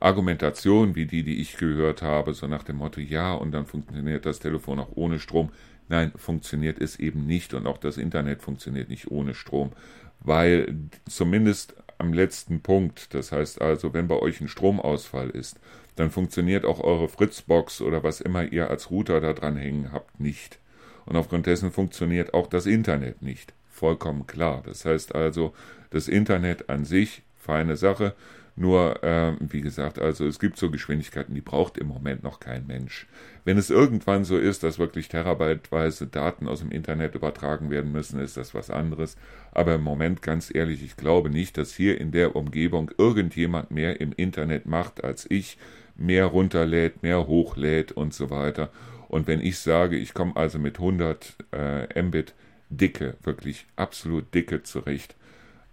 Argumentation 0.00 0.94
wie 0.94 1.06
die, 1.06 1.22
die 1.22 1.40
ich 1.40 1.56
gehört 1.56 2.02
habe, 2.02 2.34
so 2.34 2.46
nach 2.46 2.64
dem 2.64 2.76
Motto, 2.76 3.00
ja, 3.00 3.34
und 3.34 3.52
dann 3.52 3.66
funktioniert 3.66 4.26
das 4.26 4.40
Telefon 4.40 4.78
auch 4.80 4.90
ohne 4.94 5.18
Strom, 5.18 5.50
Nein, 5.92 6.12
funktioniert 6.16 6.80
es 6.80 6.98
eben 6.98 7.26
nicht 7.26 7.52
und 7.52 7.66
auch 7.66 7.76
das 7.76 7.98
Internet 7.98 8.40
funktioniert 8.40 8.88
nicht 8.88 9.10
ohne 9.10 9.34
Strom, 9.34 9.72
weil 10.20 10.74
zumindest 11.06 11.74
am 11.98 12.14
letzten 12.14 12.62
Punkt, 12.62 13.12
das 13.12 13.30
heißt 13.30 13.60
also, 13.60 13.92
wenn 13.92 14.08
bei 14.08 14.16
euch 14.16 14.40
ein 14.40 14.48
Stromausfall 14.48 15.28
ist, 15.28 15.60
dann 15.96 16.10
funktioniert 16.10 16.64
auch 16.64 16.80
eure 16.80 17.08
Fritzbox 17.08 17.82
oder 17.82 18.02
was 18.02 18.22
immer 18.22 18.50
ihr 18.50 18.70
als 18.70 18.90
Router 18.90 19.20
da 19.20 19.34
dran 19.34 19.56
hängen 19.56 19.92
habt 19.92 20.18
nicht. 20.18 20.58
Und 21.04 21.16
aufgrund 21.16 21.44
dessen 21.44 21.70
funktioniert 21.70 22.32
auch 22.32 22.46
das 22.46 22.64
Internet 22.64 23.20
nicht. 23.20 23.52
Vollkommen 23.68 24.26
klar. 24.26 24.62
Das 24.64 24.86
heißt 24.86 25.14
also, 25.14 25.52
das 25.92 26.08
Internet 26.08 26.68
an 26.68 26.84
sich, 26.84 27.22
feine 27.36 27.76
Sache, 27.76 28.14
nur, 28.54 29.02
äh, 29.02 29.32
wie 29.40 29.62
gesagt, 29.62 29.98
also 29.98 30.26
es 30.26 30.38
gibt 30.38 30.58
so 30.58 30.70
Geschwindigkeiten, 30.70 31.34
die 31.34 31.40
braucht 31.40 31.78
im 31.78 31.86
Moment 31.86 32.22
noch 32.22 32.38
kein 32.38 32.66
Mensch. 32.66 33.06
Wenn 33.44 33.56
es 33.56 33.70
irgendwann 33.70 34.24
so 34.24 34.36
ist, 34.36 34.62
dass 34.62 34.78
wirklich 34.78 35.08
terabyteweise 35.08 36.06
Daten 36.06 36.46
aus 36.46 36.60
dem 36.60 36.70
Internet 36.70 37.14
übertragen 37.14 37.70
werden 37.70 37.92
müssen, 37.92 38.20
ist 38.20 38.36
das 38.36 38.54
was 38.54 38.68
anderes. 38.68 39.16
Aber 39.52 39.76
im 39.76 39.82
Moment, 39.82 40.20
ganz 40.20 40.54
ehrlich, 40.54 40.82
ich 40.82 40.96
glaube 40.96 41.30
nicht, 41.30 41.56
dass 41.56 41.74
hier 41.74 41.98
in 41.98 42.12
der 42.12 42.36
Umgebung 42.36 42.90
irgendjemand 42.98 43.70
mehr 43.70 44.00
im 44.00 44.12
Internet 44.12 44.66
macht 44.66 45.02
als 45.02 45.30
ich, 45.30 45.56
mehr 45.96 46.26
runterlädt, 46.26 47.02
mehr 47.02 47.26
hochlädt 47.26 47.92
und 47.92 48.12
so 48.12 48.28
weiter. 48.28 48.70
Und 49.08 49.26
wenn 49.26 49.40
ich 49.40 49.58
sage, 49.58 49.96
ich 49.96 50.14
komme 50.14 50.36
also 50.36 50.58
mit 50.58 50.78
100 50.78 51.36
äh, 51.52 52.02
Mbit 52.02 52.34
dicke, 52.68 53.14
wirklich 53.22 53.66
absolut 53.76 54.32
dicke 54.34 54.62
zurecht, 54.62 55.14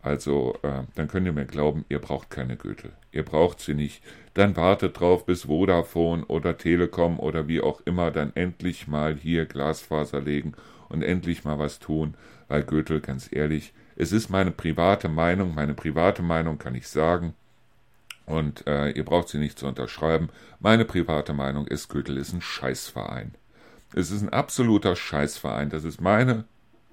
also, 0.01 0.57
äh, 0.61 0.83
dann 0.95 1.07
könnt 1.09 1.25
ihr 1.25 1.33
mir 1.33 1.45
glauben, 1.45 1.83
ihr 1.89 1.99
braucht 1.99 2.29
keine 2.29 2.55
Gürtel. 2.55 2.91
Ihr 3.11 3.23
braucht 3.23 3.59
sie 3.59 3.73
nicht. 3.73 4.01
Dann 4.33 4.55
wartet 4.55 4.99
drauf, 4.99 5.25
bis 5.25 5.43
Vodafone 5.43 6.25
oder 6.25 6.57
Telekom 6.57 7.19
oder 7.19 7.47
wie 7.47 7.59
auch 7.59 7.81
immer 7.85 8.09
dann 8.09 8.31
endlich 8.35 8.87
mal 8.87 9.15
hier 9.15 9.45
Glasfaser 9.45 10.21
legen 10.21 10.53
und 10.87 11.03
endlich 11.03 11.43
mal 11.43 11.59
was 11.59 11.79
tun, 11.79 12.13
weil 12.47 12.63
Gürtel, 12.63 13.01
ganz 13.01 13.29
ehrlich, 13.31 13.73
es 13.95 14.13
ist 14.13 14.29
meine 14.29 14.51
private 14.51 15.09
Meinung, 15.09 15.53
meine 15.53 15.73
private 15.73 16.21
Meinung 16.21 16.57
kann 16.57 16.75
ich 16.75 16.87
sagen. 16.87 17.33
Und 18.25 18.65
äh, 18.67 18.91
ihr 18.91 19.03
braucht 19.03 19.27
sie 19.27 19.39
nicht 19.39 19.59
zu 19.59 19.67
unterschreiben. 19.67 20.29
Meine 20.59 20.85
private 20.85 21.33
Meinung 21.33 21.67
ist, 21.67 21.89
Gürtel 21.89 22.15
ist 22.15 22.31
ein 22.31 22.41
Scheißverein. 22.41 23.33
Es 23.93 24.11
ist 24.11 24.21
ein 24.21 24.29
absoluter 24.29 24.95
Scheißverein. 24.95 25.69
Das 25.69 25.83
ist 25.83 25.99
meine 25.99 26.45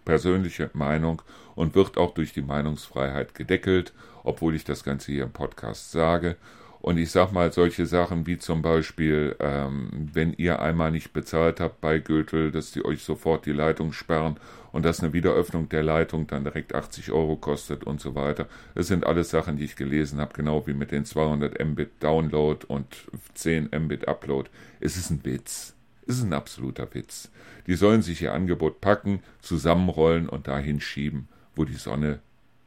persönliche 0.04 0.70
Meinung 0.72 1.22
und 1.56 1.74
wird 1.74 1.98
auch 1.98 2.14
durch 2.14 2.32
die 2.32 2.42
Meinungsfreiheit 2.42 3.34
gedeckelt, 3.34 3.92
obwohl 4.22 4.54
ich 4.54 4.62
das 4.62 4.84
Ganze 4.84 5.10
hier 5.10 5.24
im 5.24 5.32
Podcast 5.32 5.90
sage. 5.90 6.36
Und 6.80 6.98
ich 6.98 7.10
sag 7.10 7.32
mal, 7.32 7.52
solche 7.52 7.84
Sachen 7.84 8.28
wie 8.28 8.38
zum 8.38 8.62
Beispiel, 8.62 9.34
ähm, 9.40 9.88
wenn 10.12 10.34
ihr 10.34 10.62
einmal 10.62 10.92
nicht 10.92 11.12
bezahlt 11.12 11.58
habt 11.58 11.80
bei 11.80 11.98
Gürtel, 11.98 12.52
dass 12.52 12.70
die 12.70 12.84
euch 12.84 13.02
sofort 13.02 13.44
die 13.44 13.52
Leitung 13.52 13.92
sperren 13.92 14.36
und 14.70 14.84
dass 14.84 15.00
eine 15.00 15.12
Wiederöffnung 15.12 15.68
der 15.68 15.82
Leitung 15.82 16.28
dann 16.28 16.44
direkt 16.44 16.76
80 16.76 17.10
Euro 17.10 17.36
kostet 17.36 17.82
und 17.82 18.00
so 18.00 18.14
weiter. 18.14 18.46
Das 18.76 18.86
sind 18.86 19.04
alles 19.04 19.30
Sachen, 19.30 19.56
die 19.56 19.64
ich 19.64 19.74
gelesen 19.74 20.20
habe, 20.20 20.34
genau 20.34 20.66
wie 20.68 20.74
mit 20.74 20.92
den 20.92 21.04
200 21.04 21.58
Mbit 21.64 21.90
Download 22.00 22.64
und 22.68 22.86
10 23.34 23.70
Mbit 23.76 24.06
Upload. 24.06 24.48
Es 24.78 24.96
ist 24.96 25.10
ein 25.10 25.24
Witz. 25.24 25.74
Es 26.06 26.18
ist 26.18 26.24
ein 26.24 26.34
absoluter 26.34 26.94
Witz. 26.94 27.30
Die 27.66 27.74
sollen 27.74 28.02
sich 28.02 28.22
ihr 28.22 28.32
Angebot 28.32 28.80
packen, 28.80 29.24
zusammenrollen 29.40 30.28
und 30.28 30.46
dahin 30.46 30.80
schieben, 30.80 31.26
wo 31.56 31.64
die 31.64 31.74
Sonne 31.74 32.20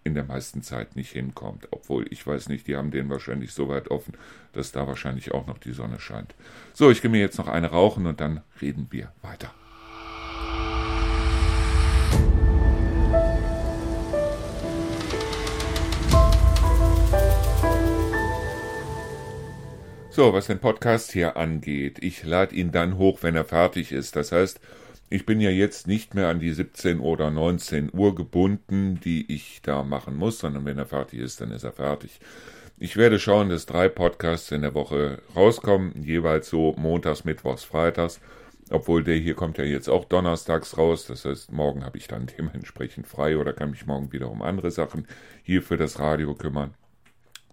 in 0.03 0.15
der 0.15 0.23
meisten 0.23 0.63
Zeit 0.63 0.95
nicht 0.95 1.11
hinkommt. 1.11 1.67
Obwohl, 1.71 2.05
ich 2.09 2.25
weiß 2.25 2.49
nicht, 2.49 2.67
die 2.67 2.75
haben 2.75 2.91
den 2.91 3.09
wahrscheinlich 3.09 3.53
so 3.53 3.69
weit 3.69 3.91
offen, 3.91 4.15
dass 4.53 4.71
da 4.71 4.87
wahrscheinlich 4.87 5.31
auch 5.33 5.47
noch 5.47 5.59
die 5.59 5.73
Sonne 5.73 5.99
scheint. 5.99 6.33
So, 6.73 6.89
ich 6.89 7.01
gehe 7.01 7.11
mir 7.11 7.21
jetzt 7.21 7.37
noch 7.37 7.47
eine 7.47 7.67
rauchen 7.67 8.07
und 8.07 8.19
dann 8.19 8.41
reden 8.61 8.87
wir 8.89 9.11
weiter. 9.21 9.53
So, 20.11 20.33
was 20.33 20.47
den 20.47 20.59
Podcast 20.59 21.13
hier 21.13 21.37
angeht, 21.37 21.99
ich 22.03 22.23
lade 22.23 22.53
ihn 22.53 22.71
dann 22.71 22.97
hoch, 22.97 23.19
wenn 23.21 23.35
er 23.35 23.45
fertig 23.45 23.91
ist. 23.91 24.15
Das 24.15 24.31
heißt, 24.31 24.59
ich 25.09 25.25
bin 25.25 25.41
ja 25.41 25.49
jetzt 25.49 25.87
nicht 25.87 26.13
mehr 26.13 26.27
an 26.27 26.39
die 26.39 26.51
17 26.51 26.99
oder 26.99 27.31
19 27.31 27.91
Uhr 27.93 28.13
gebunden, 28.13 28.99
die 29.03 29.31
ich 29.33 29.61
da 29.61 29.83
machen 29.83 30.15
muss, 30.15 30.39
sondern 30.39 30.65
wenn 30.65 30.77
er 30.77 30.85
fertig 30.85 31.19
ist, 31.19 31.41
dann 31.41 31.51
ist 31.51 31.63
er 31.63 31.71
fertig. 31.71 32.19
Ich 32.77 32.95
werde 32.95 33.19
schauen, 33.19 33.49
dass 33.49 33.65
drei 33.65 33.89
Podcasts 33.89 34.51
in 34.51 34.61
der 34.61 34.73
Woche 34.73 35.21
rauskommen, 35.35 36.03
jeweils 36.03 36.49
so 36.49 36.73
montags, 36.77 37.25
mittwochs, 37.25 37.63
freitags. 37.63 38.21
Obwohl 38.71 39.03
der 39.03 39.15
hier 39.15 39.33
kommt 39.33 39.57
ja 39.57 39.63
jetzt 39.63 39.89
auch 39.89 40.05
donnerstags 40.05 40.77
raus. 40.77 41.07
Das 41.07 41.25
heißt, 41.25 41.51
morgen 41.51 41.83
habe 41.83 41.97
ich 41.97 42.07
dann 42.07 42.27
dementsprechend 42.37 43.07
frei 43.07 43.37
oder 43.37 43.51
kann 43.51 43.71
mich 43.71 43.85
morgen 43.87 44.13
wieder 44.13 44.29
um 44.29 44.43
andere 44.43 44.69
Sachen 44.69 45.07
hier 45.43 45.63
für 45.63 45.75
das 45.75 45.99
Radio 45.99 46.35
kümmern. 46.35 46.75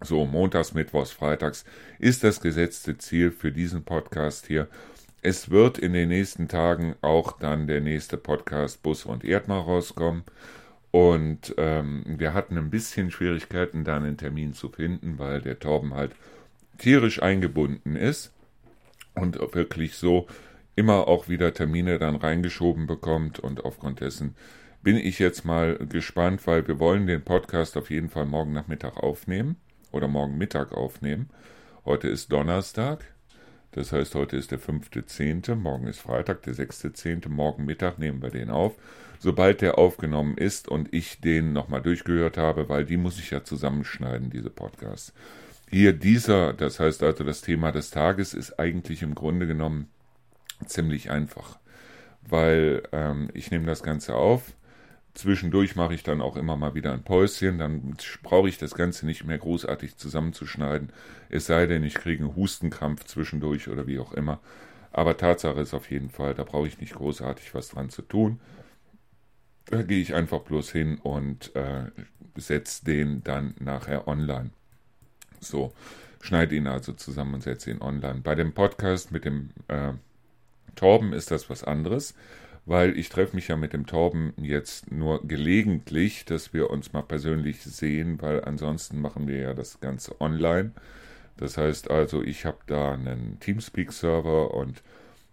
So, 0.03 0.27
montags, 0.27 0.75
mittwochs, 0.75 1.11
freitags 1.11 1.65
ist 1.99 2.23
das 2.23 2.43
gesetzte 2.43 2.99
Ziel 2.99 3.31
für 3.31 3.51
diesen 3.51 3.83
Podcast 3.83 4.47
hier. 4.47 4.69
Es 5.27 5.51
wird 5.51 5.77
in 5.77 5.93
den 5.93 6.11
nächsten 6.11 6.47
Tagen 6.47 6.95
auch 7.01 7.33
dann 7.33 7.67
der 7.67 7.81
nächste 7.81 8.17
Podcast 8.17 8.85
Bus 8.85 9.05
und 9.05 9.25
Erdmar 9.25 9.65
rauskommen. 9.65 10.23
Und 10.93 11.53
ähm, 11.59 12.05
wir 12.07 12.33
hatten 12.33 12.57
ein 12.57 12.71
bisschen 12.71 13.11
Schwierigkeiten, 13.11 13.83
da 13.83 13.97
einen 13.97 14.19
Termin 14.19 14.53
zu 14.53 14.69
finden, 14.69 15.19
weil 15.19 15.41
der 15.41 15.59
Torben 15.59 15.95
halt 15.95 16.13
tierisch 16.79 17.21
eingebunden 17.21 17.97
ist 17.97 18.33
und 19.17 19.37
wirklich 19.53 19.97
so 19.97 20.29
immer 20.77 21.09
auch 21.09 21.29
wieder 21.29 21.53
Termine 21.53 21.99
dann 21.99 22.15
reingeschoben 22.15 22.87
bekommt. 22.87 23.41
Und 23.41 23.65
aufgrund 23.65 23.99
dessen 23.99 24.37
bin 24.85 24.97
ich 24.97 25.19
jetzt 25.19 25.45
mal 25.45 25.77
gespannt, 25.89 26.47
weil 26.47 26.69
wir 26.69 26.79
wollen 26.79 27.09
den 27.09 27.23
Podcast 27.23 27.77
auf 27.77 27.91
jeden 27.91 28.11
Fall 28.11 28.27
morgen 28.27 28.53
Nachmittag 28.53 28.97
aufnehmen 28.99 29.57
oder 29.91 30.07
morgen 30.07 30.39
Mittag 30.39 30.71
aufnehmen. 30.71 31.31
Heute 31.85 32.07
ist 32.07 32.31
Donnerstag. 32.31 33.16
Das 33.73 33.93
heißt, 33.93 34.15
heute 34.15 34.37
ist 34.37 34.51
der 34.51 34.61
5.10., 34.61 35.55
morgen 35.55 35.87
ist 35.87 36.01
Freitag, 36.01 36.43
der 36.43 36.55
6.10., 36.55 37.29
morgen 37.29 37.65
Mittag 37.65 37.99
nehmen 37.99 38.23
wir 38.23 38.31
den 38.31 38.51
auf. 38.51 38.75
Sobald 39.19 39.61
der 39.61 39.79
aufgenommen 39.79 40.37
ist 40.37 40.69
und 40.69 40.93
ich 40.95 41.21
den 41.21 41.53
nochmal 41.53 41.83
durchgehört 41.83 42.37
habe, 42.37 42.69
weil 42.69 42.85
die 42.85 42.97
muss 42.97 43.19
ich 43.19 43.31
ja 43.31 43.45
zusammenschneiden, 43.45 44.31
diese 44.31 44.51
Podcasts. 44.51 45.13
Hier 45.71 45.93
dieser, 45.93 46.53
das 46.53 46.79
heißt 46.81 47.03
also 47.03 47.25
das 47.25 47.41
Thema 47.41 47.73
des 47.73 47.91
Tages, 47.91 48.35
ist 48.35 48.59
eigentlich 48.59 49.03
im 49.03 49.15
Grunde 49.15 49.47
genommen 49.47 49.89
ziemlich 50.65 51.11
einfach, 51.11 51.59
weil 52.23 52.83
ähm, 52.93 53.29
ich 53.35 53.51
nehme 53.51 53.67
das 53.67 53.83
Ganze 53.83 54.15
auf, 54.15 54.53
Zwischendurch 55.17 55.77
mache 55.77 55.95
ich 55.95 56.03
dann 56.03 56.21
auch 56.21 56.37
immer 56.37 56.59
mal 56.59 56.75
wieder 56.75 56.93
ein 56.93 57.03
Päuschen, 57.03 57.57
dann 57.57 57.97
brauche 58.23 58.51
ich 58.51 58.59
das 58.59 58.75
Ganze 58.75 59.07
nicht 59.07 59.25
mehr 59.25 59.39
großartig 59.39 59.97
zusammenzuschneiden, 59.97 60.93
es 61.31 61.47
sei 61.47 61.65
denn, 61.65 61.85
ich 61.85 61.95
kriege 61.95 62.23
einen 62.23 62.37
Hustenkrampf 62.37 63.05
zwischendurch 63.05 63.69
oder 63.69 63.87
wie 63.87 63.99
auch 63.99 64.13
immer. 64.13 64.41
Aber 64.93 65.17
Tatsache 65.17 65.59
ist 65.61 65.73
auf 65.73 65.91
jeden 65.91 66.11
Fall, 66.11 66.35
da 66.35 66.45
brauche 66.45 66.67
ich 66.69 66.83
nicht 66.83 66.95
großartig 66.95 67.55
was 67.55 67.69
dran 67.69 67.89
zu 67.89 68.03
tun. 68.03 68.41
Da 69.65 69.81
gehe 69.81 70.03
ich 70.03 70.15
einfach 70.15 70.41
bloß 70.41 70.71
hin 70.71 70.99
und 70.99 71.57
äh, 71.57 71.87
setze 72.35 72.85
den 72.85 73.25
dann 73.25 73.55
nachher 73.59 74.07
online. 74.09 74.51
So, 75.41 75.73
schneide 76.21 76.57
ihn 76.57 76.67
also 76.67 76.93
zusammen 76.93 77.37
und 77.37 77.43
setze 77.43 77.71
ihn 77.71 77.81
online. 77.81 78.21
Bei 78.21 78.35
dem 78.35 78.53
Podcast 78.53 79.13
mit 79.13 79.25
dem 79.25 79.49
äh, 79.69 79.93
Torben 80.75 81.15
ist 81.15 81.31
das 81.31 81.49
was 81.49 81.65
anderes 81.65 82.15
weil 82.67 82.99
ich 82.99 83.09
treffe 83.09 83.37
mich 83.37 83.49
ja 83.49 83.57
mit 83.57 83.73
dem 83.73 83.87
Torben 83.87 84.35
jetzt 84.37 84.91
nur 84.91 85.27
gelegentlich, 85.27 86.25
dass 86.25 86.53
wir 86.53 86.69
uns 86.71 86.93
mal 86.93 87.03
persönlich 87.03 87.63
sehen, 87.63 88.21
weil 88.21 88.45
ansonsten 88.45 89.01
machen 89.01 89.29
wir 89.29 89.39
ja 89.39 89.55
das 89.55 89.81
Ganze 89.81 90.21
online. 90.21 90.73
Das 91.37 91.57
heißt 91.57 91.91
also, 91.91 92.23
ich 92.23 92.45
habe 92.45 92.59
da 92.67 92.93
einen 92.93 93.39
Teamspeak-Server 93.41 94.53
und 94.53 94.83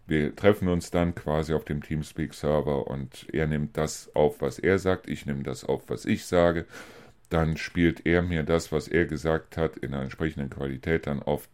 wir 0.06 0.36
treffen 0.36 0.68
uns 0.68 0.92
dann 0.92 1.16
quasi 1.16 1.54
auf 1.54 1.66
dem 1.66 1.82
Teamspeak-Server 1.82 2.88
und 2.88 3.28
er 3.34 3.48
nimmt 3.48 3.78
das 3.78 4.14
auf, 4.16 4.42
was 4.42 4.60
er 4.60 4.78
sagt, 4.78 5.10
ich 5.10 5.26
nehme 5.26 5.44
das 5.44 5.64
auf, 5.64 5.84
was 5.88 6.06
ich 6.06 6.26
sage. 6.26 6.66
Dann 7.30 7.58
spielt 7.58 8.06
er 8.06 8.22
mir 8.22 8.44
das, 8.44 8.72
was 8.72 8.88
er 8.88 9.06
gesagt 9.06 9.58
hat, 9.58 9.78
in 9.78 9.94
einer 9.94 10.04
entsprechenden 10.04 10.52
Qualität 10.52 11.08
dann 11.08 11.24
auf 11.24 11.50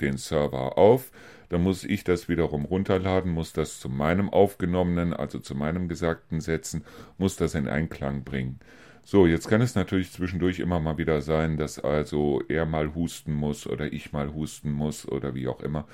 den 0.00 0.16
Server 0.16 0.78
auf. 0.78 1.10
Dann 1.48 1.62
muss 1.62 1.84
ich 1.84 2.04
das 2.04 2.28
wiederum 2.28 2.64
runterladen, 2.64 3.32
muss 3.32 3.52
das 3.52 3.80
zu 3.80 3.88
meinem 3.88 4.28
aufgenommenen, 4.30 5.14
also 5.14 5.38
zu 5.38 5.54
meinem 5.54 5.88
Gesagten 5.88 6.40
setzen, 6.40 6.84
muss 7.16 7.36
das 7.36 7.54
in 7.54 7.68
Einklang 7.68 8.24
bringen. 8.24 8.60
So, 9.04 9.26
jetzt 9.26 9.48
kann 9.48 9.62
es 9.62 9.74
natürlich 9.74 10.12
zwischendurch 10.12 10.58
immer 10.58 10.80
mal 10.80 10.98
wieder 10.98 11.22
sein, 11.22 11.56
dass 11.56 11.78
also 11.78 12.42
er 12.48 12.66
mal 12.66 12.94
husten 12.94 13.32
muss 13.32 13.66
oder 13.66 13.90
ich 13.90 14.12
mal 14.12 14.34
husten 14.34 14.70
muss 14.70 15.08
oder 15.08 15.34
wie 15.34 15.48
auch 15.48 15.60
immer. 15.60 15.86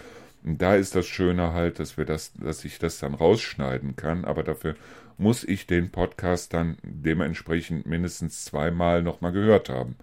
Und 0.43 0.61
da 0.61 0.75
ist 0.75 0.97
das 0.97 1.07
Schöne 1.07 1.53
halt, 1.53 1.79
dass 1.79 1.97
wir 1.97 2.05
das, 2.05 2.33
dass 2.35 2.65
ich 2.65 2.81
das 2.81 2.99
dann 2.99 3.15
rausschneiden 3.15 3.95
kann, 3.95 4.25
aber 4.25 4.43
dafür 4.43 4.75
muss 5.17 5.45
ich 5.45 5.69
den 5.69 5.91
Podcast 5.93 6.53
dann 6.55 6.77
dementsprechend 6.83 7.87
mindestens 7.87 8.45
zweimal 8.45 9.03
nochmal 9.03 9.31
gehört 9.31 9.69
haben. 9.69 9.95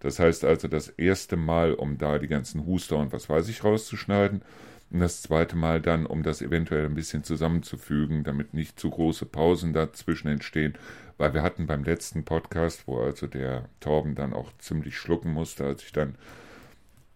Das 0.00 0.18
heißt 0.18 0.44
also 0.44 0.66
das 0.66 0.88
erste 0.88 1.36
Mal, 1.36 1.74
um 1.74 1.98
da 1.98 2.18
die 2.18 2.28
ganzen 2.28 2.64
Huster 2.66 2.96
und 2.96 3.12
was 3.12 3.28
weiß 3.28 3.48
ich 3.48 3.62
rauszuschneiden 3.62 4.42
und 4.90 5.00
das 5.00 5.22
zweite 5.22 5.56
Mal 5.56 5.80
dann, 5.80 6.06
um 6.06 6.22
das 6.22 6.40
eventuell 6.42 6.86
ein 6.86 6.94
bisschen 6.94 7.24
zusammenzufügen, 7.24 8.22
damit 8.24 8.54
nicht 8.54 8.78
zu 8.78 8.90
große 8.90 9.26
Pausen 9.26 9.72
dazwischen 9.72 10.28
entstehen, 10.28 10.74
weil 11.18 11.34
wir 11.34 11.42
hatten 11.42 11.66
beim 11.66 11.84
letzten 11.84 12.24
Podcast, 12.24 12.86
wo 12.86 13.00
also 13.00 13.26
der 13.26 13.68
Torben 13.80 14.14
dann 14.14 14.32
auch 14.32 14.52
ziemlich 14.58 14.96
schlucken 14.96 15.32
musste, 15.32 15.64
als 15.64 15.82
ich 15.82 15.92
dann 15.92 16.16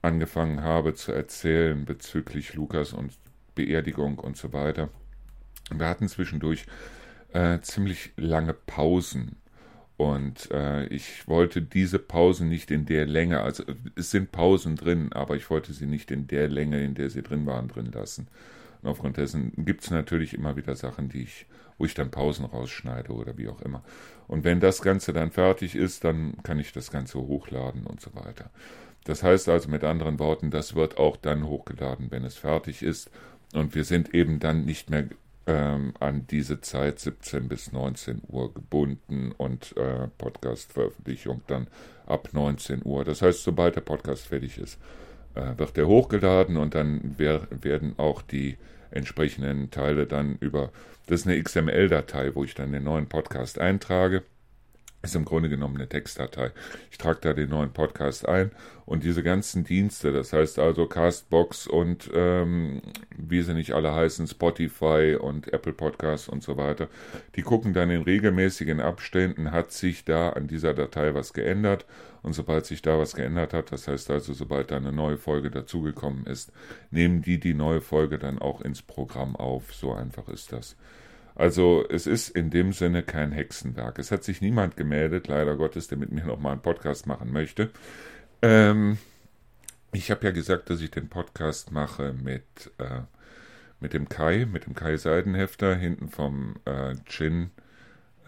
angefangen 0.02 0.62
habe 0.62 0.94
zu 0.94 1.12
erzählen 1.12 1.84
bezüglich 1.84 2.54
Lukas 2.54 2.92
und 2.92 3.12
Beerdigung 3.54 4.18
und 4.18 4.36
so 4.36 4.52
weiter. 4.52 4.88
Wir 5.70 5.88
hatten 5.88 6.08
zwischendurch 6.08 6.66
äh, 7.32 7.60
ziemlich 7.60 8.12
lange 8.16 8.54
Pausen. 8.54 9.36
Und 9.98 10.52
äh, 10.52 10.86
ich 10.86 11.26
wollte 11.26 11.60
diese 11.60 11.98
Pausen 11.98 12.48
nicht 12.48 12.70
in 12.70 12.86
der 12.86 13.04
Länge, 13.04 13.40
also 13.40 13.64
es 13.96 14.12
sind 14.12 14.30
Pausen 14.30 14.76
drin, 14.76 15.12
aber 15.12 15.34
ich 15.34 15.50
wollte 15.50 15.72
sie 15.72 15.86
nicht 15.86 16.12
in 16.12 16.28
der 16.28 16.48
Länge, 16.48 16.84
in 16.84 16.94
der 16.94 17.10
sie 17.10 17.20
drin 17.20 17.46
waren, 17.46 17.66
drin 17.66 17.90
lassen. 17.92 18.28
Und 18.80 18.88
aufgrund 18.88 19.16
dessen 19.16 19.52
gibt 19.56 19.82
es 19.82 19.90
natürlich 19.90 20.34
immer 20.34 20.54
wieder 20.54 20.76
Sachen, 20.76 21.08
die 21.08 21.22
ich, 21.22 21.46
wo 21.78 21.84
ich 21.84 21.94
dann 21.94 22.12
Pausen 22.12 22.44
rausschneide 22.44 23.12
oder 23.12 23.36
wie 23.38 23.48
auch 23.48 23.60
immer. 23.60 23.82
Und 24.28 24.44
wenn 24.44 24.60
das 24.60 24.82
Ganze 24.82 25.12
dann 25.12 25.32
fertig 25.32 25.74
ist, 25.74 26.04
dann 26.04 26.34
kann 26.44 26.60
ich 26.60 26.70
das 26.72 26.92
Ganze 26.92 27.18
hochladen 27.18 27.84
und 27.84 28.00
so 28.00 28.14
weiter. 28.14 28.50
Das 29.02 29.24
heißt 29.24 29.48
also 29.48 29.68
mit 29.68 29.82
anderen 29.82 30.20
Worten, 30.20 30.52
das 30.52 30.76
wird 30.76 30.96
auch 30.96 31.16
dann 31.16 31.44
hochgeladen, 31.44 32.12
wenn 32.12 32.22
es 32.22 32.36
fertig 32.36 32.84
ist. 32.84 33.10
Und 33.52 33.74
wir 33.74 33.82
sind 33.82 34.14
eben 34.14 34.38
dann 34.38 34.64
nicht 34.64 34.90
mehr 34.90 35.08
ähm, 35.48 35.94
an 35.98 36.26
diese 36.30 36.60
Zeit 36.60 37.00
17 37.00 37.48
bis 37.48 37.72
19 37.72 38.20
Uhr 38.28 38.52
gebunden 38.52 39.32
und 39.36 39.74
äh, 39.78 40.06
Podcast-Veröffentlichung 40.18 41.40
dann 41.46 41.68
ab 42.06 42.28
19 42.32 42.82
Uhr. 42.84 43.04
Das 43.04 43.22
heißt, 43.22 43.42
sobald 43.42 43.74
der 43.74 43.80
Podcast 43.80 44.26
fertig 44.26 44.58
ist, 44.58 44.78
äh, 45.34 45.56
wird 45.56 45.76
der 45.78 45.88
hochgeladen 45.88 46.58
und 46.58 46.74
dann 46.74 47.14
wer 47.16 47.48
werden 47.50 47.94
auch 47.96 48.20
die 48.20 48.58
entsprechenden 48.90 49.70
Teile 49.70 50.06
dann 50.06 50.36
über, 50.40 50.70
das 51.06 51.20
ist 51.20 51.26
eine 51.26 51.42
XML-Datei, 51.42 52.34
wo 52.34 52.44
ich 52.44 52.54
dann 52.54 52.72
den 52.72 52.84
neuen 52.84 53.08
Podcast 53.08 53.58
eintrage. 53.58 54.22
Ist 55.02 55.14
im 55.14 55.24
Grunde 55.24 55.48
genommen 55.48 55.76
eine 55.76 55.88
Textdatei. 55.88 56.50
Ich 56.90 56.98
trage 56.98 57.20
da 57.22 57.32
den 57.32 57.50
neuen 57.50 57.72
Podcast 57.72 58.28
ein 58.28 58.50
und 58.84 59.04
diese 59.04 59.22
ganzen 59.22 59.64
Dienste, 59.64 60.12
das 60.12 60.32
heißt 60.32 60.58
also 60.58 60.86
Castbox 60.86 61.66
und 61.68 62.10
ähm, 62.14 62.82
wie 63.16 63.42
sie 63.42 63.54
nicht 63.54 63.72
alle 63.72 63.94
heißen, 63.94 64.26
Spotify 64.26 65.16
und 65.20 65.52
Apple 65.52 65.72
Podcasts 65.72 66.28
und 66.28 66.42
so 66.42 66.56
weiter, 66.56 66.88
die 67.36 67.42
gucken 67.42 67.74
dann 67.74 67.90
in 67.90 68.02
regelmäßigen 68.02 68.80
Abständen, 68.80 69.52
hat 69.52 69.70
sich 69.72 70.04
da 70.04 70.30
an 70.30 70.48
dieser 70.48 70.74
Datei 70.74 71.14
was 71.14 71.32
geändert 71.32 71.86
und 72.22 72.32
sobald 72.32 72.66
sich 72.66 72.82
da 72.82 72.98
was 72.98 73.14
geändert 73.14 73.54
hat, 73.54 73.70
das 73.70 73.86
heißt 73.86 74.10
also, 74.10 74.32
sobald 74.32 74.70
da 74.70 74.76
eine 74.76 74.92
neue 74.92 75.16
Folge 75.16 75.50
dazugekommen 75.50 76.26
ist, 76.26 76.52
nehmen 76.90 77.22
die 77.22 77.38
die 77.38 77.54
neue 77.54 77.80
Folge 77.80 78.18
dann 78.18 78.38
auch 78.38 78.60
ins 78.60 78.82
Programm 78.82 79.36
auf. 79.36 79.72
So 79.72 79.92
einfach 79.92 80.28
ist 80.28 80.52
das. 80.52 80.76
Also 81.38 81.84
es 81.88 82.08
ist 82.08 82.30
in 82.30 82.50
dem 82.50 82.72
Sinne 82.72 83.04
kein 83.04 83.30
Hexenwerk. 83.30 84.00
Es 84.00 84.10
hat 84.10 84.24
sich 84.24 84.40
niemand 84.40 84.76
gemeldet, 84.76 85.28
leider 85.28 85.56
Gottes, 85.56 85.86
der 85.86 85.96
mit 85.96 86.10
mir 86.10 86.24
nochmal 86.24 86.52
einen 86.52 86.62
Podcast 86.62 87.06
machen 87.06 87.32
möchte. 87.32 87.70
Ähm, 88.42 88.98
ich 89.92 90.10
habe 90.10 90.26
ja 90.26 90.32
gesagt, 90.32 90.68
dass 90.68 90.80
ich 90.80 90.90
den 90.90 91.08
Podcast 91.08 91.70
mache 91.70 92.12
mit, 92.12 92.72
äh, 92.78 93.02
mit 93.78 93.92
dem 93.92 94.08
Kai, 94.08 94.46
mit 94.50 94.66
dem 94.66 94.74
Kai 94.74 94.96
Seidenhefter, 94.96 95.76
hinten 95.76 96.08
vom 96.08 96.56
äh, 96.64 96.96
Gin 97.04 97.52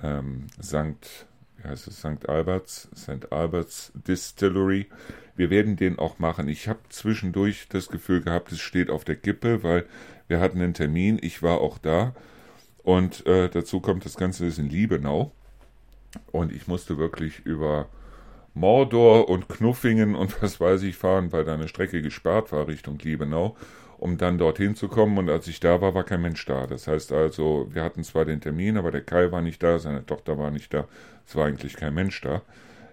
ähm, 0.04 0.46
St. 0.62 1.26
Wie 1.56 1.68
heißt 1.68 1.88
es? 1.88 1.98
St. 1.98 2.28
Alberts, 2.28 2.90
St. 2.94 3.32
Alberts 3.32 3.90
Distillery. 3.94 4.86
Wir 5.34 5.50
werden 5.50 5.74
den 5.74 5.98
auch 5.98 6.20
machen. 6.20 6.46
Ich 6.46 6.68
habe 6.68 6.78
zwischendurch 6.90 7.66
das 7.70 7.88
Gefühl 7.88 8.22
gehabt, 8.22 8.52
es 8.52 8.60
steht 8.60 8.88
auf 8.88 9.02
der 9.02 9.16
Kippe, 9.16 9.64
weil 9.64 9.84
wir 10.28 10.38
hatten 10.38 10.62
einen 10.62 10.74
Termin. 10.74 11.18
Ich 11.20 11.42
war 11.42 11.60
auch 11.60 11.78
da 11.78 12.14
und 12.82 13.26
äh, 13.26 13.48
dazu 13.48 13.80
kommt, 13.80 14.04
das 14.04 14.16
Ganze 14.16 14.46
ist 14.46 14.58
in 14.58 14.68
Liebenau. 14.68 15.32
Und 16.32 16.52
ich 16.52 16.66
musste 16.66 16.98
wirklich 16.98 17.40
über 17.40 17.88
Mordor 18.54 19.28
und 19.28 19.48
Knuffingen 19.48 20.14
und 20.14 20.42
was 20.42 20.60
weiß 20.60 20.82
ich 20.82 20.96
fahren, 20.96 21.32
weil 21.32 21.44
da 21.44 21.54
eine 21.54 21.68
Strecke 21.68 22.02
gesperrt 22.02 22.52
war 22.52 22.66
Richtung 22.66 22.98
Liebenau, 22.98 23.56
um 23.98 24.18
dann 24.18 24.38
dorthin 24.38 24.74
zu 24.74 24.88
kommen. 24.88 25.18
Und 25.18 25.30
als 25.30 25.46
ich 25.46 25.60
da 25.60 25.80
war, 25.80 25.94
war 25.94 26.04
kein 26.04 26.22
Mensch 26.22 26.44
da. 26.46 26.66
Das 26.66 26.88
heißt 26.88 27.12
also, 27.12 27.68
wir 27.70 27.84
hatten 27.84 28.02
zwar 28.02 28.24
den 28.24 28.40
Termin, 28.40 28.76
aber 28.76 28.90
der 28.90 29.02
Kai 29.02 29.30
war 29.30 29.42
nicht 29.42 29.62
da, 29.62 29.78
seine 29.78 30.04
Tochter 30.04 30.36
war 30.38 30.50
nicht 30.50 30.74
da. 30.74 30.86
Es 31.26 31.36
war 31.36 31.46
eigentlich 31.46 31.76
kein 31.76 31.94
Mensch 31.94 32.20
da. 32.20 32.42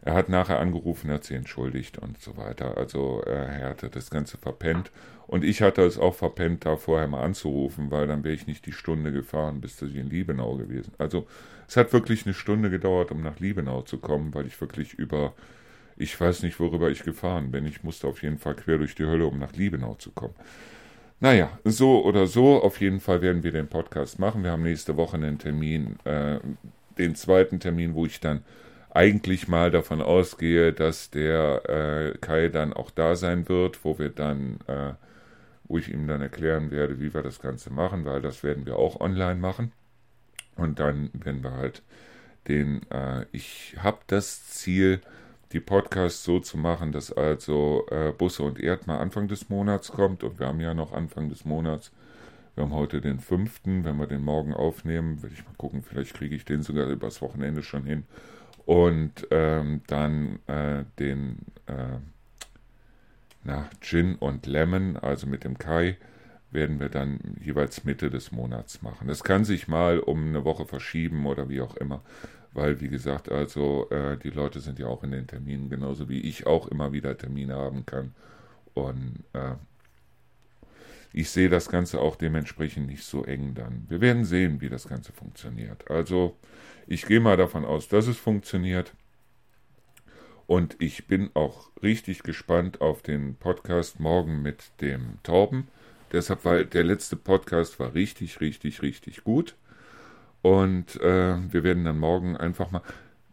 Er 0.03 0.13
hat 0.13 0.29
nachher 0.29 0.59
angerufen, 0.59 1.09
er 1.09 1.15
hat 1.15 1.25
sich 1.25 1.35
entschuldigt 1.35 1.97
und 1.97 2.21
so 2.21 2.37
weiter. 2.37 2.77
Also 2.77 3.21
er 3.25 3.69
hatte 3.69 3.89
das 3.89 4.09
Ganze 4.09 4.37
verpennt. 4.37 4.91
Und 5.27 5.43
ich 5.43 5.61
hatte 5.61 5.83
es 5.83 5.97
auch 5.97 6.15
verpennt, 6.15 6.65
da 6.65 6.77
vorher 6.77 7.07
mal 7.07 7.21
anzurufen, 7.21 7.91
weil 7.91 8.07
dann 8.07 8.23
wäre 8.23 8.33
ich 8.33 8.47
nicht 8.47 8.65
die 8.65 8.71
Stunde 8.71 9.11
gefahren, 9.11 9.59
bis 9.59 9.81
ich 9.81 9.95
in 9.95 10.09
Liebenau 10.09 10.55
gewesen. 10.55 10.93
Also 10.97 11.27
es 11.67 11.75
hat 11.75 11.91
wirklich 11.91 12.25
eine 12.25 12.33
Stunde 12.33 12.69
gedauert, 12.69 13.11
um 13.11 13.21
nach 13.21 13.39
Liebenau 13.39 13.81
zu 13.81 13.97
kommen, 13.97 14.33
weil 14.33 14.47
ich 14.47 14.59
wirklich 14.61 14.93
über, 14.93 15.33
ich 15.97 16.19
weiß 16.19 16.43
nicht, 16.43 16.59
worüber 16.59 16.89
ich 16.89 17.03
gefahren 17.03 17.51
bin. 17.51 17.65
Ich 17.65 17.83
musste 17.83 18.07
auf 18.07 18.23
jeden 18.23 18.37
Fall 18.37 18.55
quer 18.55 18.77
durch 18.77 18.95
die 18.95 19.05
Hölle, 19.05 19.25
um 19.25 19.37
nach 19.37 19.53
Liebenau 19.53 19.95
zu 19.95 20.11
kommen. 20.11 20.35
Naja, 21.19 21.49
so 21.63 22.05
oder 22.05 22.27
so, 22.27 22.61
auf 22.61 22.79
jeden 22.79 22.99
Fall 22.99 23.21
werden 23.21 23.43
wir 23.43 23.51
den 23.51 23.67
Podcast 23.67 24.19
machen. 24.19 24.43
Wir 24.43 24.51
haben 24.51 24.63
nächste 24.63 24.97
Woche 24.97 25.17
einen 25.17 25.39
Termin, 25.39 25.97
äh, 26.05 26.39
den 26.97 27.15
zweiten 27.15 27.59
Termin, 27.59 27.95
wo 27.95 28.05
ich 28.05 28.19
dann 28.19 28.43
eigentlich 28.91 29.47
mal 29.47 29.71
davon 29.71 30.01
ausgehe, 30.01 30.73
dass 30.73 31.09
der 31.09 32.13
äh, 32.13 32.17
Kai 32.19 32.49
dann 32.49 32.73
auch 32.73 32.91
da 32.91 33.15
sein 33.15 33.49
wird, 33.49 33.83
wo 33.83 33.99
wir 33.99 34.09
dann, 34.09 34.59
äh, 34.67 34.93
wo 35.67 35.77
ich 35.77 35.91
ihm 35.91 36.07
dann 36.07 36.21
erklären 36.21 36.71
werde, 36.71 36.99
wie 36.99 37.13
wir 37.13 37.21
das 37.21 37.39
Ganze 37.39 37.71
machen, 37.71 38.05
weil 38.05 38.21
das 38.21 38.43
werden 38.43 38.65
wir 38.65 38.77
auch 38.77 38.99
online 38.99 39.39
machen. 39.39 39.71
Und 40.55 40.79
dann 40.79 41.09
werden 41.13 41.43
wir 41.43 41.51
halt 41.51 41.83
den, 42.47 42.81
äh, 42.91 43.25
ich 43.31 43.75
habe 43.79 43.99
das 44.07 44.47
Ziel, 44.49 45.01
die 45.53 45.59
Podcasts 45.59 46.23
so 46.23 46.39
zu 46.39 46.57
machen, 46.57 46.91
dass 46.91 47.11
also 47.11 47.85
äh, 47.89 48.11
Busse 48.11 48.43
und 48.43 48.59
Erd 48.59 48.87
mal 48.87 48.97
Anfang 48.97 49.27
des 49.27 49.49
Monats 49.49 49.91
kommt 49.91 50.23
und 50.23 50.39
wir 50.39 50.47
haben 50.47 50.59
ja 50.59 50.73
noch 50.73 50.91
Anfang 50.93 51.29
des 51.29 51.45
Monats. 51.45 51.91
Wir 52.55 52.63
haben 52.63 52.73
heute 52.73 53.01
den 53.01 53.19
fünften, 53.19 53.85
wenn 53.85 53.97
wir 53.97 54.07
den 54.07 54.23
morgen 54.23 54.53
aufnehmen, 54.53 55.21
werde 55.21 55.35
ich 55.35 55.45
mal 55.45 55.53
gucken, 55.57 55.83
vielleicht 55.83 56.15
kriege 56.15 56.35
ich 56.35 56.43
den 56.43 56.63
sogar 56.63 56.87
übers 56.87 57.21
Wochenende 57.21 57.63
schon 57.63 57.85
hin 57.85 58.03
und 58.65 59.27
ähm, 59.31 59.81
dann 59.87 60.39
äh, 60.47 60.83
den 60.99 61.37
äh, 61.67 61.99
na, 63.47 63.69
Gin 63.81 64.15
und 64.15 64.45
Lemon, 64.45 64.97
also 64.97 65.25
mit 65.25 65.43
dem 65.45 65.57
Kai, 65.57 65.97
werden 66.51 66.79
wir 66.79 66.89
dann 66.89 67.19
jeweils 67.41 67.83
Mitte 67.85 68.09
des 68.09 68.31
Monats 68.31 68.81
machen. 68.81 69.07
Das 69.07 69.23
kann 69.23 69.45
sich 69.45 69.67
mal 69.67 69.99
um 69.99 70.27
eine 70.27 70.45
Woche 70.45 70.65
verschieben 70.65 71.25
oder 71.25 71.49
wie 71.49 71.61
auch 71.61 71.75
immer, 71.77 72.01
weil 72.53 72.81
wie 72.81 72.89
gesagt, 72.89 73.31
also 73.31 73.89
äh, 73.89 74.17
die 74.17 74.29
Leute 74.29 74.59
sind 74.59 74.79
ja 74.79 74.87
auch 74.87 75.03
in 75.03 75.11
den 75.11 75.27
Terminen, 75.27 75.69
genauso 75.69 76.09
wie 76.09 76.21
ich 76.21 76.45
auch 76.45 76.67
immer 76.67 76.91
wieder 76.91 77.17
Termine 77.17 77.55
haben 77.55 77.85
kann. 77.85 78.13
Und 78.73 79.23
äh, 79.33 79.55
ich 81.13 81.29
sehe 81.29 81.49
das 81.49 81.69
Ganze 81.69 81.99
auch 81.99 82.15
dementsprechend 82.15 82.87
nicht 82.87 83.03
so 83.03 83.23
eng 83.23 83.53
dann. 83.55 83.85
Wir 83.87 84.01
werden 84.01 84.25
sehen, 84.25 84.61
wie 84.61 84.69
das 84.69 84.87
Ganze 84.87 85.13
funktioniert. 85.13 85.89
Also 85.89 86.35
ich 86.85 87.05
gehe 87.05 87.19
mal 87.19 87.37
davon 87.37 87.65
aus, 87.65 87.87
dass 87.87 88.07
es 88.07 88.17
funktioniert. 88.17 88.93
Und 90.47 90.77
ich 90.79 91.07
bin 91.07 91.29
auch 91.33 91.69
richtig 91.83 92.23
gespannt 92.23 92.79
auf 92.79 93.01
den 93.01 93.35
Podcast 93.35 93.99
morgen 93.99 94.41
mit 94.41 94.71
dem 94.79 95.19
Torben. 95.21 95.67
Deshalb, 96.13 96.45
weil 96.45 96.65
der 96.65 96.85
letzte 96.85 97.17
Podcast 97.17 97.81
war 97.81 97.93
richtig, 97.93 98.39
richtig, 98.39 98.81
richtig 98.81 99.25
gut. 99.25 99.55
Und 100.41 100.95
äh, 101.01 101.35
wir 101.51 101.63
werden 101.63 101.83
dann 101.83 101.99
morgen 101.99 102.37
einfach 102.37 102.71
mal 102.71 102.81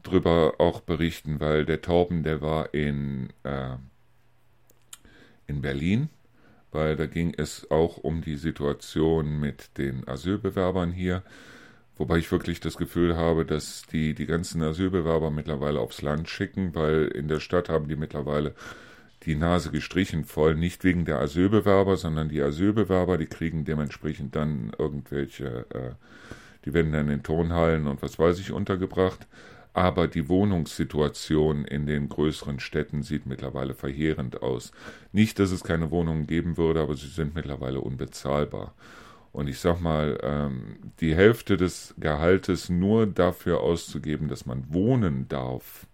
drüber 0.02 0.54
auch 0.58 0.80
berichten, 0.80 1.38
weil 1.38 1.64
der 1.64 1.82
Torben, 1.82 2.24
der 2.24 2.40
war 2.42 2.74
in, 2.74 3.30
äh, 3.44 3.76
in 5.46 5.62
Berlin, 5.62 6.08
weil 6.72 6.96
da 6.96 7.06
ging 7.06 7.32
es 7.36 7.70
auch 7.70 7.98
um 7.98 8.22
die 8.22 8.36
Situation 8.36 9.38
mit 9.38 9.78
den 9.78 10.06
Asylbewerbern 10.08 10.90
hier. 10.90 11.22
Wobei 11.96 12.18
ich 12.18 12.30
wirklich 12.32 12.60
das 12.60 12.76
Gefühl 12.76 13.16
habe, 13.16 13.44
dass 13.44 13.82
die 13.92 14.14
die 14.14 14.26
ganzen 14.26 14.62
Asylbewerber 14.62 15.30
mittlerweile 15.30 15.78
aufs 15.78 16.02
Land 16.02 16.28
schicken, 16.28 16.74
weil 16.74 17.06
in 17.06 17.28
der 17.28 17.40
Stadt 17.40 17.68
haben 17.68 17.88
die 17.88 17.96
mittlerweile 17.96 18.54
die 19.26 19.36
Nase 19.36 19.70
gestrichen 19.70 20.24
voll, 20.24 20.54
nicht 20.54 20.84
wegen 20.84 21.04
der 21.04 21.20
Asylbewerber, 21.20 21.96
sondern 21.96 22.28
die 22.28 22.42
Asylbewerber, 22.42 23.16
die 23.16 23.26
kriegen 23.26 23.64
dementsprechend 23.64 24.36
dann 24.36 24.72
irgendwelche, 24.76 25.66
äh, 25.70 25.92
die 26.64 26.74
werden 26.74 26.92
dann 26.92 27.08
in 27.08 27.22
Turnhallen 27.22 27.86
und 27.86 28.02
was 28.02 28.18
weiß 28.18 28.38
ich 28.40 28.52
untergebracht. 28.52 29.26
Aber 29.72 30.06
die 30.06 30.28
Wohnungssituation 30.28 31.64
in 31.64 31.86
den 31.86 32.08
größeren 32.08 32.60
Städten 32.60 33.02
sieht 33.02 33.26
mittlerweile 33.26 33.74
verheerend 33.74 34.40
aus. 34.40 34.70
Nicht, 35.12 35.40
dass 35.40 35.50
es 35.50 35.64
keine 35.64 35.90
Wohnungen 35.90 36.28
geben 36.28 36.56
würde, 36.56 36.80
aber 36.80 36.94
sie 36.94 37.08
sind 37.08 37.34
mittlerweile 37.34 37.80
unbezahlbar. 37.80 38.72
Und 39.34 39.48
ich 39.48 39.58
sag 39.58 39.80
mal, 39.80 40.16
ähm, 40.22 40.76
die 41.00 41.16
Hälfte 41.16 41.56
des 41.56 41.92
Gehaltes 41.98 42.68
nur 42.68 43.08
dafür 43.08 43.62
auszugeben, 43.62 44.28
dass 44.28 44.46
man 44.46 44.72
wohnen 44.72 45.26
darf. 45.26 45.88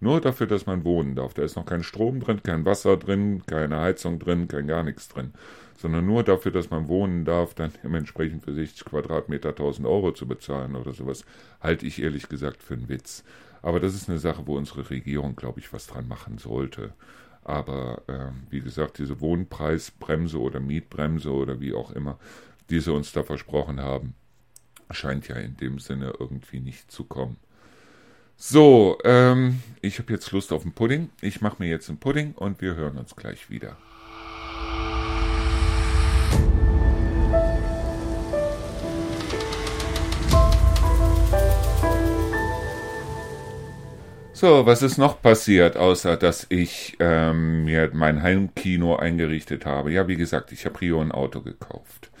Nur 0.00 0.22
dafür, 0.22 0.46
dass 0.46 0.64
man 0.64 0.84
wohnen 0.84 1.14
darf. 1.14 1.34
Da 1.34 1.42
ist 1.42 1.56
noch 1.56 1.66
kein 1.66 1.82
Strom 1.82 2.20
drin, 2.20 2.42
kein 2.42 2.64
Wasser 2.64 2.96
drin, 2.96 3.42
keine 3.44 3.78
Heizung 3.78 4.18
drin, 4.18 4.48
kein 4.48 4.66
gar 4.66 4.84
nichts 4.84 5.08
drin. 5.08 5.34
Sondern 5.76 6.06
nur 6.06 6.22
dafür, 6.22 6.50
dass 6.50 6.70
man 6.70 6.88
wohnen 6.88 7.26
darf, 7.26 7.52
dann 7.52 7.72
dementsprechend 7.84 8.42
für 8.42 8.54
60 8.54 8.86
Quadratmeter 8.86 9.50
1000 9.50 9.86
Euro 9.86 10.12
zu 10.12 10.26
bezahlen 10.26 10.74
oder 10.74 10.94
sowas, 10.94 11.26
halte 11.60 11.84
ich 11.84 12.00
ehrlich 12.02 12.30
gesagt 12.30 12.62
für 12.62 12.72
einen 12.72 12.88
Witz. 12.88 13.22
Aber 13.60 13.80
das 13.80 13.94
ist 13.94 14.08
eine 14.08 14.18
Sache, 14.18 14.46
wo 14.46 14.56
unsere 14.56 14.88
Regierung, 14.88 15.36
glaube 15.36 15.60
ich, 15.60 15.74
was 15.74 15.88
dran 15.88 16.08
machen 16.08 16.38
sollte. 16.38 16.94
Aber 17.44 18.02
äh, 18.08 18.30
wie 18.50 18.60
gesagt, 18.60 18.98
diese 18.98 19.20
Wohnpreisbremse 19.20 20.38
oder 20.38 20.60
Mietbremse 20.60 21.30
oder 21.30 21.60
wie 21.60 21.74
auch 21.74 21.92
immer, 21.92 22.18
die 22.70 22.80
sie 22.80 22.92
uns 22.92 23.12
da 23.12 23.22
versprochen 23.22 23.80
haben, 23.80 24.14
scheint 24.90 25.28
ja 25.28 25.36
in 25.36 25.56
dem 25.56 25.78
Sinne 25.78 26.14
irgendwie 26.18 26.60
nicht 26.60 26.90
zu 26.90 27.04
kommen. 27.04 27.36
So, 28.36 28.98
ähm, 29.04 29.62
ich 29.82 29.98
habe 29.98 30.12
jetzt 30.12 30.30
Lust 30.30 30.52
auf 30.52 30.62
einen 30.62 30.72
Pudding. 30.72 31.10
Ich 31.20 31.40
mache 31.40 31.56
mir 31.58 31.68
jetzt 31.68 31.88
einen 31.88 31.98
Pudding 31.98 32.34
und 32.34 32.60
wir 32.60 32.76
hören 32.76 32.96
uns 32.96 33.16
gleich 33.16 33.50
wieder. 33.50 33.76
So, 44.40 44.66
was 44.66 44.82
ist 44.82 44.98
noch 44.98 45.20
passiert, 45.20 45.76
außer 45.76 46.16
dass 46.16 46.46
ich 46.48 46.96
ähm, 47.00 47.64
mir 47.64 47.90
mein 47.92 48.22
Heimkino 48.22 48.94
eingerichtet 48.94 49.66
habe? 49.66 49.90
Ja, 49.90 50.06
wie 50.06 50.14
gesagt, 50.14 50.52
ich 50.52 50.64
habe 50.64 50.80
Rio 50.80 51.00
ein 51.00 51.10
Auto 51.10 51.40
gekauft. 51.40 52.12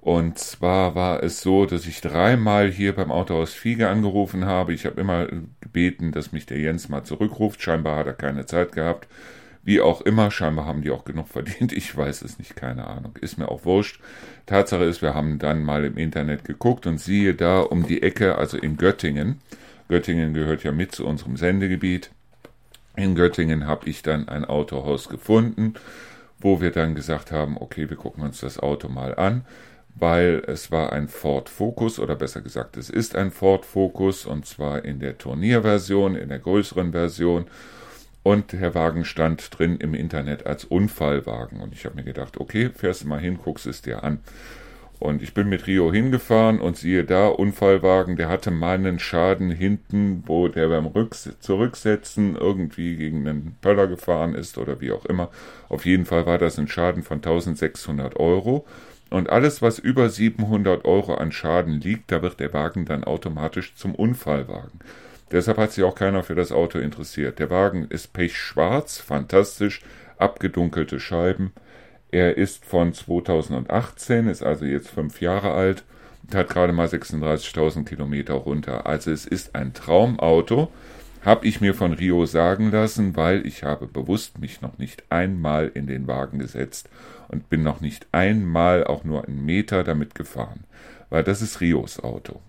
Und 0.00 0.38
zwar 0.38 0.94
war 0.94 1.22
es 1.22 1.40
so, 1.40 1.66
dass 1.66 1.86
ich 1.86 2.00
dreimal 2.00 2.70
hier 2.70 2.94
beim 2.94 3.10
Autohaus 3.10 3.52
Fiege 3.52 3.88
angerufen 3.88 4.44
habe. 4.44 4.72
Ich 4.72 4.86
habe 4.86 5.00
immer 5.00 5.26
gebeten, 5.60 6.12
dass 6.12 6.32
mich 6.32 6.46
der 6.46 6.58
Jens 6.58 6.88
mal 6.88 7.04
zurückruft. 7.04 7.60
Scheinbar 7.62 7.96
hat 7.96 8.06
er 8.06 8.14
keine 8.14 8.46
Zeit 8.46 8.72
gehabt. 8.72 9.08
Wie 9.64 9.80
auch 9.80 10.00
immer, 10.00 10.30
scheinbar 10.30 10.66
haben 10.66 10.82
die 10.82 10.90
auch 10.90 11.04
genug 11.04 11.28
verdient. 11.32 11.72
Ich 11.72 11.94
weiß 11.96 12.22
es 12.22 12.38
nicht, 12.38 12.56
keine 12.56 12.86
Ahnung. 12.86 13.16
Ist 13.20 13.38
mir 13.38 13.48
auch 13.48 13.64
wurscht. 13.64 14.00
Tatsache 14.46 14.84
ist, 14.84 15.02
wir 15.02 15.14
haben 15.14 15.38
dann 15.38 15.62
mal 15.62 15.84
im 15.84 15.98
Internet 15.98 16.44
geguckt 16.44 16.86
und 16.86 16.98
siehe 16.98 17.34
da 17.34 17.60
um 17.60 17.86
die 17.86 18.02
Ecke, 18.02 18.36
also 18.36 18.56
in 18.56 18.76
Göttingen, 18.76 19.40
Göttingen 19.88 20.34
gehört 20.34 20.64
ja 20.64 20.72
mit 20.72 20.92
zu 20.92 21.06
unserem 21.06 21.36
Sendegebiet. 21.36 22.10
In 22.94 23.14
Göttingen 23.14 23.66
habe 23.66 23.88
ich 23.88 24.02
dann 24.02 24.28
ein 24.28 24.44
Autohaus 24.44 25.08
gefunden, 25.08 25.74
wo 26.38 26.60
wir 26.60 26.70
dann 26.70 26.94
gesagt 26.94 27.32
haben, 27.32 27.56
okay, 27.56 27.88
wir 27.88 27.96
gucken 27.96 28.22
uns 28.22 28.40
das 28.40 28.58
Auto 28.58 28.88
mal 28.88 29.14
an, 29.14 29.44
weil 29.98 30.42
es 30.46 30.70
war 30.70 30.92
ein 30.92 31.08
Ford 31.08 31.48
Focus 31.48 31.98
oder 31.98 32.16
besser 32.16 32.40
gesagt, 32.40 32.76
es 32.76 32.90
ist 32.90 33.16
ein 33.16 33.30
Ford 33.30 33.64
Focus 33.64 34.26
und 34.26 34.46
zwar 34.46 34.84
in 34.84 35.00
der 35.00 35.18
Turnierversion, 35.18 36.14
in 36.14 36.28
der 36.28 36.38
größeren 36.38 36.92
Version 36.92 37.46
und 38.22 38.52
der 38.52 38.74
Wagen 38.74 39.04
stand 39.04 39.58
drin 39.58 39.76
im 39.78 39.94
Internet 39.94 40.46
als 40.46 40.64
Unfallwagen 40.64 41.60
und 41.60 41.72
ich 41.72 41.84
habe 41.84 41.96
mir 41.96 42.04
gedacht, 42.04 42.38
okay, 42.38 42.70
fährst 42.74 43.04
du 43.04 43.08
mal 43.08 43.20
hin, 43.20 43.38
guckst 43.42 43.66
es 43.66 43.82
dir 43.82 44.02
an. 44.04 44.20
Und 45.00 45.22
ich 45.22 45.32
bin 45.32 45.48
mit 45.48 45.68
Rio 45.68 45.92
hingefahren 45.92 46.60
und 46.60 46.76
siehe 46.76 47.04
da, 47.04 47.28
Unfallwagen, 47.28 48.16
der 48.16 48.28
hatte 48.28 48.50
meinen 48.50 48.98
Schaden 48.98 49.50
hinten, 49.50 50.24
wo 50.26 50.48
der 50.48 50.68
beim 50.68 50.86
Rücks 50.86 51.30
Zurücksetzen 51.38 52.34
irgendwie 52.34 52.96
gegen 52.96 53.26
einen 53.28 53.56
Pöller 53.60 53.86
gefahren 53.86 54.34
ist 54.34 54.58
oder 54.58 54.80
wie 54.80 54.90
auch 54.90 55.04
immer. 55.04 55.30
Auf 55.68 55.86
jeden 55.86 56.04
Fall 56.04 56.26
war 56.26 56.38
das 56.38 56.58
ein 56.58 56.66
Schaden 56.66 57.04
von 57.04 57.18
1600 57.18 58.16
Euro. 58.16 58.66
Und 59.10 59.30
alles, 59.30 59.62
was 59.62 59.78
über 59.78 60.08
700 60.08 60.84
Euro 60.84 61.14
an 61.14 61.32
Schaden 61.32 61.80
liegt, 61.80 62.12
da 62.12 62.22
wird 62.22 62.40
der 62.40 62.52
Wagen 62.52 62.84
dann 62.84 63.04
automatisch 63.04 63.74
zum 63.74 63.94
Unfallwagen. 63.94 64.80
Deshalb 65.30 65.58
hat 65.58 65.72
sich 65.72 65.84
auch 65.84 65.94
keiner 65.94 66.22
für 66.22 66.34
das 66.34 66.52
Auto 66.52 66.78
interessiert. 66.78 67.38
Der 67.38 67.50
Wagen 67.50 67.86
ist 67.88 68.12
pechschwarz, 68.12 68.98
fantastisch, 68.98 69.82
abgedunkelte 70.18 71.00
Scheiben, 71.00 71.52
er 72.10 72.38
ist 72.38 72.64
von 72.64 72.94
2018, 72.94 74.28
ist 74.28 74.42
also 74.42 74.64
jetzt 74.64 74.88
fünf 74.88 75.20
Jahre 75.20 75.52
alt 75.52 75.84
und 76.24 76.34
hat 76.34 76.48
gerade 76.48 76.72
mal 76.72 76.86
36.000 76.86 77.84
Kilometer 77.84 78.34
runter. 78.34 78.86
Also 78.86 79.10
es 79.10 79.26
ist 79.26 79.54
ein 79.54 79.74
Traumauto, 79.74 80.72
habe 81.22 81.46
ich 81.46 81.60
mir 81.60 81.74
von 81.74 81.92
Rio 81.92 82.24
sagen 82.24 82.70
lassen, 82.70 83.14
weil 83.14 83.46
ich 83.46 83.62
habe 83.62 83.86
bewusst 83.86 84.38
mich 84.38 84.62
noch 84.62 84.78
nicht 84.78 85.04
einmal 85.10 85.70
in 85.74 85.86
den 85.86 86.06
Wagen 86.06 86.38
gesetzt 86.38 86.88
und 87.28 87.50
bin 87.50 87.62
noch 87.62 87.80
nicht 87.80 88.06
einmal 88.12 88.84
auch 88.84 89.04
nur 89.04 89.26
einen 89.26 89.44
Meter 89.44 89.84
damit 89.84 90.14
gefahren, 90.14 90.64
weil 91.10 91.24
das 91.24 91.42
ist 91.42 91.60
Rios 91.60 92.00
Auto. 92.00 92.40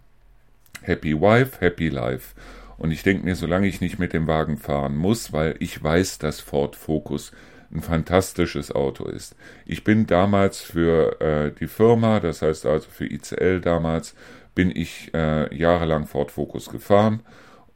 Happy 0.81 1.19
Wife, 1.19 1.59
Happy 1.59 1.89
Life. 1.89 2.35
Und 2.77 2.91
ich 2.91 3.03
denke 3.03 3.25
mir, 3.25 3.35
solange 3.35 3.67
ich 3.67 3.81
nicht 3.81 3.99
mit 3.99 4.13
dem 4.13 4.27
Wagen 4.27 4.57
fahren 4.57 4.95
muss, 4.95 5.33
weil 5.33 5.55
ich 5.59 5.83
weiß, 5.83 6.17
dass 6.19 6.39
Ford 6.39 6.75
Focus 6.75 7.33
ein 7.71 7.81
fantastisches 7.81 8.71
Auto 8.71 9.05
ist. 9.05 9.35
Ich 9.65 9.83
bin 9.83 10.07
damals 10.07 10.61
für 10.61 11.21
äh, 11.21 11.51
die 11.51 11.67
Firma, 11.67 12.19
das 12.19 12.41
heißt 12.41 12.65
also 12.65 12.89
für 12.89 13.05
ICL 13.05 13.61
damals, 13.61 14.15
bin 14.55 14.71
ich 14.75 15.13
äh, 15.13 15.53
jahrelang 15.55 16.07
Ford 16.07 16.31
Focus 16.31 16.69
gefahren 16.69 17.21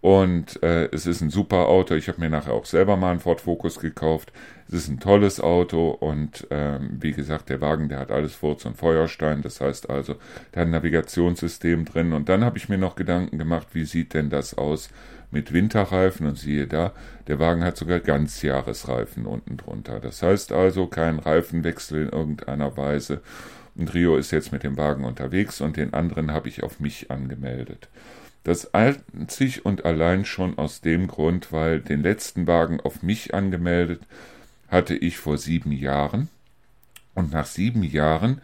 und 0.03 0.61
äh, 0.61 0.89
es 0.91 1.05
ist 1.05 1.21
ein 1.21 1.29
super 1.29 1.69
Auto. 1.69 1.95
Ich 1.95 2.09
habe 2.09 2.19
mir 2.19 2.29
nachher 2.29 2.51
auch 2.51 2.65
selber 2.65 2.97
mal 2.97 3.11
einen 3.11 3.21
Ford 3.21 3.39
Focus 3.39 3.79
gekauft. 3.79 4.33
Es 4.67 4.73
ist 4.73 4.89
ein 4.89 4.99
tolles 4.99 5.39
Auto 5.39 5.91
und 5.91 6.45
ähm, 6.51 6.97
wie 6.99 7.13
gesagt, 7.13 7.47
der 7.47 7.61
Wagen, 7.61 7.87
der 7.87 7.99
hat 7.99 8.11
alles 8.11 8.35
Furz 8.35 8.65
und 8.65 8.75
Feuerstein. 8.75 9.41
Das 9.43 9.61
heißt 9.61 9.89
also, 9.89 10.15
der 10.53 10.63
hat 10.63 10.67
ein 10.67 10.71
Navigationssystem 10.71 11.85
drin. 11.85 12.11
Und 12.11 12.27
dann 12.27 12.43
habe 12.43 12.57
ich 12.57 12.67
mir 12.67 12.77
noch 12.77 12.97
Gedanken 12.97 13.37
gemacht, 13.37 13.67
wie 13.71 13.85
sieht 13.85 14.13
denn 14.13 14.29
das 14.29 14.57
aus 14.57 14.89
mit 15.31 15.53
Winterreifen 15.53 16.27
und 16.27 16.37
siehe 16.37 16.67
da, 16.67 16.91
der 17.27 17.39
Wagen 17.39 17.63
hat 17.63 17.77
sogar 17.77 18.01
Ganzjahresreifen 18.01 19.25
unten 19.25 19.55
drunter. 19.55 20.01
Das 20.01 20.21
heißt 20.21 20.51
also 20.51 20.87
kein 20.87 21.17
Reifenwechsel 21.17 22.01
in 22.01 22.09
irgendeiner 22.09 22.75
Weise. 22.75 23.21
Und 23.75 23.93
Rio 23.93 24.17
ist 24.17 24.31
jetzt 24.31 24.51
mit 24.51 24.63
dem 24.63 24.75
Wagen 24.75 25.05
unterwegs 25.05 25.61
und 25.61 25.77
den 25.77 25.93
anderen 25.93 26.33
habe 26.33 26.49
ich 26.49 26.61
auf 26.61 26.81
mich 26.81 27.09
angemeldet. 27.09 27.87
Das 28.43 28.73
einzig 28.73 29.65
und 29.65 29.85
allein 29.85 30.25
schon 30.25 30.57
aus 30.57 30.81
dem 30.81 31.07
Grund, 31.07 31.51
weil 31.51 31.79
den 31.79 32.03
letzten 32.03 32.45
Wagen 32.45 32.81
auf 32.81 33.01
mich 33.01 33.33
angemeldet 33.33 34.01
hatte 34.67 34.95
ich 34.95 35.17
vor 35.17 35.37
sieben 35.37 35.71
Jahren. 35.71 36.29
Und 37.13 37.31
nach 37.31 37.45
sieben 37.45 37.83
Jahren 37.83 38.41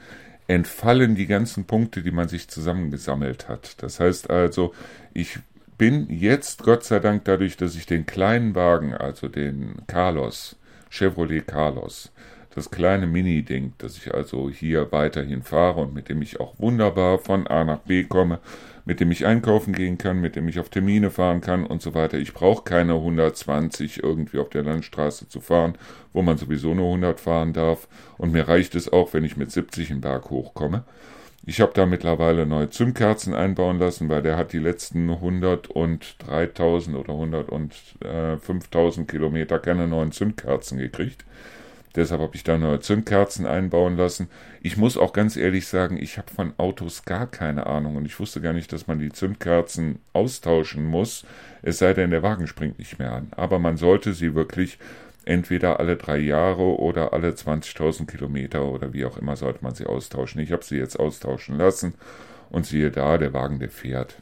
entfallen 0.48 1.16
die 1.16 1.28
ganzen 1.28 1.66
Punkte, 1.66 2.02
die 2.02 2.12
man 2.12 2.30
sich 2.30 2.48
zusammengesammelt 2.48 3.50
hat. 3.50 3.82
Das 3.84 4.00
heißt 4.00 4.30
also, 4.30 4.74
ich 5.14 5.40
bin 5.78 6.08
jetzt, 6.10 6.64
Gott 6.64 6.84
sei 6.84 7.00
Dank, 7.00 7.26
dadurch, 7.26 7.58
dass 7.58 7.76
ich 7.76 7.86
den 7.86 8.06
kleinen 8.06 8.56
Wagen, 8.56 8.94
also 8.94 9.28
den 9.28 9.76
Carlos, 9.88 10.56
Chevrolet 10.90 11.46
Carlos, 11.46 12.12
das 12.56 12.72
kleine 12.72 13.08
Mini-Ding, 13.08 13.74
das 13.78 13.98
ich 13.98 14.14
also 14.14 14.50
hier 14.50 14.92
weiterhin 14.92 15.44
fahre 15.44 15.82
und 15.82 15.94
mit 15.94 16.10
dem 16.10 16.22
ich 16.22 16.40
auch 16.40 16.58
wunderbar 16.58 17.20
von 17.20 17.48
A 17.48 17.64
nach 17.64 17.80
B 17.80 18.04
komme, 18.04 18.40
mit 18.86 19.00
dem 19.00 19.12
ich 19.12 19.26
einkaufen 19.26 19.74
gehen 19.74 19.98
kann, 19.98 20.20
mit 20.20 20.36
dem 20.36 20.48
ich 20.48 20.60
auf 20.60 20.70
Termine 20.70 21.12
fahren 21.12 21.42
kann 21.42 21.66
und 21.66 21.82
so 21.82 21.94
weiter. 21.94 22.18
Ich 22.18 22.34
brauche 22.34 22.64
keine 22.64 22.94
120 22.96 24.02
irgendwie 24.04 24.40
auf 24.40 24.50
der 24.50 24.64
Landstraße 24.64 25.28
zu 25.28 25.42
fahren, 25.42 25.76
wo 26.12 26.24
man 26.24 26.38
sowieso 26.38 26.74
nur 26.74 26.88
100 26.88 27.20
fahren 27.20 27.54
darf. 27.54 27.88
Und 28.18 28.32
mir 28.32 28.48
reicht 28.48 28.74
es 28.74 28.92
auch, 28.92 29.14
wenn 29.14 29.24
ich 29.24 29.38
mit 29.38 29.52
70 29.52 29.92
einen 29.92 30.02
Berg 30.02 30.32
hochkomme. 30.32 30.84
Ich 31.46 31.62
habe 31.62 31.72
da 31.74 31.86
mittlerweile 31.86 32.46
neue 32.46 32.70
Zündkerzen 32.70 33.34
einbauen 33.34 33.80
lassen, 33.80 34.10
weil 34.10 34.22
der 34.22 34.38
hat 34.38 34.54
die 34.54 34.60
letzten 34.60 35.10
100 35.10 35.68
und 35.68 36.16
3000 36.28 36.98
oder 36.98 37.14
100 37.14 37.50
und 37.50 37.74
äh, 38.04 38.38
5000 38.38 39.08
Kilometer 39.10 39.60
keine 39.60 39.88
neuen 39.88 40.12
Zündkerzen 40.12 40.78
gekriegt. 40.78 41.26
Deshalb 41.96 42.22
habe 42.22 42.36
ich 42.36 42.44
da 42.44 42.58
neue 42.58 42.80
Zündkerzen 42.80 43.46
einbauen 43.46 43.98
lassen. 43.98 44.30
Ich 44.62 44.78
muss 44.78 44.98
auch 44.98 45.14
ganz 45.14 45.36
ehrlich 45.36 45.68
sagen, 45.68 45.98
ich 45.98 46.18
habe 46.18 46.32
von 46.32 46.54
Autos 46.58 47.04
gar 47.06 47.28
keine 47.28 47.68
Ahnung 47.68 47.96
und 47.96 48.06
ich 48.06 48.20
wusste 48.20 48.42
gar 48.42 48.54
nicht, 48.54 48.72
dass 48.72 48.88
man 48.88 49.00
die 49.00 49.12
Zündkerzen 49.12 50.00
austauschen 50.14 50.86
muss, 50.86 51.26
es 51.62 51.80
sei 51.80 51.94
denn, 51.94 52.12
der 52.12 52.24
Wagen 52.24 52.48
springt 52.48 52.80
nicht 52.80 53.00
mehr 53.00 53.12
an. 53.12 53.28
Aber 53.32 53.60
man 53.60 53.78
sollte 53.78 54.14
sie 54.14 54.36
wirklich 54.36 54.78
entweder 55.26 55.80
alle 55.80 55.98
drei 55.98 56.18
Jahre 56.18 56.80
oder 56.80 57.14
alle 57.14 57.32
20.000 57.32 58.08
Kilometer 58.08 58.66
oder 58.66 58.94
wie 58.94 59.06
auch 59.06 59.18
immer 59.18 59.36
sollte 59.36 59.64
man 59.64 59.76
sie 59.76 59.86
austauschen. 59.86 60.42
Ich 60.42 60.52
habe 60.52 60.64
sie 60.64 60.78
jetzt 60.78 61.00
austauschen 61.00 61.58
lassen 61.58 61.94
und 62.50 62.66
siehe 62.66 62.92
da, 62.92 63.18
der 63.18 63.34
Wagen, 63.34 63.60
der 63.60 63.70
fährt. 63.70 64.16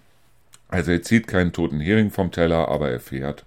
Also 0.68 0.92
er 0.92 1.02
zieht 1.02 1.28
keinen 1.28 1.54
toten 1.54 1.80
Hering 1.80 2.12
vom 2.12 2.32
Teller, 2.32 2.68
aber 2.68 2.90
er 2.90 3.00
fährt. 3.00 3.46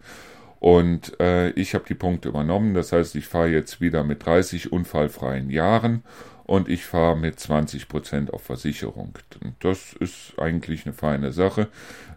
Und 0.60 1.18
äh, 1.20 1.50
ich 1.52 1.74
habe 1.74 1.84
die 1.88 1.94
Punkte 1.94 2.28
übernommen. 2.28 2.74
Das 2.74 2.92
heißt, 2.92 3.16
ich 3.16 3.26
fahre 3.26 3.48
jetzt 3.48 3.80
wieder 3.80 4.04
mit 4.04 4.24
30 4.24 4.70
unfallfreien 4.70 5.50
Jahren 5.50 6.04
und 6.44 6.68
ich 6.68 6.84
fahre 6.84 7.16
mit 7.16 7.38
20% 7.38 8.30
auf 8.30 8.42
Versicherung. 8.42 9.14
Und 9.42 9.54
das 9.60 9.94
ist 9.94 10.34
eigentlich 10.36 10.84
eine 10.84 10.92
feine 10.92 11.32
Sache. 11.32 11.68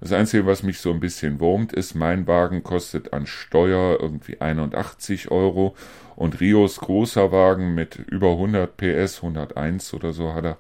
Das 0.02 0.12
Einzige, 0.12 0.46
was 0.46 0.62
mich 0.62 0.80
so 0.80 0.92
ein 0.92 1.00
bisschen 1.00 1.40
wurmt, 1.40 1.72
ist, 1.72 1.96
mein 1.96 2.28
Wagen 2.28 2.64
kostet 2.64 3.14
an 3.14 3.28
Steuer 3.28 3.98
irgendwie 4.02 4.42
81 4.42 5.32
Euro 5.32 5.76
und 6.16 6.42
Rios 6.42 6.80
großer 6.80 7.32
Wagen 7.32 7.76
mit 7.76 7.96
über 7.96 8.32
100 8.32 8.76
PS, 8.76 9.18
101 9.18 9.94
oder 9.94 10.12
so 10.12 10.34
hat 10.34 10.46
er, 10.46 10.58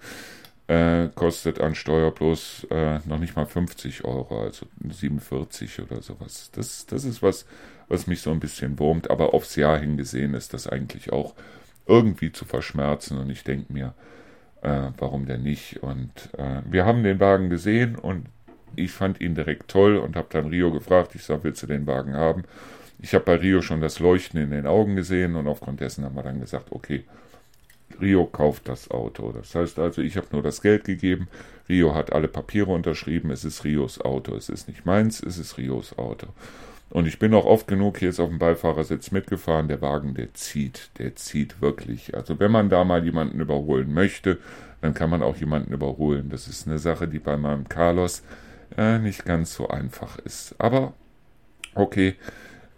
äh, 0.67 1.09
kostet 1.13 1.59
an 1.59 1.75
Steuer 1.75 2.11
bloß 2.11 2.67
äh, 2.69 2.99
noch 3.05 3.19
nicht 3.19 3.35
mal 3.35 3.45
50 3.45 4.05
Euro, 4.05 4.43
also 4.43 4.65
47 4.87 5.81
oder 5.81 6.01
sowas. 6.01 6.51
Das, 6.53 6.85
das 6.85 7.03
ist 7.03 7.21
was, 7.21 7.45
was 7.89 8.07
mich 8.07 8.21
so 8.21 8.31
ein 8.31 8.39
bisschen 8.39 8.79
wurmt, 8.79 9.09
aber 9.09 9.33
aufs 9.33 9.55
Jahr 9.55 9.77
hingesehen 9.77 10.33
ist 10.33 10.53
das 10.53 10.67
eigentlich 10.67 11.11
auch 11.11 11.33
irgendwie 11.85 12.31
zu 12.31 12.45
verschmerzen. 12.45 13.17
Und 13.17 13.29
ich 13.29 13.43
denke 13.43 13.73
mir, 13.73 13.93
äh, 14.61 14.91
warum 14.97 15.25
denn 15.25 15.43
nicht? 15.43 15.83
Und 15.83 16.29
äh, 16.37 16.61
wir 16.69 16.85
haben 16.85 17.03
den 17.03 17.19
Wagen 17.19 17.49
gesehen 17.49 17.95
und 17.95 18.27
ich 18.75 18.91
fand 18.91 19.21
ihn 19.21 19.35
direkt 19.35 19.69
toll 19.69 19.97
und 19.97 20.15
habe 20.15 20.27
dann 20.31 20.47
Rio 20.47 20.71
gefragt, 20.71 21.13
ich 21.15 21.23
sage, 21.23 21.43
willst 21.43 21.61
du 21.61 21.67
den 21.67 21.85
Wagen 21.85 22.13
haben? 22.13 22.43
Ich 22.99 23.13
habe 23.13 23.25
bei 23.25 23.35
Rio 23.35 23.61
schon 23.61 23.81
das 23.81 23.99
Leuchten 23.99 24.39
in 24.39 24.51
den 24.51 24.65
Augen 24.65 24.95
gesehen 24.95 25.35
und 25.35 25.47
aufgrund 25.47 25.81
dessen 25.81 26.05
haben 26.05 26.15
wir 26.15 26.23
dann 26.23 26.39
gesagt, 26.39 26.71
okay, 26.71 27.03
Rio 28.01 28.25
kauft 28.25 28.67
das 28.69 28.91
Auto. 28.91 29.31
Das 29.31 29.55
heißt 29.55 29.79
also, 29.79 30.01
ich 30.01 30.17
habe 30.17 30.27
nur 30.31 30.41
das 30.41 30.61
Geld 30.61 30.83
gegeben, 30.83 31.27
Rio 31.69 31.95
hat 31.95 32.13
alle 32.13 32.27
Papiere 32.27 32.71
unterschrieben, 32.71 33.31
es 33.31 33.45
ist 33.45 33.63
Rios 33.63 34.01
Auto, 34.01 34.35
es 34.35 34.49
ist 34.49 34.67
nicht 34.67 34.85
meins, 34.85 35.21
es 35.21 35.37
ist 35.37 35.57
Rios 35.57 35.97
Auto. 35.97 36.27
Und 36.89 37.07
ich 37.07 37.17
bin 37.17 37.33
auch 37.33 37.45
oft 37.45 37.67
genug 37.67 38.01
jetzt 38.03 38.19
auf 38.19 38.29
dem 38.29 38.37
Beifahrersitz 38.37 39.09
mitgefahren. 39.09 39.67
Der 39.67 39.81
Wagen, 39.81 40.13
der 40.13 40.33
zieht, 40.35 40.91
der 40.99 41.15
zieht 41.15 41.59
wirklich. 41.59 42.13
Also 42.13 42.39
wenn 42.39 42.51
man 42.51 42.69
da 42.69 42.83
mal 42.83 43.03
jemanden 43.03 43.39
überholen 43.39 43.91
möchte, 43.91 44.37
dann 44.81 44.93
kann 44.93 45.09
man 45.09 45.23
auch 45.23 45.35
jemanden 45.37 45.73
überholen. 45.73 46.29
Das 46.29 46.47
ist 46.47 46.67
eine 46.67 46.77
Sache, 46.77 47.07
die 47.07 47.17
bei 47.17 47.35
meinem 47.35 47.67
Carlos 47.67 48.21
äh, 48.77 48.99
nicht 48.99 49.25
ganz 49.25 49.55
so 49.55 49.69
einfach 49.69 50.19
ist. 50.19 50.53
Aber 50.59 50.93
okay, 51.73 52.15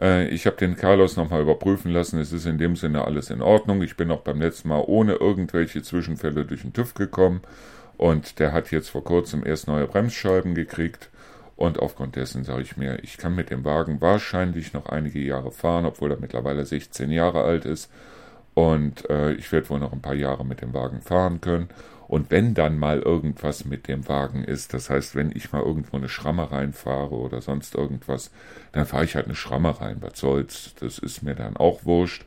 äh, 0.02 0.28
ich 0.28 0.46
habe 0.46 0.58
den 0.58 0.76
Carlos 0.76 1.16
nochmal 1.16 1.42
überprüfen 1.42 1.92
lassen. 1.92 2.20
Es 2.20 2.32
ist 2.32 2.46
in 2.46 2.58
dem 2.58 2.76
Sinne 2.76 3.06
alles 3.06 3.30
in 3.30 3.42
Ordnung. 3.42 3.82
Ich 3.82 3.98
bin 3.98 4.12
auch 4.12 4.22
beim 4.22 4.42
letzten 4.42 4.70
Mal 4.70 4.84
ohne 4.86 5.14
irgendwelche 5.14 5.82
Zwischenfälle 5.82 6.46
durch 6.46 6.62
den 6.62 6.74
TÜV 6.74 6.94
gekommen. 6.94 7.42
Und 7.98 8.40
der 8.40 8.52
hat 8.52 8.72
jetzt 8.72 8.90
vor 8.90 9.04
kurzem 9.04 9.46
erst 9.46 9.68
neue 9.68 9.88
Bremsscheiben 9.88 10.56
gekriegt. 10.56 11.10
Und 11.56 11.80
aufgrund 11.80 12.18
dessen 12.18 12.44
sage 12.44 12.64
ich 12.64 12.76
mir, 12.76 13.00
ich 13.04 13.18
kann 13.18 13.34
mit 13.34 13.50
dem 13.50 13.64
Wagen 13.64 14.02
wahrscheinlich 14.02 14.74
noch 14.74 14.88
einige 14.88 15.20
Jahre 15.20 15.52
fahren, 15.52 15.86
obwohl 15.86 16.12
er 16.12 16.20
mittlerweile 16.20 16.66
16 16.66 17.12
Jahre 17.12 17.44
alt 17.44 17.64
ist. 17.64 17.90
Und 18.54 19.10
äh, 19.10 19.34
ich 19.34 19.52
werde 19.52 19.70
wohl 19.70 19.80
noch 19.80 19.94
ein 19.94 20.02
paar 20.02 20.16
Jahre 20.16 20.46
mit 20.46 20.62
dem 20.62 20.74
Wagen 20.74 21.02
fahren 21.02 21.40
können. 21.40 21.70
Und 22.08 22.30
wenn 22.30 22.54
dann 22.54 22.78
mal 22.78 23.00
irgendwas 23.00 23.66
mit 23.66 23.88
dem 23.88 24.08
Wagen 24.08 24.44
ist, 24.44 24.74
das 24.74 24.90
heißt, 24.90 25.16
wenn 25.16 25.32
ich 25.32 25.52
mal 25.52 25.64
irgendwo 25.64 25.98
eine 25.98 26.10
Schramme 26.10 26.52
reinfahre 26.52 27.16
oder 27.16 27.42
sonst 27.42 27.76
irgendwas, 27.76 28.32
dann 28.74 28.86
fahre 28.86 29.06
ich 29.06 29.16
halt 29.16 29.26
eine 29.26 29.36
Schramme 29.36 29.82
rein. 29.82 29.98
Was 30.02 30.20
soll's? 30.20 30.76
Das 30.80 31.00
ist 31.00 31.24
mir 31.24 31.36
dann 31.36 31.58
auch 31.58 31.86
wurscht. 31.86 32.26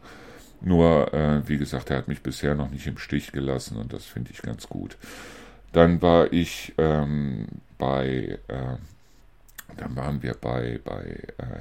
Nur, 0.61 1.15
äh, 1.15 1.49
wie 1.49 1.59
gesagt, 1.59 1.91
er 1.91 1.99
hat 1.99 2.09
mich 2.09 2.23
bisher 2.23 2.57
noch 2.57 2.71
nicht 2.71 2.87
im 2.89 2.99
Stich 2.99 3.31
gelassen 3.31 3.77
und 3.77 3.93
das 3.93 4.05
finde 4.05 4.33
ich 4.33 4.43
ganz 4.43 4.69
gut. 4.69 4.97
Dann 5.73 6.03
war 6.03 6.33
ich 6.33 6.75
ähm, 6.79 7.47
bei, 7.77 8.39
äh, 8.49 8.77
dann 9.77 9.97
waren 9.97 10.23
wir 10.23 10.35
bei, 10.35 10.81
bei, 10.85 11.05
äh, 11.39 11.61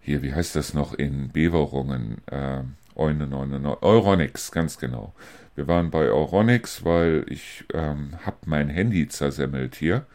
hier, 0.00 0.22
wie 0.22 0.34
heißt 0.34 0.56
das 0.56 0.74
noch, 0.74 0.94
in 0.94 1.30
Beverungen, 1.30 2.18
äh, 2.26 2.62
Euronix, 3.00 4.52
ganz 4.52 4.78
genau. 4.78 5.14
Wir 5.56 5.66
waren 5.66 5.90
bei 5.90 6.10
Euronix, 6.10 6.84
weil 6.84 7.24
ich 7.28 7.64
ähm, 7.74 8.12
habe 8.24 8.36
mein 8.46 8.68
Handy 8.68 9.08
zersemmelt 9.08 9.74
hier, 9.74 10.06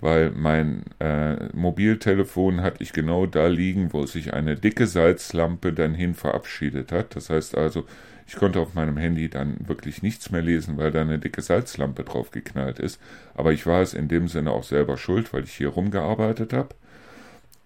weil 0.00 0.30
mein 0.30 0.84
äh, 1.00 1.48
Mobiltelefon 1.54 2.60
hatte 2.60 2.82
ich 2.82 2.92
genau 2.92 3.26
da 3.26 3.46
liegen, 3.46 3.92
wo 3.92 4.06
sich 4.06 4.34
eine 4.34 4.56
dicke 4.56 4.86
Salzlampe 4.86 5.72
dann 5.72 5.94
hin 5.94 6.14
verabschiedet 6.14 6.92
hat. 6.92 7.16
Das 7.16 7.30
heißt 7.30 7.56
also, 7.56 7.84
ich 8.26 8.36
konnte 8.36 8.60
auf 8.60 8.74
meinem 8.74 8.98
Handy 8.98 9.30
dann 9.30 9.56
wirklich 9.66 10.02
nichts 10.02 10.30
mehr 10.30 10.42
lesen, 10.42 10.76
weil 10.76 10.90
da 10.90 11.00
eine 11.00 11.18
dicke 11.18 11.40
Salzlampe 11.40 12.04
drauf 12.04 12.30
geknallt 12.30 12.78
ist. 12.78 13.00
Aber 13.34 13.52
ich 13.52 13.66
war 13.66 13.80
es 13.80 13.94
in 13.94 14.08
dem 14.08 14.28
Sinne 14.28 14.50
auch 14.50 14.64
selber 14.64 14.98
schuld, 14.98 15.32
weil 15.32 15.44
ich 15.44 15.54
hier 15.54 15.68
rumgearbeitet 15.68 16.52
habe. 16.52 16.74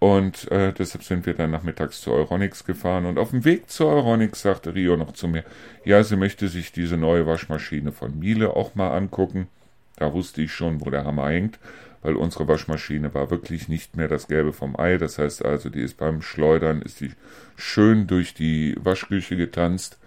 Und 0.03 0.51
äh, 0.51 0.73
deshalb 0.73 1.05
sind 1.05 1.27
wir 1.27 1.35
dann 1.35 1.53
nachmittags 1.53 2.01
zu 2.01 2.11
Euronics 2.11 2.65
gefahren. 2.65 3.07
Und 3.07 3.21
auf 3.21 3.31
dem 3.31 3.45
Weg 3.45 3.71
zu 3.71 3.87
Euronics 3.87 4.43
sagte 4.43 4.75
Rio 4.75 4.97
noch 4.97 5.13
zu 5.13 5.29
mir, 5.29 5.45
ja, 5.85 6.03
sie 6.03 6.17
möchte 6.17 6.49
sich 6.49 6.73
diese 6.73 6.97
neue 6.97 7.25
Waschmaschine 7.25 7.93
von 7.93 8.19
Miele 8.19 8.57
auch 8.57 8.75
mal 8.75 8.97
angucken. 8.97 9.47
Da 9.95 10.13
wusste 10.13 10.43
ich 10.43 10.53
schon, 10.53 10.81
wo 10.81 10.91
der 10.91 11.05
Hammer 11.05 11.29
hängt, 11.29 11.61
weil 12.03 12.17
unsere 12.17 12.49
Waschmaschine 12.49 13.15
war 13.15 13.31
wirklich 13.31 13.69
nicht 13.69 13.97
mehr 13.97 14.09
das 14.09 14.27
Gelbe 14.27 14.53
vom 14.53 14.75
Ei. 14.77 14.99
Das 14.99 15.21
heißt 15.21 15.45
also, 15.45 15.71
die 15.71 15.83
ist 15.83 15.99
beim 15.99 16.21
Schleudern, 16.21 16.83
ist 16.83 17.01
die 17.01 17.13
schön 17.55 18.09
durch 18.09 18.35
die 18.35 18.75
Waschküche 18.81 19.37
getanzt. 19.37 19.99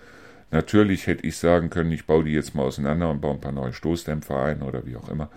Natürlich 0.51 1.07
hätte 1.07 1.25
ich 1.25 1.37
sagen 1.37 1.69
können, 1.69 1.93
ich 1.93 2.05
baue 2.05 2.25
die 2.25 2.33
jetzt 2.33 2.53
mal 2.53 2.63
auseinander 2.63 3.09
und 3.09 3.21
baue 3.21 3.35
ein 3.35 3.41
paar 3.41 3.53
neue 3.53 3.71
Stoßdämpfer 3.71 4.43
ein 4.43 4.61
oder 4.61 4.85
wie 4.85 4.97
auch 4.97 5.07
immer. 5.07 5.29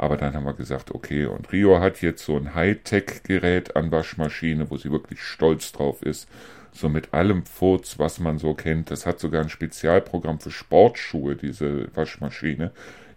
Aber 0.00 0.16
dann 0.16 0.32
haben 0.32 0.46
wir 0.46 0.54
gesagt, 0.54 0.94
okay, 0.94 1.26
und 1.26 1.52
Rio 1.52 1.78
hat 1.78 2.00
jetzt 2.00 2.24
so 2.24 2.34
ein 2.34 2.54
Hightech-Gerät 2.54 3.76
an 3.76 3.90
Waschmaschine, 3.92 4.70
wo 4.70 4.78
sie 4.78 4.90
wirklich 4.90 5.20
stolz 5.20 5.72
drauf 5.72 6.00
ist. 6.00 6.26
So 6.72 6.88
mit 6.88 7.12
allem 7.12 7.44
Furz, 7.44 7.98
was 7.98 8.18
man 8.18 8.38
so 8.38 8.54
kennt. 8.54 8.90
Das 8.90 9.04
hat 9.04 9.20
sogar 9.20 9.42
ein 9.42 9.50
Spezialprogramm 9.50 10.40
für 10.40 10.50
Sportschuhe, 10.50 11.36
diese 11.36 11.94
Waschmaschine. 11.94 12.70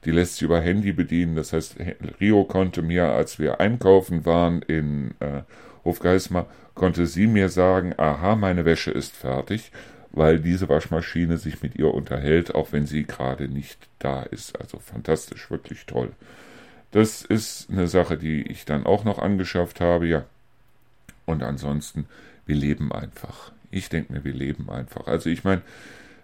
Die 0.04 0.12
lässt 0.12 0.34
sich 0.34 0.42
über 0.42 0.60
Handy 0.60 0.92
bedienen. 0.92 1.38
Das 1.38 1.54
heißt, 1.54 1.78
Rio 2.20 2.44
konnte 2.44 2.82
mir, 2.82 3.14
als 3.14 3.40
wir 3.40 3.62
einkaufen 3.62 4.26
waren 4.26 4.62
in 4.62 5.12
äh, 5.22 5.44
Hofgeismar, 5.86 6.48
konnte 6.76 7.08
sie 7.08 7.28
mir 7.28 7.48
sagen, 7.48 7.94
aha, 7.96 8.36
meine 8.36 8.66
Wäsche 8.66 8.92
ist 8.92 9.16
fertig 9.16 9.72
weil 10.16 10.40
diese 10.40 10.70
Waschmaschine 10.70 11.40
sich 11.40 11.64
mit 11.64 11.74
ihr 11.74 11.92
unterhält, 11.92 12.54
auch 12.54 12.72
wenn 12.72 12.86
sie 12.86 13.04
gerade 13.04 13.48
nicht 13.48 13.80
da 13.98 14.22
ist. 14.22 14.62
Also 14.62 14.78
fantastisch, 14.78 15.50
wirklich 15.50 15.88
toll. 15.88 16.12
Das 16.94 17.24
ist 17.24 17.72
eine 17.72 17.88
Sache, 17.88 18.18
die 18.18 18.44
ich 18.44 18.66
dann 18.66 18.86
auch 18.86 19.04
noch 19.04 19.18
angeschafft 19.18 19.82
habe, 19.82 20.06
ja. 20.06 20.26
Und 21.26 21.42
ansonsten, 21.42 22.06
wir 22.46 22.56
leben 22.56 22.92
einfach. 22.92 23.52
Ich 23.72 23.90
denke 23.90 24.14
mir, 24.14 24.24
wir 24.24 24.34
leben 24.34 24.70
einfach. 24.70 25.08
Also 25.08 25.32
ich 25.32 25.44
meine, 25.44 25.64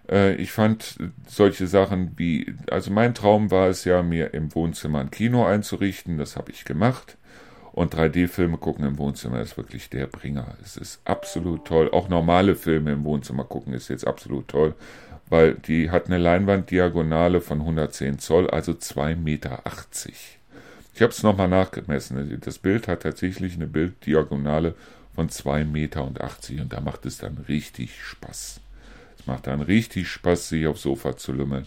äh, 0.08 0.36
ich 0.36 0.52
fand 0.52 0.96
solche 1.26 1.66
Sachen 1.66 2.12
wie, 2.16 2.54
also 2.70 2.92
mein 2.92 3.14
Traum 3.14 3.50
war 3.50 3.66
es 3.68 3.84
ja, 3.84 4.04
mir 4.04 4.32
im 4.32 4.54
Wohnzimmer 4.54 5.00
ein 5.00 5.10
Kino 5.10 5.44
einzurichten. 5.44 6.18
Das 6.18 6.36
habe 6.36 6.52
ich 6.52 6.64
gemacht. 6.64 7.16
Und 7.72 7.96
3D-Filme 7.96 8.56
gucken 8.56 8.84
im 8.84 8.96
Wohnzimmer 8.96 9.40
ist 9.40 9.56
wirklich 9.56 9.90
der 9.90 10.06
Bringer. 10.06 10.56
Es 10.62 10.76
ist 10.76 11.00
absolut 11.04 11.64
toll. 11.64 11.90
Auch 11.90 12.08
normale 12.08 12.54
Filme 12.54 12.92
im 12.92 13.02
Wohnzimmer 13.02 13.42
gucken 13.42 13.74
ist 13.74 13.88
jetzt 13.88 14.06
absolut 14.06 14.46
toll, 14.46 14.76
weil 15.28 15.54
die 15.54 15.90
hat 15.90 16.06
eine 16.06 16.18
Leinwanddiagonale 16.18 17.40
von 17.40 17.58
110 17.58 18.20
Zoll, 18.20 18.48
also 18.48 18.70
2,80 18.70 19.16
Meter. 19.16 19.62
Ich 21.00 21.02
habe 21.02 21.14
es 21.14 21.22
nochmal 21.22 21.48
nachgemessen. 21.48 22.38
Das 22.44 22.58
Bild 22.58 22.86
hat 22.86 23.04
tatsächlich 23.04 23.54
eine 23.54 23.66
Bilddiagonale 23.66 24.74
von 25.14 25.30
2,80 25.30 25.64
Meter 25.64 26.04
und 26.04 26.18
da 26.74 26.80
macht 26.80 27.06
es 27.06 27.16
dann 27.16 27.38
richtig 27.48 28.04
Spaß. 28.04 28.60
Es 29.18 29.26
macht 29.26 29.46
dann 29.46 29.62
richtig 29.62 30.10
Spaß, 30.10 30.50
sich 30.50 30.66
aufs 30.66 30.82
Sofa 30.82 31.16
zu 31.16 31.32
lümmeln. 31.32 31.66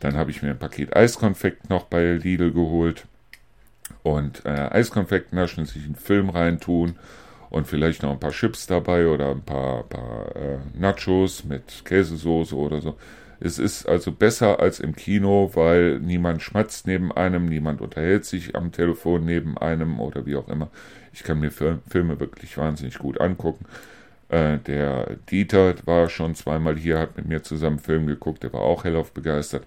Dann 0.00 0.16
habe 0.16 0.30
ich 0.30 0.40
mir 0.40 0.52
ein 0.52 0.58
Paket 0.58 0.96
Eiskonfekt 0.96 1.68
noch 1.68 1.84
bei 1.84 2.12
Lidl 2.12 2.50
geholt 2.50 3.04
und 4.02 4.46
äh, 4.46 4.70
Eiskonfekt 4.70 5.34
naschen, 5.34 5.66
sich 5.66 5.84
einen 5.84 5.94
Film 5.94 6.30
reintun 6.30 6.94
und 7.50 7.66
vielleicht 7.66 8.02
noch 8.02 8.12
ein 8.12 8.20
paar 8.20 8.32
Chips 8.32 8.66
dabei 8.66 9.06
oder 9.06 9.32
ein 9.32 9.42
paar, 9.42 9.82
paar 9.82 10.34
äh, 10.34 10.56
Nachos 10.72 11.44
mit 11.44 11.84
Käsesoße 11.84 12.56
oder 12.56 12.80
so. 12.80 12.96
Es 13.44 13.58
ist 13.58 13.86
also 13.88 14.12
besser 14.12 14.60
als 14.60 14.78
im 14.78 14.94
Kino, 14.94 15.50
weil 15.54 15.98
niemand 15.98 16.42
schmatzt 16.42 16.86
neben 16.86 17.10
einem, 17.10 17.46
niemand 17.46 17.80
unterhält 17.80 18.24
sich 18.24 18.54
am 18.54 18.70
Telefon 18.70 19.24
neben 19.24 19.58
einem 19.58 19.98
oder 19.98 20.26
wie 20.26 20.36
auch 20.36 20.48
immer. 20.48 20.70
Ich 21.12 21.24
kann 21.24 21.40
mir 21.40 21.50
Filme 21.50 22.20
wirklich 22.20 22.56
wahnsinnig 22.56 22.98
gut 22.98 23.20
angucken. 23.20 23.64
Äh, 24.28 24.58
der 24.58 25.16
Dieter 25.28 25.74
war 25.86 26.08
schon 26.08 26.36
zweimal 26.36 26.76
hier, 26.76 27.00
hat 27.00 27.16
mit 27.16 27.26
mir 27.26 27.42
zusammen 27.42 27.80
Film 27.80 28.06
geguckt, 28.06 28.44
der 28.44 28.52
war 28.52 28.60
auch 28.60 28.84
hellauf 28.84 29.12
begeistert. 29.12 29.66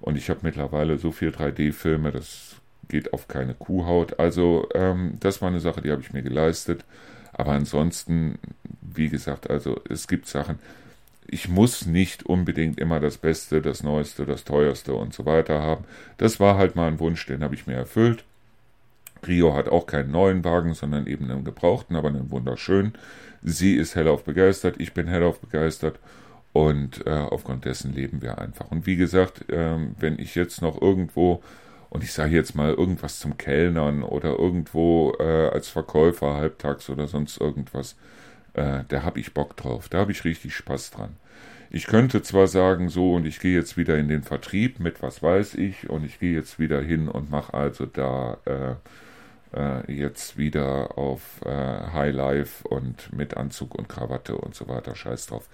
Und 0.00 0.16
ich 0.16 0.30
habe 0.30 0.40
mittlerweile 0.44 0.96
so 0.96 1.10
viel 1.10 1.30
3D-Filme, 1.30 2.12
das 2.12 2.54
geht 2.88 3.12
auf 3.12 3.26
keine 3.26 3.54
Kuhhaut. 3.54 4.20
Also 4.20 4.68
ähm, 4.72 5.14
das 5.18 5.42
war 5.42 5.48
eine 5.48 5.58
Sache, 5.60 5.82
die 5.82 5.90
habe 5.90 6.00
ich 6.00 6.12
mir 6.12 6.22
geleistet. 6.22 6.84
Aber 7.32 7.52
ansonsten, 7.52 8.38
wie 8.82 9.08
gesagt, 9.08 9.50
also 9.50 9.80
es 9.88 10.06
gibt 10.06 10.28
Sachen, 10.28 10.60
ich 11.28 11.48
muss 11.48 11.86
nicht 11.86 12.24
unbedingt 12.24 12.78
immer 12.78 13.00
das 13.00 13.18
Beste, 13.18 13.60
das 13.60 13.82
Neueste, 13.82 14.26
das 14.26 14.44
Teuerste 14.44 14.94
und 14.94 15.12
so 15.14 15.26
weiter 15.26 15.60
haben. 15.60 15.84
Das 16.18 16.40
war 16.40 16.56
halt 16.56 16.76
mal 16.76 16.88
ein 16.88 17.00
Wunsch, 17.00 17.26
den 17.26 17.42
habe 17.42 17.54
ich 17.54 17.66
mir 17.66 17.74
erfüllt. 17.74 18.24
Rio 19.26 19.54
hat 19.54 19.68
auch 19.68 19.86
keinen 19.86 20.10
neuen 20.10 20.44
Wagen, 20.44 20.74
sondern 20.74 21.06
eben 21.06 21.30
einen 21.30 21.44
gebrauchten, 21.44 21.96
aber 21.96 22.08
einen 22.08 22.30
wunderschönen. 22.30 22.94
Sie 23.42 23.74
ist 23.74 23.96
hellauf 23.96 24.24
begeistert, 24.24 24.76
ich 24.78 24.92
bin 24.92 25.08
hellauf 25.08 25.40
begeistert 25.40 25.98
und 26.52 27.06
äh, 27.06 27.10
aufgrund 27.10 27.64
dessen 27.64 27.92
leben 27.92 28.22
wir 28.22 28.38
einfach. 28.38 28.70
Und 28.70 28.86
wie 28.86 28.96
gesagt, 28.96 29.50
äh, 29.50 29.76
wenn 29.98 30.18
ich 30.18 30.34
jetzt 30.34 30.62
noch 30.62 30.80
irgendwo 30.80 31.42
und 31.90 32.02
ich 32.02 32.12
sage 32.12 32.34
jetzt 32.34 32.54
mal 32.54 32.72
irgendwas 32.74 33.18
zum 33.18 33.36
Kellnern 33.36 34.02
oder 34.02 34.38
irgendwo 34.38 35.14
äh, 35.18 35.48
als 35.48 35.68
Verkäufer 35.68 36.34
halbtags 36.34 36.90
oder 36.90 37.06
sonst 37.06 37.40
irgendwas, 37.40 37.96
äh, 38.56 38.84
da 38.88 39.02
habe 39.02 39.20
ich 39.20 39.34
Bock 39.34 39.56
drauf, 39.56 39.88
da 39.88 39.98
habe 39.98 40.12
ich 40.12 40.24
richtig 40.24 40.54
Spaß 40.54 40.90
dran. 40.90 41.16
Ich 41.70 41.86
könnte 41.86 42.22
zwar 42.22 42.46
sagen, 42.46 42.88
so 42.88 43.14
und 43.14 43.26
ich 43.26 43.40
gehe 43.40 43.54
jetzt 43.54 43.76
wieder 43.76 43.98
in 43.98 44.08
den 44.08 44.22
Vertrieb 44.22 44.80
mit 44.80 45.02
was 45.02 45.22
weiß 45.22 45.54
ich 45.54 45.90
und 45.90 46.04
ich 46.04 46.18
gehe 46.18 46.34
jetzt 46.34 46.58
wieder 46.58 46.80
hin 46.80 47.08
und 47.08 47.30
mache 47.30 47.54
also 47.54 47.86
da 47.86 48.38
äh, 48.44 48.74
äh, 49.58 49.92
jetzt 49.92 50.38
wieder 50.38 50.96
auf 50.96 51.20
äh, 51.44 51.50
High 51.50 52.14
Life 52.14 52.66
und 52.68 53.12
mit 53.12 53.36
Anzug 53.36 53.74
und 53.74 53.88
Krawatte 53.88 54.36
und 54.36 54.54
so 54.54 54.68
weiter, 54.68 54.94
scheiß 54.94 55.26
drauf 55.26 55.48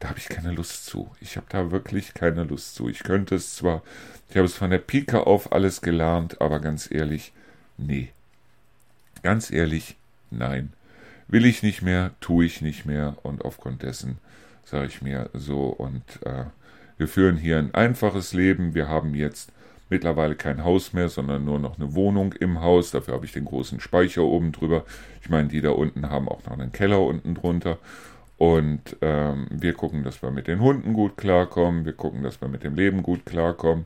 da 0.00 0.10
habe 0.10 0.18
ich 0.18 0.28
keine 0.28 0.52
Lust 0.52 0.86
zu. 0.86 1.10
Ich 1.20 1.36
habe 1.36 1.46
da 1.48 1.70
wirklich 1.70 2.14
keine 2.14 2.44
Lust 2.44 2.74
zu. 2.74 2.88
Ich 2.88 3.02
könnte 3.02 3.34
es 3.34 3.56
zwar, 3.56 3.82
ich 4.30 4.36
habe 4.36 4.46
es 4.46 4.54
von 4.54 4.70
der 4.70 4.78
Pike 4.78 5.26
auf 5.26 5.52
alles 5.52 5.80
gelernt, 5.80 6.40
aber 6.40 6.60
ganz 6.60 6.90
ehrlich, 6.90 7.32
nee. 7.76 8.10
Ganz 9.22 9.50
ehrlich, 9.50 9.96
nein. 10.30 10.72
Will 11.28 11.44
ich 11.44 11.62
nicht 11.62 11.82
mehr, 11.82 12.12
tue 12.20 12.46
ich 12.46 12.62
nicht 12.62 12.86
mehr 12.86 13.16
und 13.22 13.44
aufgrund 13.44 13.82
dessen 13.82 14.18
sage 14.64 14.86
ich 14.86 15.02
mir 15.02 15.30
so 15.34 15.66
und 15.66 16.02
äh, 16.24 16.44
wir 16.96 17.08
führen 17.08 17.36
hier 17.36 17.58
ein 17.58 17.74
einfaches 17.74 18.32
Leben. 18.34 18.74
Wir 18.74 18.88
haben 18.88 19.14
jetzt 19.14 19.52
mittlerweile 19.90 20.34
kein 20.34 20.64
Haus 20.64 20.92
mehr, 20.92 21.08
sondern 21.08 21.44
nur 21.44 21.58
noch 21.58 21.78
eine 21.78 21.94
Wohnung 21.94 22.32
im 22.34 22.60
Haus. 22.60 22.90
Dafür 22.90 23.14
habe 23.14 23.24
ich 23.24 23.32
den 23.32 23.44
großen 23.44 23.80
Speicher 23.80 24.22
oben 24.22 24.52
drüber. 24.52 24.84
Ich 25.22 25.28
meine, 25.28 25.48
die 25.48 25.60
da 25.60 25.70
unten 25.70 26.10
haben 26.10 26.28
auch 26.28 26.44
noch 26.44 26.58
einen 26.58 26.72
Keller 26.72 27.00
unten 27.00 27.34
drunter. 27.34 27.78
Und 28.36 28.96
ähm, 29.00 29.46
wir 29.50 29.74
gucken, 29.74 30.04
dass 30.04 30.22
wir 30.22 30.30
mit 30.30 30.46
den 30.46 30.60
Hunden 30.60 30.92
gut 30.92 31.16
klarkommen, 31.16 31.84
wir 31.84 31.92
gucken, 31.92 32.22
dass 32.22 32.40
wir 32.40 32.48
mit 32.48 32.62
dem 32.62 32.74
Leben 32.74 33.02
gut 33.02 33.26
klarkommen. 33.26 33.84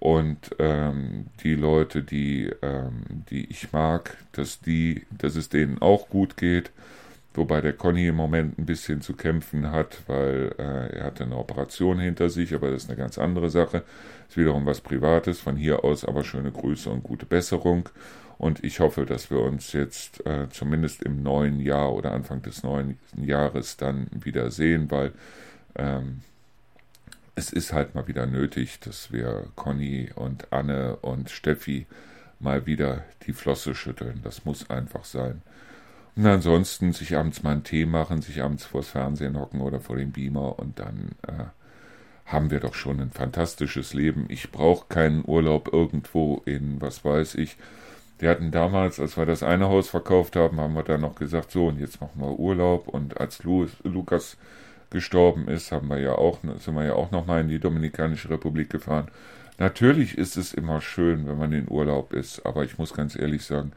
Und 0.00 0.50
ähm, 0.58 1.26
die 1.42 1.54
Leute, 1.54 2.02
die, 2.02 2.50
ähm, 2.62 3.02
die 3.30 3.50
ich 3.50 3.72
mag, 3.72 4.16
dass, 4.32 4.60
die, 4.60 5.06
dass 5.10 5.34
es 5.34 5.48
denen 5.48 5.82
auch 5.82 6.08
gut 6.08 6.36
geht. 6.36 6.70
Wobei 7.34 7.60
der 7.60 7.72
Conny 7.72 8.08
im 8.08 8.16
Moment 8.16 8.58
ein 8.58 8.66
bisschen 8.66 9.00
zu 9.00 9.14
kämpfen 9.14 9.70
hat, 9.70 10.02
weil 10.06 10.54
äh, 10.58 10.98
er 10.98 11.04
hatte 11.04 11.24
eine 11.24 11.36
Operation 11.36 11.98
hinter 11.98 12.30
sich, 12.30 12.54
aber 12.54 12.70
das 12.70 12.84
ist 12.84 12.90
eine 12.90 12.98
ganz 12.98 13.18
andere 13.18 13.50
Sache. 13.50 13.82
Ist 14.28 14.36
wiederum 14.36 14.66
was 14.66 14.80
Privates. 14.80 15.40
Von 15.40 15.56
hier 15.56 15.84
aus 15.84 16.04
aber 16.04 16.24
schöne 16.24 16.52
Grüße 16.52 16.90
und 16.90 17.02
gute 17.02 17.26
Besserung. 17.26 17.88
Und 18.38 18.62
ich 18.62 18.78
hoffe, 18.78 19.04
dass 19.04 19.30
wir 19.30 19.40
uns 19.40 19.72
jetzt 19.72 20.24
äh, 20.26 20.48
zumindest 20.50 21.02
im 21.02 21.22
neuen 21.24 21.58
Jahr 21.58 21.92
oder 21.92 22.12
Anfang 22.12 22.40
des 22.42 22.62
neuen 22.62 22.98
Jahres 23.16 23.76
dann 23.76 24.06
wieder 24.12 24.52
sehen, 24.52 24.90
weil 24.90 25.12
ähm, 25.74 26.22
es 27.38 27.52
ist 27.52 27.72
halt 27.72 27.94
mal 27.94 28.08
wieder 28.08 28.26
nötig, 28.26 28.80
dass 28.80 29.12
wir 29.12 29.46
Conny 29.54 30.10
und 30.14 30.52
Anne 30.52 30.96
und 30.96 31.30
Steffi 31.30 31.86
mal 32.40 32.66
wieder 32.66 33.04
die 33.26 33.32
Flosse 33.32 33.76
schütteln. 33.76 34.20
Das 34.24 34.44
muss 34.44 34.68
einfach 34.70 35.04
sein. 35.04 35.42
Und 36.16 36.26
ansonsten 36.26 36.92
sich 36.92 37.16
abends 37.16 37.44
mal 37.44 37.52
einen 37.52 37.62
Tee 37.62 37.86
machen, 37.86 38.22
sich 38.22 38.42
abends 38.42 38.64
vors 38.64 38.88
Fernsehen 38.88 39.38
hocken 39.38 39.60
oder 39.60 39.78
vor 39.78 39.96
dem 39.96 40.10
Beamer 40.10 40.58
und 40.58 40.80
dann 40.80 41.12
äh, 41.28 41.44
haben 42.26 42.50
wir 42.50 42.58
doch 42.58 42.74
schon 42.74 43.00
ein 43.00 43.12
fantastisches 43.12 43.94
Leben. 43.94 44.26
Ich 44.28 44.50
brauche 44.50 44.86
keinen 44.88 45.24
Urlaub 45.24 45.72
irgendwo 45.72 46.42
in, 46.44 46.80
was 46.80 47.04
weiß 47.04 47.36
ich. 47.36 47.56
Wir 48.18 48.30
hatten 48.30 48.50
damals, 48.50 48.98
als 48.98 49.16
wir 49.16 49.26
das 49.26 49.44
eine 49.44 49.68
Haus 49.68 49.88
verkauft 49.90 50.34
haben, 50.34 50.58
haben 50.58 50.74
wir 50.74 50.82
dann 50.82 51.02
noch 51.02 51.14
gesagt, 51.14 51.52
so 51.52 51.68
und 51.68 51.78
jetzt 51.78 52.00
machen 52.00 52.20
wir 52.20 52.36
Urlaub. 52.36 52.88
Und 52.88 53.20
als 53.20 53.44
Louis, 53.44 53.70
Lukas 53.84 54.36
gestorben 54.90 55.48
ist, 55.48 55.72
haben 55.72 55.88
wir 55.88 55.98
ja 55.98 56.12
auch, 56.12 56.40
sind 56.58 56.74
wir 56.74 56.84
ja 56.84 56.94
auch 56.94 57.10
noch 57.10 57.26
mal 57.26 57.40
in 57.40 57.48
die 57.48 57.58
Dominikanische 57.58 58.30
Republik 58.30 58.70
gefahren. 58.70 59.10
Natürlich 59.58 60.16
ist 60.16 60.36
es 60.36 60.54
immer 60.54 60.80
schön, 60.80 61.26
wenn 61.26 61.38
man 61.38 61.52
in 61.52 61.68
Urlaub 61.68 62.12
ist, 62.12 62.46
aber 62.46 62.64
ich 62.64 62.78
muss 62.78 62.94
ganz 62.94 63.16
ehrlich 63.16 63.44
sagen, 63.44 63.72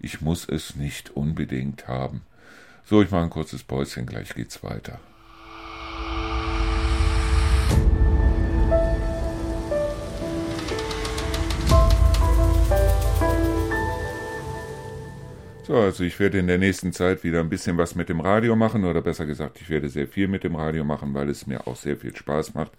ich 0.00 0.20
muss 0.20 0.48
es 0.48 0.76
nicht 0.76 1.10
unbedingt 1.10 1.88
haben. 1.88 2.22
So, 2.84 3.02
ich 3.02 3.10
mache 3.10 3.24
ein 3.24 3.30
kurzes 3.30 3.62
Päuschen, 3.62 4.06
gleich 4.06 4.34
geht's 4.34 4.62
weiter. 4.62 5.00
So, 15.66 15.74
also 15.74 16.04
ich 16.04 16.20
werde 16.20 16.38
in 16.38 16.46
der 16.46 16.58
nächsten 16.58 16.92
Zeit 16.92 17.24
wieder 17.24 17.40
ein 17.40 17.48
bisschen 17.48 17.76
was 17.76 17.96
mit 17.96 18.08
dem 18.08 18.20
Radio 18.20 18.54
machen, 18.54 18.84
oder 18.84 19.02
besser 19.02 19.26
gesagt, 19.26 19.60
ich 19.60 19.68
werde 19.68 19.88
sehr 19.88 20.06
viel 20.06 20.28
mit 20.28 20.44
dem 20.44 20.54
Radio 20.54 20.84
machen, 20.84 21.12
weil 21.12 21.28
es 21.28 21.46
mir 21.46 21.66
auch 21.66 21.76
sehr 21.76 21.96
viel 21.96 22.14
Spaß 22.14 22.54
macht. 22.54 22.72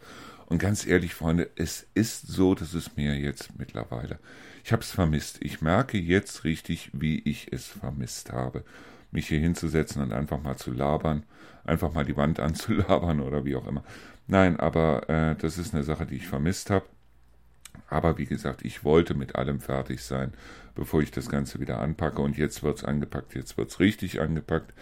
Und 0.45 0.59
ganz 0.59 0.87
ehrlich, 0.87 1.13
Freunde, 1.13 1.49
es 1.57 1.85
ist 1.95 2.27
so, 2.27 2.55
dass 2.55 2.73
es 2.73 2.95
mir 2.95 3.15
jetzt 3.15 3.57
mittlerweile 3.57 4.19
ich 4.67 4.73
habe 4.73 4.81
es 4.81 4.91
vermisst. 4.91 5.37
Ich 5.39 5.61
merke 5.61 5.97
jetzt 5.97 6.43
richtig, 6.43 6.89
wie 6.91 7.19
ich 7.19 7.53
es 7.53 7.67
vermisst 7.67 8.33
habe. 8.33 8.65
Mich 9.11 9.29
hier 9.29 9.39
hinzusetzen 9.39 10.01
und 10.01 10.11
einfach 10.11 10.41
mal 10.43 10.57
zu 10.57 10.73
labern, 10.73 11.23
einfach 11.63 11.93
mal 11.93 12.03
die 12.03 12.17
Wand 12.17 12.39
anzulabern 12.41 13.21
oder 13.21 13.45
wie 13.45 13.55
auch 13.55 13.65
immer. 13.65 13.81
Nein, 14.27 14.59
aber 14.59 15.09
äh, 15.09 15.35
das 15.37 15.57
ist 15.57 15.73
eine 15.73 15.83
Sache, 15.83 16.05
die 16.05 16.17
ich 16.17 16.27
vermisst 16.27 16.69
habe. 16.69 16.85
Aber 17.89 18.17
wie 18.17 18.25
gesagt, 18.25 18.63
ich 18.63 18.83
wollte 18.83 19.13
mit 19.13 19.35
allem 19.35 19.59
fertig 19.59 20.03
sein, 20.03 20.33
bevor 20.75 21.01
ich 21.01 21.11
das 21.11 21.29
Ganze 21.29 21.59
wieder 21.59 21.79
anpacke. 21.79 22.21
Und 22.21 22.37
jetzt 22.37 22.63
wird 22.63 22.77
es 22.77 22.83
angepackt, 22.83 23.35
jetzt 23.35 23.57
wird 23.57 23.69
es 23.69 23.79
richtig 23.79 24.21
angepackt. 24.21 24.73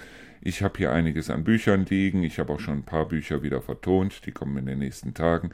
Ich 0.41 0.61
habe 0.61 0.77
hier 0.77 0.91
einiges 0.91 1.29
an 1.29 1.43
Büchern 1.43 1.85
liegen. 1.85 2.23
Ich 2.23 2.39
habe 2.39 2.53
auch 2.53 2.59
schon 2.59 2.79
ein 2.79 2.85
paar 2.85 3.07
Bücher 3.07 3.41
wieder 3.41 3.61
vertont. 3.61 4.25
Die 4.25 4.31
kommen 4.31 4.57
in 4.57 4.65
den 4.65 4.79
nächsten 4.79 5.13
Tagen. 5.13 5.51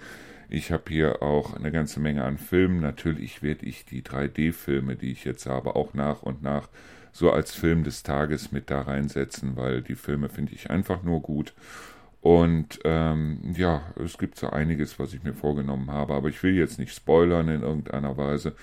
Ich 0.49 0.71
habe 0.71 0.83
hier 0.89 1.21
auch 1.21 1.55
eine 1.55 1.71
ganze 1.71 2.01
Menge 2.01 2.25
an 2.25 2.37
Filmen. 2.37 2.81
Natürlich 2.81 3.41
werde 3.41 3.65
ich 3.65 3.85
die 3.85 4.01
3D-Filme, 4.01 4.97
die 4.97 5.11
ich 5.11 5.23
jetzt 5.23 5.45
habe, 5.45 5.77
auch 5.77 5.93
nach 5.93 6.23
und 6.23 6.43
nach 6.43 6.67
so 7.13 7.31
als 7.31 7.53
Film 7.53 7.83
des 7.83 8.03
Tages 8.03 8.51
mit 8.51 8.69
da 8.69 8.81
reinsetzen, 8.81 9.55
weil 9.55 9.81
die 9.81 9.95
Filme 9.95 10.29
finde 10.29 10.53
ich 10.53 10.69
einfach 10.69 11.03
nur 11.03 11.21
gut. 11.21 11.53
Und 12.21 12.79
ähm, 12.83 13.39
ja, 13.55 13.81
es 14.03 14.17
gibt 14.17 14.37
so 14.37 14.49
einiges, 14.49 14.99
was 14.99 15.13
ich 15.13 15.23
mir 15.23 15.33
vorgenommen 15.33 15.89
habe, 15.91 16.13
aber 16.13 16.29
ich 16.29 16.41
will 16.43 16.55
jetzt 16.55 16.77
nicht 16.77 16.93
spoilern 16.93 17.49
in 17.49 17.63
irgendeiner 17.63 18.15
Weise. 18.15 18.53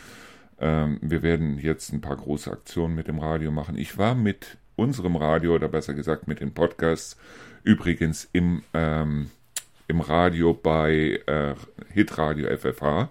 Ähm, 0.60 0.98
wir 1.02 1.22
werden 1.22 1.58
jetzt 1.58 1.92
ein 1.92 2.00
paar 2.00 2.16
große 2.16 2.50
Aktionen 2.50 2.94
mit 2.94 3.08
dem 3.08 3.18
Radio 3.18 3.50
machen. 3.50 3.76
Ich 3.76 3.98
war 3.98 4.14
mit 4.14 4.58
unserem 4.76 5.16
Radio, 5.16 5.56
oder 5.56 5.68
besser 5.68 5.94
gesagt 5.94 6.28
mit 6.28 6.40
den 6.40 6.54
Podcasts, 6.54 7.16
übrigens 7.64 8.28
im 8.32 8.62
ähm, 8.74 9.30
im 9.88 10.00
Radio 10.00 10.54
bei 10.54 11.20
äh, 11.26 11.54
Hitradio 11.92 12.54
FFH. 12.56 13.10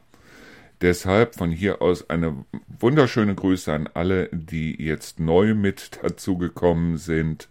Deshalb 0.82 1.36
von 1.36 1.52
hier 1.52 1.82
aus 1.82 2.08
eine 2.10 2.46
wunderschöne 2.80 3.34
Grüße 3.34 3.74
an 3.74 3.90
alle, 3.96 4.30
die 4.32 4.82
jetzt 4.82 5.20
neu 5.20 5.56
mit 5.56 6.00
dazugekommen 6.04 6.98
sind, 6.98 7.50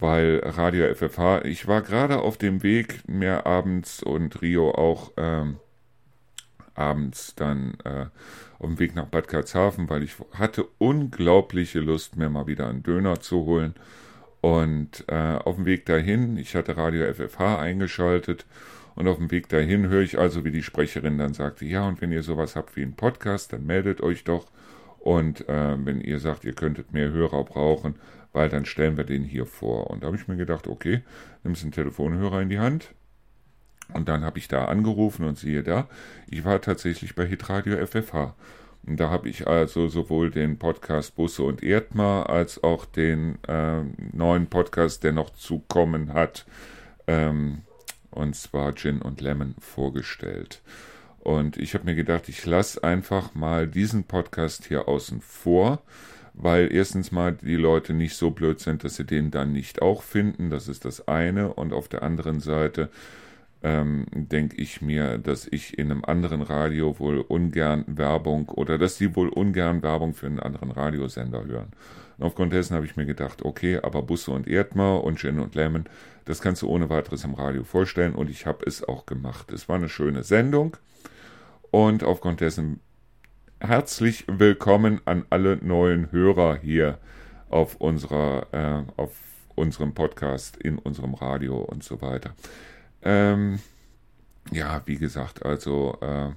weil 0.00 0.40
Radio 0.44 0.92
FFH, 0.94 1.44
ich 1.44 1.68
war 1.68 1.82
gerade 1.82 2.20
auf 2.20 2.36
dem 2.36 2.62
Weg, 2.62 3.08
mehr 3.08 3.46
abends 3.46 4.02
und 4.02 4.40
Rio 4.42 4.70
auch 4.72 5.12
ähm, 5.16 5.56
abends 6.74 7.34
dann 7.34 7.74
äh, 7.84 8.06
auf 8.58 8.66
dem 8.66 8.78
Weg 8.78 8.94
nach 8.94 9.06
Bad 9.06 9.28
Karlshafen, 9.28 9.88
weil 9.88 10.02
ich 10.02 10.14
hatte 10.32 10.66
unglaubliche 10.78 11.80
Lust, 11.80 12.16
mir 12.16 12.30
mal 12.30 12.46
wieder 12.46 12.68
einen 12.68 12.82
Döner 12.82 13.20
zu 13.20 13.44
holen 13.44 13.74
und 14.40 15.04
äh, 15.08 15.36
auf 15.36 15.56
dem 15.56 15.66
Weg 15.66 15.86
dahin, 15.86 16.36
ich 16.36 16.54
hatte 16.54 16.76
Radio 16.76 17.12
FFH 17.12 17.58
eingeschaltet 17.58 18.46
und 18.94 19.06
auf 19.06 19.18
dem 19.18 19.30
Weg 19.30 19.48
dahin 19.48 19.88
höre 19.88 20.02
ich 20.02 20.18
also, 20.18 20.44
wie 20.44 20.50
die 20.50 20.62
Sprecherin 20.62 21.18
dann 21.18 21.34
sagte, 21.34 21.64
ja, 21.64 21.86
und 21.86 22.00
wenn 22.00 22.12
ihr 22.12 22.22
sowas 22.22 22.56
habt 22.56 22.76
wie 22.76 22.82
einen 22.82 22.96
Podcast, 22.96 23.52
dann 23.52 23.66
meldet 23.66 24.00
euch 24.00 24.24
doch. 24.24 24.46
Und 24.98 25.48
äh, 25.48 25.76
wenn 25.84 26.00
ihr 26.00 26.18
sagt, 26.18 26.44
ihr 26.44 26.52
könntet 26.52 26.92
mehr 26.92 27.10
Hörer 27.10 27.44
brauchen, 27.44 27.94
weil 28.32 28.48
dann 28.48 28.64
stellen 28.64 28.96
wir 28.96 29.04
den 29.04 29.24
hier 29.24 29.46
vor. 29.46 29.90
Und 29.90 30.02
da 30.02 30.08
habe 30.08 30.16
ich 30.16 30.28
mir 30.28 30.36
gedacht, 30.36 30.66
okay, 30.66 31.02
nimmst 31.42 31.62
einen 31.62 31.72
Telefonhörer 31.72 32.40
in 32.40 32.48
die 32.48 32.58
Hand. 32.58 32.94
Und 33.92 34.08
dann 34.08 34.22
habe 34.24 34.38
ich 34.38 34.48
da 34.48 34.66
angerufen 34.66 35.24
und 35.24 35.36
siehe 35.36 35.62
da, 35.62 35.88
ich 36.28 36.44
war 36.44 36.60
tatsächlich 36.60 37.14
bei 37.14 37.26
Hitradio 37.26 37.84
FFH. 37.84 38.34
Und 38.86 38.98
da 38.98 39.10
habe 39.10 39.28
ich 39.28 39.46
also 39.46 39.88
sowohl 39.88 40.30
den 40.30 40.58
Podcast 40.58 41.16
Busse 41.16 41.42
und 41.42 41.62
Erdmar 41.62 42.30
als 42.30 42.62
auch 42.62 42.86
den 42.86 43.38
äh, 43.46 43.82
neuen 44.12 44.46
Podcast, 44.46 45.04
der 45.04 45.12
noch 45.12 45.30
zu 45.30 45.62
kommen 45.68 46.14
hat, 46.14 46.46
ähm, 47.06 47.62
und 48.10 48.34
zwar 48.34 48.74
Gin 48.74 49.02
und 49.02 49.20
Lemon 49.20 49.54
vorgestellt. 49.60 50.62
Und 51.18 51.58
ich 51.58 51.74
habe 51.74 51.84
mir 51.84 51.94
gedacht, 51.94 52.28
ich 52.28 52.46
lasse 52.46 52.82
einfach 52.82 53.34
mal 53.34 53.68
diesen 53.68 54.04
Podcast 54.04 54.66
hier 54.66 54.88
außen 54.88 55.20
vor, 55.20 55.82
weil 56.42 56.72
erstens 56.72 57.12
mal 57.12 57.32
die 57.32 57.56
Leute 57.56 57.92
nicht 57.92 58.16
so 58.16 58.30
blöd 58.30 58.60
sind, 58.60 58.84
dass 58.84 58.96
sie 58.96 59.04
den 59.04 59.30
dann 59.30 59.52
nicht 59.52 59.82
auch 59.82 60.02
finden. 60.02 60.50
Das 60.50 60.68
ist 60.68 60.84
das 60.84 61.06
eine. 61.08 61.52
Und 61.52 61.72
auf 61.72 61.88
der 61.88 62.02
anderen 62.02 62.40
Seite 62.40 62.88
ähm, 63.62 64.06
denke 64.12 64.56
ich 64.56 64.80
mir, 64.80 65.18
dass 65.18 65.46
ich 65.46 65.78
in 65.78 65.90
einem 65.90 66.04
anderen 66.04 66.42
Radio 66.42 66.98
wohl 66.98 67.20
ungern 67.20 67.84
Werbung 67.86 68.48
oder 68.48 68.78
dass 68.78 68.96
sie 68.96 69.14
wohl 69.16 69.28
ungern 69.28 69.82
Werbung 69.82 70.14
für 70.14 70.26
einen 70.26 70.40
anderen 70.40 70.70
Radiosender 70.70 71.44
hören. 71.44 71.68
Und 72.16 72.26
aufgrund 72.26 72.52
dessen 72.52 72.74
habe 72.74 72.86
ich 72.86 72.96
mir 72.96 73.06
gedacht, 73.06 73.44
okay, 73.44 73.78
aber 73.82 74.02
Busse 74.02 74.30
und 74.30 74.48
Erdmer 74.48 75.04
und 75.04 75.18
Gin 75.18 75.40
und 75.40 75.54
Lemon, 75.54 75.84
das 76.24 76.40
kannst 76.40 76.62
du 76.62 76.68
ohne 76.68 76.88
weiteres 76.88 77.24
im 77.24 77.34
Radio 77.34 77.64
vorstellen 77.64 78.14
und 78.14 78.30
ich 78.30 78.46
habe 78.46 78.64
es 78.66 78.86
auch 78.86 79.04
gemacht. 79.04 79.52
Es 79.52 79.68
war 79.68 79.76
eine 79.76 79.88
schöne 79.88 80.22
Sendung 80.22 80.76
und 81.70 82.02
aufgrund 82.02 82.40
dessen 82.40 82.80
herzlich 83.60 84.24
willkommen 84.26 85.02
an 85.04 85.26
alle 85.28 85.58
neuen 85.58 86.10
Hörer 86.10 86.56
hier 86.56 86.98
auf 87.50 87.76
unserer, 87.76 88.46
äh, 88.52 89.00
auf 89.00 89.12
unserem 89.54 89.92
Podcast, 89.92 90.56
in 90.56 90.78
unserem 90.78 91.12
Radio 91.14 91.58
und 91.58 91.84
so 91.84 92.00
weiter. 92.00 92.34
Ähm, 93.02 93.60
ja, 94.50 94.80
wie 94.86 94.96
gesagt, 94.96 95.44
also 95.44 95.98
äh, 96.00 96.30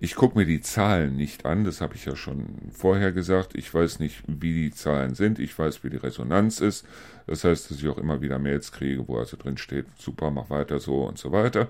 ich 0.00 0.14
gucke 0.14 0.38
mir 0.38 0.46
die 0.46 0.60
Zahlen 0.60 1.16
nicht 1.16 1.44
an, 1.44 1.64
das 1.64 1.80
habe 1.80 1.96
ich 1.96 2.04
ja 2.04 2.14
schon 2.14 2.46
vorher 2.72 3.10
gesagt. 3.10 3.56
Ich 3.56 3.72
weiß 3.72 3.98
nicht, 3.98 4.22
wie 4.28 4.54
die 4.54 4.70
Zahlen 4.70 5.14
sind, 5.14 5.40
ich 5.40 5.58
weiß, 5.58 5.82
wie 5.82 5.90
die 5.90 5.96
Resonanz 5.96 6.60
ist. 6.60 6.86
Das 7.26 7.42
heißt, 7.42 7.70
dass 7.70 7.78
ich 7.78 7.88
auch 7.88 7.98
immer 7.98 8.20
wieder 8.20 8.38
Mails 8.38 8.70
kriege, 8.70 9.08
wo 9.08 9.18
also 9.18 9.36
drin 9.36 9.58
steht, 9.58 9.86
super, 9.98 10.30
mach 10.30 10.50
weiter 10.50 10.78
so 10.78 11.04
und 11.04 11.18
so 11.18 11.32
weiter. 11.32 11.68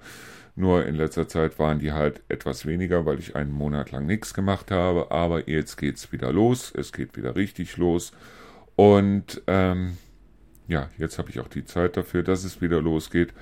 Nur 0.57 0.85
in 0.85 0.95
letzter 0.97 1.27
Zeit 1.27 1.59
waren 1.59 1.79
die 1.79 1.93
halt 1.93 2.21
etwas 2.29 2.67
weniger, 2.67 3.07
weil 3.07 3.19
ich 3.19 3.35
einen 3.35 3.53
Monat 3.53 3.93
lang 3.93 4.07
nichts 4.07 4.35
gemacht 4.35 4.71
habe. 4.71 5.11
Aber 5.11 5.49
jetzt 5.49 5.77
geht's 5.77 6.13
wieder 6.13 6.33
los, 6.33 6.73
es 6.77 6.93
geht 6.93 7.17
wieder 7.17 7.35
richtig 7.35 7.77
los. 7.79 8.13
Und 8.77 9.41
ähm, 9.47 9.97
ja, 10.67 10.91
jetzt 10.99 11.19
habe 11.19 11.31
ich 11.31 11.41
auch 11.41 11.49
die 11.49 11.65
Zeit 11.65 11.97
dafür, 11.97 12.23
dass 12.23 12.45
es 12.45 12.61
wieder 12.61 12.83
losgeht 12.83 13.33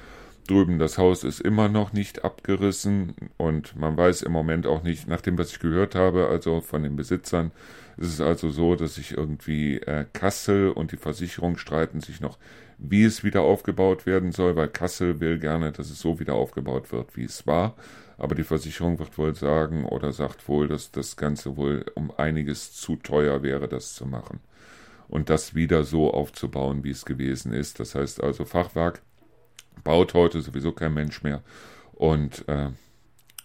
drüben 0.46 0.78
das 0.78 0.98
Haus 0.98 1.24
ist 1.24 1.40
immer 1.40 1.68
noch 1.68 1.92
nicht 1.92 2.24
abgerissen 2.24 3.14
und 3.36 3.76
man 3.76 3.96
weiß 3.96 4.22
im 4.22 4.32
Moment 4.32 4.66
auch 4.66 4.82
nicht, 4.82 5.08
nach 5.08 5.20
dem, 5.20 5.38
was 5.38 5.52
ich 5.52 5.60
gehört 5.60 5.94
habe, 5.94 6.28
also 6.28 6.60
von 6.60 6.82
den 6.82 6.96
Besitzern, 6.96 7.52
ist 7.96 8.14
es 8.14 8.20
also 8.20 8.50
so, 8.50 8.76
dass 8.76 8.96
sich 8.96 9.12
irgendwie 9.12 9.78
äh, 9.78 10.04
Kassel 10.12 10.70
und 10.70 10.92
die 10.92 10.96
Versicherung 10.96 11.56
streiten 11.56 12.00
sich 12.00 12.20
noch, 12.20 12.38
wie 12.78 13.04
es 13.04 13.24
wieder 13.24 13.42
aufgebaut 13.42 14.06
werden 14.06 14.32
soll, 14.32 14.56
weil 14.56 14.68
Kassel 14.68 15.20
will 15.20 15.38
gerne, 15.38 15.72
dass 15.72 15.90
es 15.90 16.00
so 16.00 16.20
wieder 16.20 16.34
aufgebaut 16.34 16.92
wird, 16.92 17.16
wie 17.16 17.24
es 17.24 17.46
war. 17.46 17.74
Aber 18.18 18.34
die 18.34 18.44
Versicherung 18.44 18.98
wird 18.98 19.16
wohl 19.18 19.34
sagen 19.34 19.84
oder 19.84 20.12
sagt 20.12 20.48
wohl, 20.48 20.68
dass 20.68 20.90
das 20.90 21.16
Ganze 21.16 21.56
wohl 21.56 21.86
um 21.94 22.10
einiges 22.16 22.72
zu 22.72 22.96
teuer 22.96 23.42
wäre, 23.42 23.68
das 23.68 23.94
zu 23.94 24.06
machen. 24.06 24.40
Und 25.08 25.30
das 25.30 25.54
wieder 25.54 25.84
so 25.84 26.12
aufzubauen, 26.12 26.82
wie 26.82 26.90
es 26.90 27.04
gewesen 27.04 27.52
ist. 27.52 27.78
Das 27.80 27.94
heißt 27.94 28.22
also 28.22 28.44
Fachwerk 28.44 29.02
baut 29.84 30.14
heute 30.14 30.40
sowieso 30.40 30.72
kein 30.72 30.94
Mensch 30.94 31.22
mehr. 31.22 31.42
Und 31.92 32.46
äh, 32.48 32.70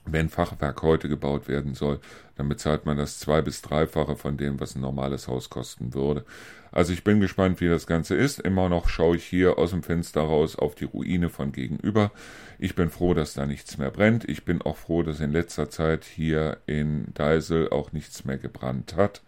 wenn 0.06 0.30
Fachwerk 0.30 0.82
heute 0.82 1.08
gebaut 1.10 1.48
werden 1.48 1.76
soll, 1.76 2.00
dann 2.36 2.50
bezahlt 2.50 2.86
man 2.86 2.98
das 2.98 3.20
zwei- 3.20 3.42
bis 3.42 3.62
dreifache 3.62 4.16
von 4.16 4.36
dem, 4.38 4.60
was 4.60 4.76
ein 4.76 4.82
normales 4.82 5.28
Haus 5.28 5.50
kosten 5.50 5.94
würde. 5.94 6.26
Also 6.72 6.94
ich 6.94 7.04
bin 7.04 7.20
gespannt, 7.20 7.62
wie 7.62 7.68
das 7.68 7.86
Ganze 7.86 8.16
ist. 8.16 8.40
Immer 8.40 8.70
noch 8.70 8.88
schaue 8.88 9.18
ich 9.18 9.26
hier 9.26 9.58
aus 9.58 9.72
dem 9.72 9.84
Fenster 9.84 10.22
raus 10.22 10.56
auf 10.56 10.74
die 10.74 10.86
Ruine 10.86 11.30
von 11.30 11.52
gegenüber. 11.52 12.12
Ich 12.60 12.76
bin 12.76 12.90
froh, 12.90 13.14
dass 13.14 13.34
da 13.34 13.46
nichts 13.46 13.78
mehr 13.78 13.92
brennt. 13.92 14.28
Ich 14.28 14.46
bin 14.46 14.62
auch 14.62 14.78
froh, 14.78 15.04
dass 15.04 15.20
in 15.20 15.32
letzter 15.32 15.70
Zeit 15.70 16.06
hier 16.06 16.58
in 16.66 17.14
Deisel 17.14 17.70
auch 17.70 17.92
nichts 17.92 18.26
mehr 18.26 18.38
gebrannt 18.38 18.96
hat. 18.96 19.22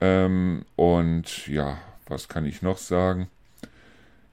Ähm, 0.00 0.64
und 0.74 1.46
ja, 1.46 1.78
was 2.06 2.28
kann 2.28 2.44
ich 2.44 2.62
noch 2.62 2.78
sagen? 2.78 3.30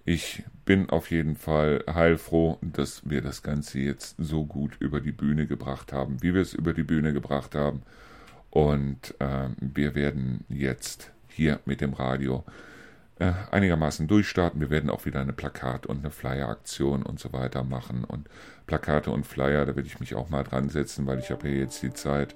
Ich 0.05 0.43
bin 0.65 0.89
auf 0.89 1.11
jeden 1.11 1.35
Fall 1.35 1.83
heilfroh, 1.87 2.57
dass 2.61 3.09
wir 3.09 3.21
das 3.21 3.41
Ganze 3.41 3.79
jetzt 3.79 4.15
so 4.17 4.45
gut 4.45 4.75
über 4.79 4.99
die 4.99 5.13
Bühne 5.13 5.47
gebracht 5.47 5.93
haben, 5.93 6.21
wie 6.21 6.33
wir 6.33 6.41
es 6.41 6.53
über 6.53 6.73
die 6.73 6.83
Bühne 6.83 7.13
gebracht 7.13 7.55
haben. 7.55 7.83
Und 8.49 9.15
äh, 9.19 9.49
wir 9.59 9.95
werden 9.95 10.43
jetzt 10.49 11.11
hier 11.27 11.59
mit 11.65 11.79
dem 11.79 11.93
Radio 11.93 12.43
äh, 13.19 13.31
einigermaßen 13.51 14.07
durchstarten. 14.07 14.59
Wir 14.59 14.69
werden 14.69 14.89
auch 14.89 15.05
wieder 15.05 15.21
eine 15.21 15.33
Plakat- 15.33 15.85
und 15.85 15.99
eine 15.99 16.11
Flyer-Aktion 16.11 17.03
und 17.03 17.19
so 17.19 17.31
weiter 17.31 17.63
machen. 17.63 18.03
Und 18.03 18.27
Plakate 18.67 19.09
und 19.09 19.25
Flyer, 19.25 19.65
da 19.65 19.75
werde 19.75 19.87
ich 19.87 19.99
mich 19.99 20.15
auch 20.15 20.29
mal 20.29 20.43
dran 20.43 20.69
setzen, 20.69 21.07
weil 21.07 21.19
ich 21.19 21.31
habe 21.31 21.47
ja 21.47 21.55
jetzt 21.55 21.81
die 21.81 21.93
Zeit, 21.93 22.35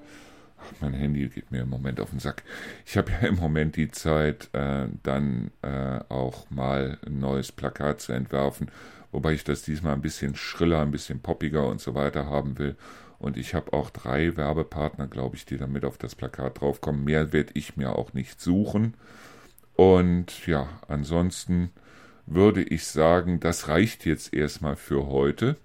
mein 0.82 0.94
Handy 0.94 1.30
geht 1.30 1.52
mir 1.52 1.62
im 1.62 1.70
Moment 1.70 2.00
auf 2.00 2.10
den 2.10 2.20
Sack. 2.20 2.44
Ich 2.86 2.98
habe 2.98 3.12
ja 3.12 3.28
im 3.28 3.36
Moment 3.36 3.76
die 3.76 3.90
Zeit, 3.90 4.50
äh, 4.54 4.88
dann 5.04 5.52
äh, 5.62 6.00
auch 6.10 6.50
mal 6.50 6.98
ein 7.06 7.20
neues 7.20 7.52
Plakat 7.52 8.02
zu 8.02 8.14
entwerfen, 8.14 8.70
wobei 9.12 9.34
ich 9.34 9.44
das 9.44 9.64
diesmal 9.64 9.94
ein 9.94 10.02
bisschen 10.02 10.36
schriller, 10.36 10.82
ein 10.82 10.92
bisschen 10.92 11.20
poppiger 11.20 11.68
und 11.68 11.82
so 11.82 11.96
weiter 11.96 12.26
haben 12.28 12.58
will. 12.58 12.76
Und 13.20 13.38
ich 13.38 13.56
habe 13.56 13.74
auch 13.74 13.90
drei 13.90 14.38
Werbepartner, 14.38 15.08
glaube 15.08 15.36
ich, 15.36 15.46
die 15.46 15.58
damit 15.58 15.86
auf 15.86 15.98
das 15.98 16.16
Plakat 16.16 16.62
draufkommen. 16.62 17.04
Mehr 17.04 17.34
werde 17.34 17.52
ich 17.56 17.76
mir 17.76 17.96
auch 17.96 18.14
nicht 18.14 18.40
suchen. 18.40 18.94
Und 19.76 20.46
ja, 20.48 20.68
ansonsten 20.88 21.72
würde 22.26 22.62
ich 22.62 22.86
sagen, 22.86 23.40
das 23.40 23.68
reicht 23.68 24.06
jetzt 24.06 24.34
erstmal 24.34 24.76
für 24.76 25.08
heute. 25.08 25.56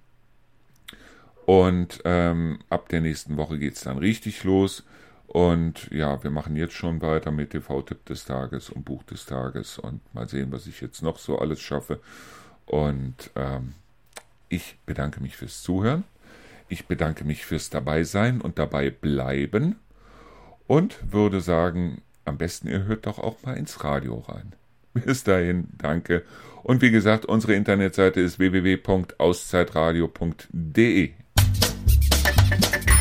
Und 1.45 2.01
ähm, 2.05 2.59
ab 2.69 2.89
der 2.89 3.01
nächsten 3.01 3.37
Woche 3.37 3.59
geht 3.59 3.75
es 3.75 3.81
dann 3.81 3.97
richtig 3.97 4.43
los. 4.43 4.83
Und 5.27 5.89
ja, 5.91 6.23
wir 6.23 6.31
machen 6.31 6.55
jetzt 6.55 6.75
schon 6.75 7.01
weiter 7.01 7.31
mit 7.31 7.51
TV-Tipp 7.51 8.05
des 8.05 8.25
Tages 8.25 8.69
und 8.69 8.85
Buch 8.85 9.03
des 9.03 9.25
Tages 9.25 9.79
und 9.79 10.01
mal 10.13 10.29
sehen, 10.29 10.51
was 10.51 10.67
ich 10.67 10.79
jetzt 10.79 11.01
noch 11.01 11.17
so 11.17 11.39
alles 11.39 11.59
schaffe. 11.59 11.99
Und 12.65 13.31
ähm, 13.35 13.73
ich 14.49 14.77
bedanke 14.85 15.21
mich 15.21 15.35
fürs 15.35 15.63
Zuhören. 15.63 16.03
Ich 16.69 16.87
bedanke 16.87 17.25
mich 17.25 17.45
fürs 17.45 17.69
Dabeisein 17.69 18.41
und 18.41 18.59
dabei 18.59 18.89
bleiben. 18.89 19.77
Und 20.67 20.97
würde 21.11 21.41
sagen, 21.41 22.01
am 22.25 22.37
besten 22.37 22.67
ihr 22.67 22.83
hört 22.85 23.05
doch 23.05 23.19
auch 23.19 23.43
mal 23.43 23.57
ins 23.57 23.83
Radio 23.83 24.19
rein. 24.19 24.53
Bis 24.93 25.23
dahin, 25.23 25.67
danke. 25.77 26.23
Und 26.61 26.81
wie 26.81 26.91
gesagt, 26.91 27.25
unsere 27.25 27.55
Internetseite 27.55 28.21
ist 28.21 28.39
www.auszeitradio.de. 28.39 31.13
Thank 32.23 32.87
you. 32.87 32.92